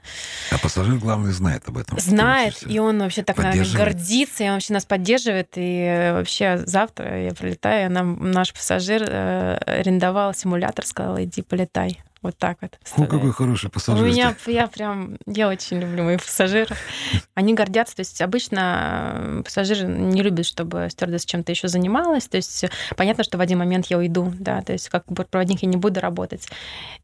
А 0.51 0.57
пассажир, 0.57 0.95
главный, 0.95 1.31
знает 1.31 1.63
об 1.67 1.77
этом. 1.77 1.99
Знает, 1.99 2.63
и 2.65 2.79
он 2.79 2.99
вообще 2.99 3.23
так, 3.23 3.37
наверное, 3.37 3.75
гордится, 3.75 4.43
и 4.43 4.47
он 4.47 4.53
вообще 4.55 4.73
нас 4.73 4.85
поддерживает. 4.85 5.49
И 5.55 6.11
вообще 6.13 6.57
завтра 6.65 7.23
я 7.23 7.33
прилетаю, 7.33 7.91
нам 7.91 8.31
наш 8.31 8.53
пассажир 8.53 9.03
э, 9.07 9.57
арендовал 9.65 10.33
симулятор, 10.33 10.85
сказал, 10.85 11.21
иди 11.21 11.41
полетай. 11.41 12.01
Вот 12.27 12.37
так 12.37 12.57
вот. 12.59 12.77
О, 12.97 13.05
какой 13.05 13.31
хороший 13.31 13.67
У 13.67 13.69
пассажир. 13.69 14.05
меня, 14.05 14.35
я 14.47 14.67
прям, 14.67 15.15
я 15.25 15.47
очень 15.47 15.79
люблю 15.79 16.03
моих 16.03 16.21
пассажиров. 16.21 16.77
Они 17.35 17.53
гордятся, 17.53 17.95
то 17.95 18.01
есть 18.01 18.21
обычно 18.21 19.13
э, 19.15 19.43
пассажиры 19.45 19.87
не 19.87 20.21
любят, 20.21 20.45
чтобы 20.45 20.89
стюардесса 20.91 21.25
чем-то 21.25 21.53
еще 21.53 21.69
занималась, 21.69 22.27
то 22.27 22.35
есть 22.35 22.65
понятно, 22.97 23.23
что 23.23 23.37
в 23.37 23.41
один 23.41 23.59
момент 23.59 23.85
я 23.85 23.97
уйду, 23.97 24.33
да, 24.37 24.61
то 24.61 24.73
есть 24.73 24.89
как 24.89 25.05
бортпроводник 25.07 25.61
я 25.61 25.69
не 25.69 25.77
буду 25.77 26.01
работать, 26.01 26.49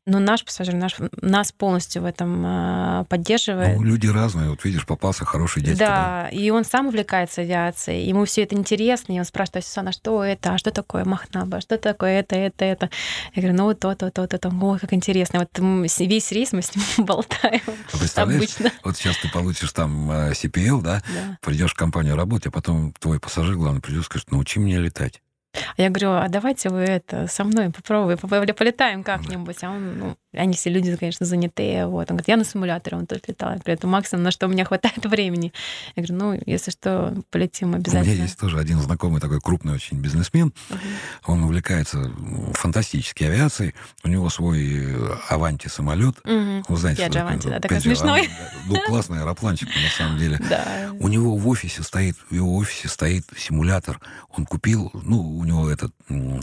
но 0.05 0.19
наш 0.19 0.43
пассажир 0.43 0.75
наш, 0.75 0.97
нас 1.21 1.53
полностью 1.53 2.01
в 2.01 2.05
этом 2.05 2.43
э, 2.45 3.05
поддерживает. 3.07 3.77
Ну, 3.77 3.83
люди 3.83 4.07
разные. 4.07 4.49
Вот 4.49 4.65
видишь, 4.65 4.85
попался 4.85 5.23
хороший 5.23 5.63
дядька. 5.63 5.85
Да, 5.85 6.29
и 6.33 6.49
он 6.49 6.65
сам 6.65 6.87
увлекается 6.87 7.39
авиацией, 7.39 8.09
ему 8.09 8.25
все 8.25 8.43
это 8.43 8.55
интересно, 8.55 9.13
и 9.13 9.19
он 9.19 9.23
спрашивает, 9.23 9.63
Сусана, 9.63 9.93
что 9.93 10.21
это, 10.21 10.55
а 10.55 10.57
что 10.57 10.71
такое 10.71 11.05
Махнаба, 11.05 11.61
что 11.61 11.77
такое 11.77 12.19
это, 12.19 12.35
это, 12.35 12.65
это. 12.65 12.89
Я 13.33 13.41
говорю, 13.41 13.57
ну 13.57 13.63
вот 13.63 13.79
то, 13.79 13.95
то, 13.95 14.11
то, 14.11 14.27
то, 14.27 14.37
то, 14.37 14.51
ой, 14.61 14.79
как 14.79 14.91
интересно. 14.91 15.12
Вот 15.33 15.59
м, 15.59 15.85
с- 15.87 15.99
весь 15.99 16.31
рейс 16.31 16.51
мы 16.53 16.61
с 16.61 16.75
ним 16.75 16.83
болтаем 17.05 17.61
представляешь, 17.91 18.43
обычно. 18.43 18.71
вот 18.83 18.97
сейчас 18.97 19.17
ты 19.17 19.29
получишь 19.29 19.71
там 19.71 20.11
э, 20.11 20.31
CPL, 20.33 20.81
да, 20.81 21.01
Да. 21.13 21.37
придешь 21.41 21.71
в 21.71 21.75
компанию 21.75 22.15
работать, 22.15 22.47
а 22.47 22.51
потом 22.51 22.93
твой 22.99 23.19
пассажир, 23.19 23.55
главный, 23.55 23.81
придет 23.81 24.01
и 24.01 24.05
скажет, 24.05 24.31
научи 24.31 24.59
меня 24.59 24.79
летать. 24.79 25.21
А 25.53 25.81
Я 25.81 25.89
говорю, 25.89 26.11
а 26.11 26.27
давайте 26.29 26.69
вы 26.69 26.79
это 26.79 27.27
со 27.27 27.43
мной 27.43 27.69
попробуем, 27.69 28.17
поп- 28.17 28.57
полетаем 28.57 29.03
как-нибудь. 29.03 29.63
А 29.63 29.69
он, 29.69 29.97
ну, 29.99 30.17
Они 30.33 30.53
все 30.53 30.71
люди, 30.71 30.95
конечно, 30.95 31.25
занятые. 31.25 31.85
Вот. 31.85 32.09
Он 32.09 32.17
говорит, 32.17 32.27
я 32.27 32.37
на 32.37 32.45
симуляторе, 32.45 32.97
он 32.97 33.05
тут 33.05 33.27
летал. 33.27 33.59
При 33.63 33.73
этом 33.73 33.91
максимум, 33.91 34.23
на 34.23 34.31
что 34.31 34.47
у 34.47 34.49
меня 34.49 34.65
хватает 34.65 35.05
времени. 35.05 35.53
Я 35.95 36.03
говорю, 36.03 36.23
ну, 36.23 36.41
если 36.45 36.71
что, 36.71 37.15
полетим 37.29 37.75
обязательно. 37.75 38.01
У 38.01 38.05
меня 38.13 38.23
есть 38.23 38.37
тоже 38.39 38.57
один 38.57 38.79
знакомый 38.79 39.21
такой 39.21 39.39
крупный 39.39 39.73
очень 39.73 39.99
бизнесмен. 39.99 40.53
Uh-huh. 40.69 40.77
Он 41.25 41.43
увлекается 41.43 42.11
фантастической 42.53 43.27
авиацией. 43.27 43.75
У 44.03 44.07
него 44.07 44.29
свой 44.29 44.87
Аванти 45.29 45.67
самолет. 45.67 46.15
Uh-huh. 46.23 46.63
Вы 46.67 46.77
знаете, 46.77 47.03
Пять 47.03 47.15
Аванти, 47.17 47.47
да, 47.47 47.59
такой 47.59 47.79
смешной. 47.79 48.29
Ну, 48.65 48.75
классный 48.87 49.21
аэропланчик, 49.21 49.67
на 49.67 49.89
самом 49.97 50.17
деле. 50.17 50.39
Да. 50.49 50.91
У 50.99 51.07
него 51.07 51.35
в 51.35 51.47
офисе 51.47 51.83
стоит, 51.83 52.15
в 52.29 52.33
его 52.35 52.55
офисе 52.57 52.87
стоит 52.87 53.25
симулятор. 53.35 53.99
Он 54.29 54.45
купил, 54.45 54.91
ну, 54.93 55.42
у 55.43 55.45
него 55.45 55.69
этот, 55.69 55.91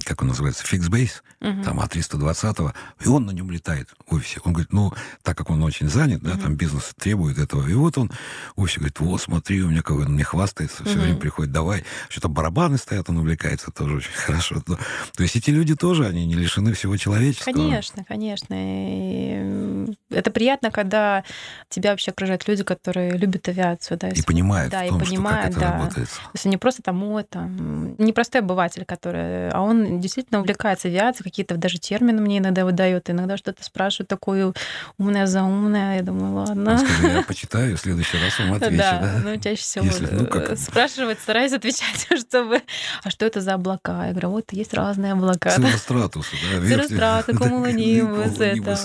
как 0.05 0.21
он 0.23 0.29
называется, 0.29 0.67
фиксбейс, 0.67 1.23
uh-huh. 1.41 1.65
там 1.65 1.81
А320, 1.81 2.75
и 3.01 3.09
он 3.09 3.25
на 3.25 3.31
нем 3.31 3.51
летает 3.51 3.89
в 4.07 4.15
офисе. 4.15 4.41
Он 4.45 4.53
говорит, 4.53 4.73
ну, 4.73 4.93
так 5.23 5.39
как 5.39 5.51
он 5.51 5.63
очень 5.63 5.89
занят, 5.89 6.23
да, 6.23 6.33
uh-huh. 6.33 6.43
там 6.43 6.57
бизнес 6.57 6.93
требует 6.99 7.39
этого. 7.39 7.67
И 7.67 7.73
вот 7.73 7.97
он 7.97 8.11
в 8.57 8.63
офисе 8.63 8.81
говорит, 8.81 9.01
вот, 9.01 9.23
смотри, 9.23 9.63
у 9.63 9.71
меня 9.71 9.83
какой 9.83 10.05
он 10.05 10.13
мне 10.13 10.25
хвастается, 10.25 10.85
все 10.85 10.95
uh-huh. 10.95 11.01
время 11.01 11.17
приходит, 11.17 11.53
давай. 11.53 11.85
Что-то 12.11 12.29
барабаны 12.29 12.77
стоят, 12.77 13.09
он 13.09 13.19
увлекается, 13.19 13.71
тоже 13.71 13.97
очень 13.97 14.13
хорошо. 14.15 14.61
То 14.61 15.23
есть 15.23 15.37
эти 15.37 15.51
люди 15.51 15.75
тоже, 15.75 16.07
они 16.07 16.27
не 16.27 16.35
лишены 16.35 16.75
всего 16.75 16.97
человеческого. 16.97 17.55
Конечно, 17.55 18.05
конечно. 18.05 18.55
И 18.55 19.87
это 20.11 20.31
приятно, 20.31 20.71
когда 20.71 21.25
тебя 21.71 21.91
вообще 21.91 22.11
окружают 22.11 22.47
люди, 22.47 22.65
которые 22.65 23.17
любят 23.17 23.49
авиацию. 23.49 23.99
Да, 23.99 24.09
и 24.09 24.23
понимают 24.23 24.71
да, 24.71 24.85
в 24.85 24.89
том, 24.89 25.01
и 25.01 25.05
понимают, 25.07 25.53
что 25.53 25.55
как 25.55 25.57
это 25.57 25.61
да. 25.61 25.79
работает. 25.79 26.09
То 26.09 26.31
есть 26.35 26.45
не 26.45 26.57
просто 26.59 26.83
там, 26.83 27.03
о, 27.03 27.23
там, 27.23 27.97
не 27.97 28.13
простой 28.13 28.43
обыватель, 28.43 28.85
который, 28.91 29.51
а 29.51 29.61
он 29.61 30.01
действительно 30.01 30.41
увлекается 30.41 30.89
авиацией, 30.89 31.23
какие-то 31.23 31.57
даже 31.57 31.79
термины 31.79 32.21
мне 32.21 32.39
иногда 32.39 32.65
выдает, 32.65 33.09
иногда 33.09 33.37
что-то 33.37 33.63
спрашивает 33.63 34.09
такое 34.09 34.53
умное, 34.99 35.27
заумное. 35.27 35.99
Я 35.99 36.03
думаю, 36.03 36.35
ладно. 36.35 36.73
Ну, 36.73 36.79
скажи, 36.79 37.07
я 37.07 37.23
почитаю, 37.29 37.77
в 37.77 37.81
следующий 37.81 38.19
раз 38.19 38.37
вам 38.41 38.55
отвечу. 38.55 38.79
Да, 38.79 39.21
ну 39.23 39.37
чаще 39.37 39.63
всего 39.63 39.85
Если, 39.85 40.07
ну, 40.07 40.27
как... 40.27 40.59
спрашивать, 40.59 41.21
стараюсь 41.21 41.53
отвечать, 41.53 42.09
чтобы... 42.19 42.63
А 43.05 43.11
что 43.11 43.27
это 43.27 43.41
за 43.41 43.55
облака? 43.55 44.07
Я 44.07 44.11
говорю, 44.11 44.31
вот 44.31 44.53
есть 44.53 44.75
разные 44.75 45.13
облака. 45.13 45.51
Циростратус, 45.51 46.27
да? 46.53 46.67
Циростраты, 46.67 47.33
кумулонимус, 47.39 48.41
это. 48.41 48.77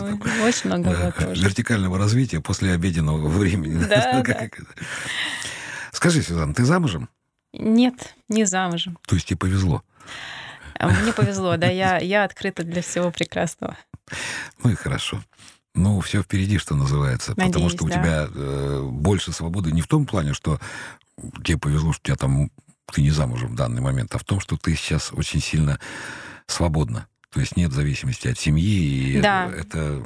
Очень 0.45 0.68
много 0.68 1.14
Вертикального 1.34 1.97
развития 1.97 2.41
после 2.41 2.74
обеденного 2.74 3.28
времени. 3.28 3.84
Да, 3.86 4.24
Скажи, 5.91 6.22
Сюзан, 6.22 6.53
ты 6.53 6.64
замужем? 6.64 7.10
Нет, 7.58 8.16
не 8.28 8.45
замужем. 8.45 8.97
То 9.08 9.16
есть 9.16 9.28
тебе 9.28 9.38
повезло? 9.38 9.84
А 10.78 10.89
мне 10.89 11.14
повезло, 11.14 11.58
да, 11.58 11.68
я, 11.68 11.97
я 11.99 12.24
открыта 12.24 12.64
для 12.64 12.82
всего 12.82 13.12
прекрасного. 13.12 13.78
Ну 14.64 14.72
и 14.72 14.76
хорошо. 14.76 15.24
Ну, 15.74 15.99
все 15.99 16.22
впереди, 16.22 16.58
что 16.58 16.76
называется. 16.76 17.32
Надеюсь, 17.32 17.53
потому 17.53 17.70
что 17.70 17.86
у 17.86 17.88
да. 17.89 17.93
тебя 17.93 18.28
э, 18.34 18.82
больше 18.84 19.32
свободы 19.32 19.72
не 19.72 19.82
в 19.82 19.88
том 19.88 20.06
плане, 20.06 20.34
что 20.34 20.60
тебе 21.43 21.58
повезло, 21.58 21.93
что 21.93 22.01
у 22.01 22.06
тебя 22.06 22.16
там 22.16 22.51
ты 22.93 23.01
не 23.01 23.12
замужем 23.12 23.53
в 23.53 23.56
данный 23.56 23.82
момент, 23.82 24.14
а 24.16 24.18
в 24.18 24.24
том, 24.24 24.39
что 24.39 24.58
ты 24.58 24.76
сейчас 24.76 25.12
очень 25.12 25.41
сильно 25.41 25.80
свободна. 26.47 27.08
То 27.32 27.39
есть 27.39 27.58
нет 27.58 27.72
зависимости 27.72 28.28
от 28.28 28.39
семьи, 28.39 29.18
и 29.18 29.22
да. 29.22 29.51
это 29.51 30.06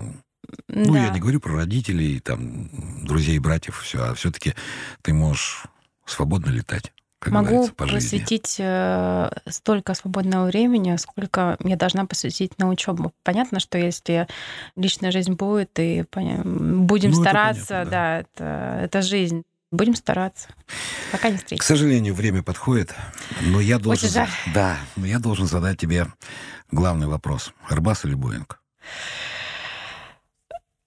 ну, 0.67 0.93
да. 0.93 1.05
я 1.05 1.09
не 1.09 1.19
говорю 1.19 1.39
про 1.39 1.53
родителей, 1.53 2.19
там, 2.19 2.69
друзей, 3.05 3.37
братьев, 3.39 3.79
все, 3.81 4.03
а 4.03 4.13
все-таки 4.15 4.55
ты 5.01 5.13
можешь 5.13 5.63
свободно 6.05 6.49
летать. 6.49 6.91
Могу 7.27 7.67
по 7.69 7.85
посвятить 7.85 8.55
э, 8.59 9.29
столько 9.47 9.93
свободного 9.93 10.45
времени, 10.45 10.95
сколько 10.95 11.57
я 11.63 11.75
должна 11.75 12.05
посвятить 12.05 12.57
на 12.57 12.69
учебу. 12.69 13.13
Понятно, 13.23 13.59
что 13.59 13.77
если 13.77 14.27
личная 14.75 15.11
жизнь 15.11 15.33
будет, 15.33 15.77
и 15.79 16.05
будем 16.13 17.11
ну, 17.11 17.21
стараться, 17.21 17.75
это 17.75 17.89
понятно, 17.89 17.91
да, 17.91 17.91
да 17.91 18.19
это, 18.19 18.85
это 18.85 19.01
жизнь. 19.01 19.43
Будем 19.71 19.95
стараться. 19.95 20.47
Пока 21.11 21.29
не 21.29 21.37
встретимся. 21.37 21.63
К 21.63 21.67
сожалению, 21.67 22.15
время 22.15 22.41
подходит, 22.41 22.95
но 23.41 23.59
я 23.59 23.77
должен, 23.77 24.05
Очень 24.05 24.13
жаль. 24.13 24.29
да, 24.53 24.77
но 24.95 25.05
я 25.05 25.19
должен 25.19 25.45
задать 25.45 25.77
тебе 25.77 26.07
главный 26.71 27.05
вопрос: 27.05 27.53
Airbus 27.69 28.07
или 28.07 28.15
Boeing? 28.15 28.47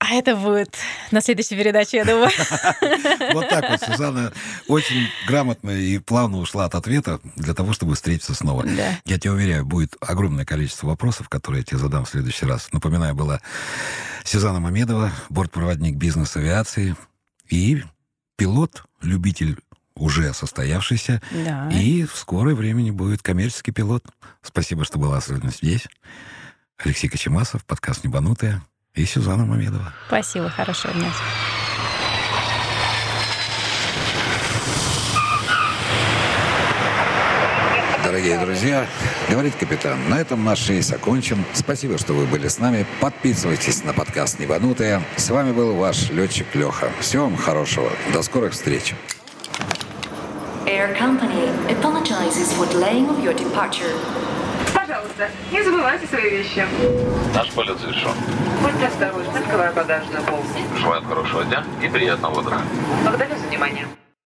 А 0.04 0.14
это 0.14 0.34
будет 0.34 0.76
на 1.12 1.20
следующей 1.20 1.54
передаче, 1.54 1.98
я 1.98 2.04
думаю. 2.04 2.30
Вот 3.32 3.48
так 3.48 3.70
вот 3.70 3.80
Сюзанна 3.80 4.32
очень 4.66 5.08
грамотно 5.28 5.70
и 5.70 5.98
плавно 5.98 6.38
ушла 6.38 6.64
от 6.64 6.74
ответа 6.74 7.20
для 7.36 7.54
того, 7.54 7.72
чтобы 7.72 7.94
встретиться 7.94 8.34
снова. 8.34 8.64
Да. 8.64 8.98
Я 9.04 9.18
тебя 9.18 9.32
уверяю, 9.32 9.64
будет 9.64 9.94
огромное 10.00 10.44
количество 10.44 10.88
вопросов, 10.88 11.28
которые 11.28 11.60
я 11.60 11.64
тебе 11.64 11.78
задам 11.78 12.04
в 12.04 12.08
следующий 12.08 12.46
раз. 12.46 12.68
Напоминаю, 12.72 13.14
была 13.14 13.40
Сюзанна 14.24 14.58
Мамедова, 14.58 15.12
бортпроводник 15.30 15.96
бизнес-авиации 15.96 16.96
и 17.48 17.84
пилот, 18.36 18.82
любитель 19.02 19.60
уже 19.94 20.34
состоявшийся. 20.34 21.22
Да. 21.30 21.70
И 21.70 22.04
в 22.06 22.16
скорое 22.16 22.56
времени 22.56 22.90
будет 22.90 23.22
коммерческий 23.22 23.70
пилот. 23.70 24.04
Спасибо, 24.42 24.84
что 24.84 24.98
была 24.98 25.20
сегодня 25.20 25.50
здесь. 25.50 25.86
Алексей 26.76 27.08
Кочемасов, 27.08 27.64
подкаст 27.64 28.02
«Небанутые» 28.02 28.62
и 28.94 29.06
Сюзанна 29.06 29.46
Мамедова. 29.46 29.92
Спасибо, 30.08 30.48
хорошего 30.50 30.92
дня. 30.92 31.10
Дорогие 38.04 38.38
друзья, 38.38 38.86
говорит 39.30 39.54
капитан, 39.58 40.10
на 40.10 40.20
этом 40.20 40.44
наш 40.44 40.68
рейс 40.68 40.92
окончен. 40.92 41.42
Спасибо, 41.54 41.96
что 41.96 42.12
вы 42.12 42.26
были 42.26 42.48
с 42.48 42.58
нами. 42.58 42.84
Подписывайтесь 43.00 43.84
на 43.84 43.94
подкаст 43.94 44.38
«Небанутые». 44.38 45.02
С 45.16 45.30
вами 45.30 45.52
был 45.52 45.74
ваш 45.76 46.10
летчик 46.10 46.54
Леха. 46.54 46.90
Всего 47.00 47.24
вам 47.24 47.36
хорошего. 47.36 47.90
До 48.12 48.22
скорых 48.22 48.52
встреч. 48.52 48.94
Air 50.66 50.94
Company 50.98 51.48
apologizes 51.68 52.52
for 52.52 52.66
delaying 52.66 53.08
of 53.08 53.24
your 53.24 53.34
departure. 53.34 53.92
Пожалуйста, 55.12 55.28
не 55.50 55.62
забывайте 55.62 56.06
свои 56.06 56.30
вещи. 56.30 56.64
Наш 57.34 57.50
полет 57.50 57.78
завершен. 57.78 58.12
Будьте 58.62 58.86
осторожны, 58.86 59.38
открывая 59.38 59.72
багажную 59.72 60.22
полку. 60.24 60.46
Желаю 60.78 61.02
хорошего 61.02 61.44
дня 61.44 61.64
и 61.82 61.88
приятного 61.88 62.38
отдыха. 62.38 62.62
Благодарю 63.02 63.36
за 63.36 63.46
внимание. 63.48 63.86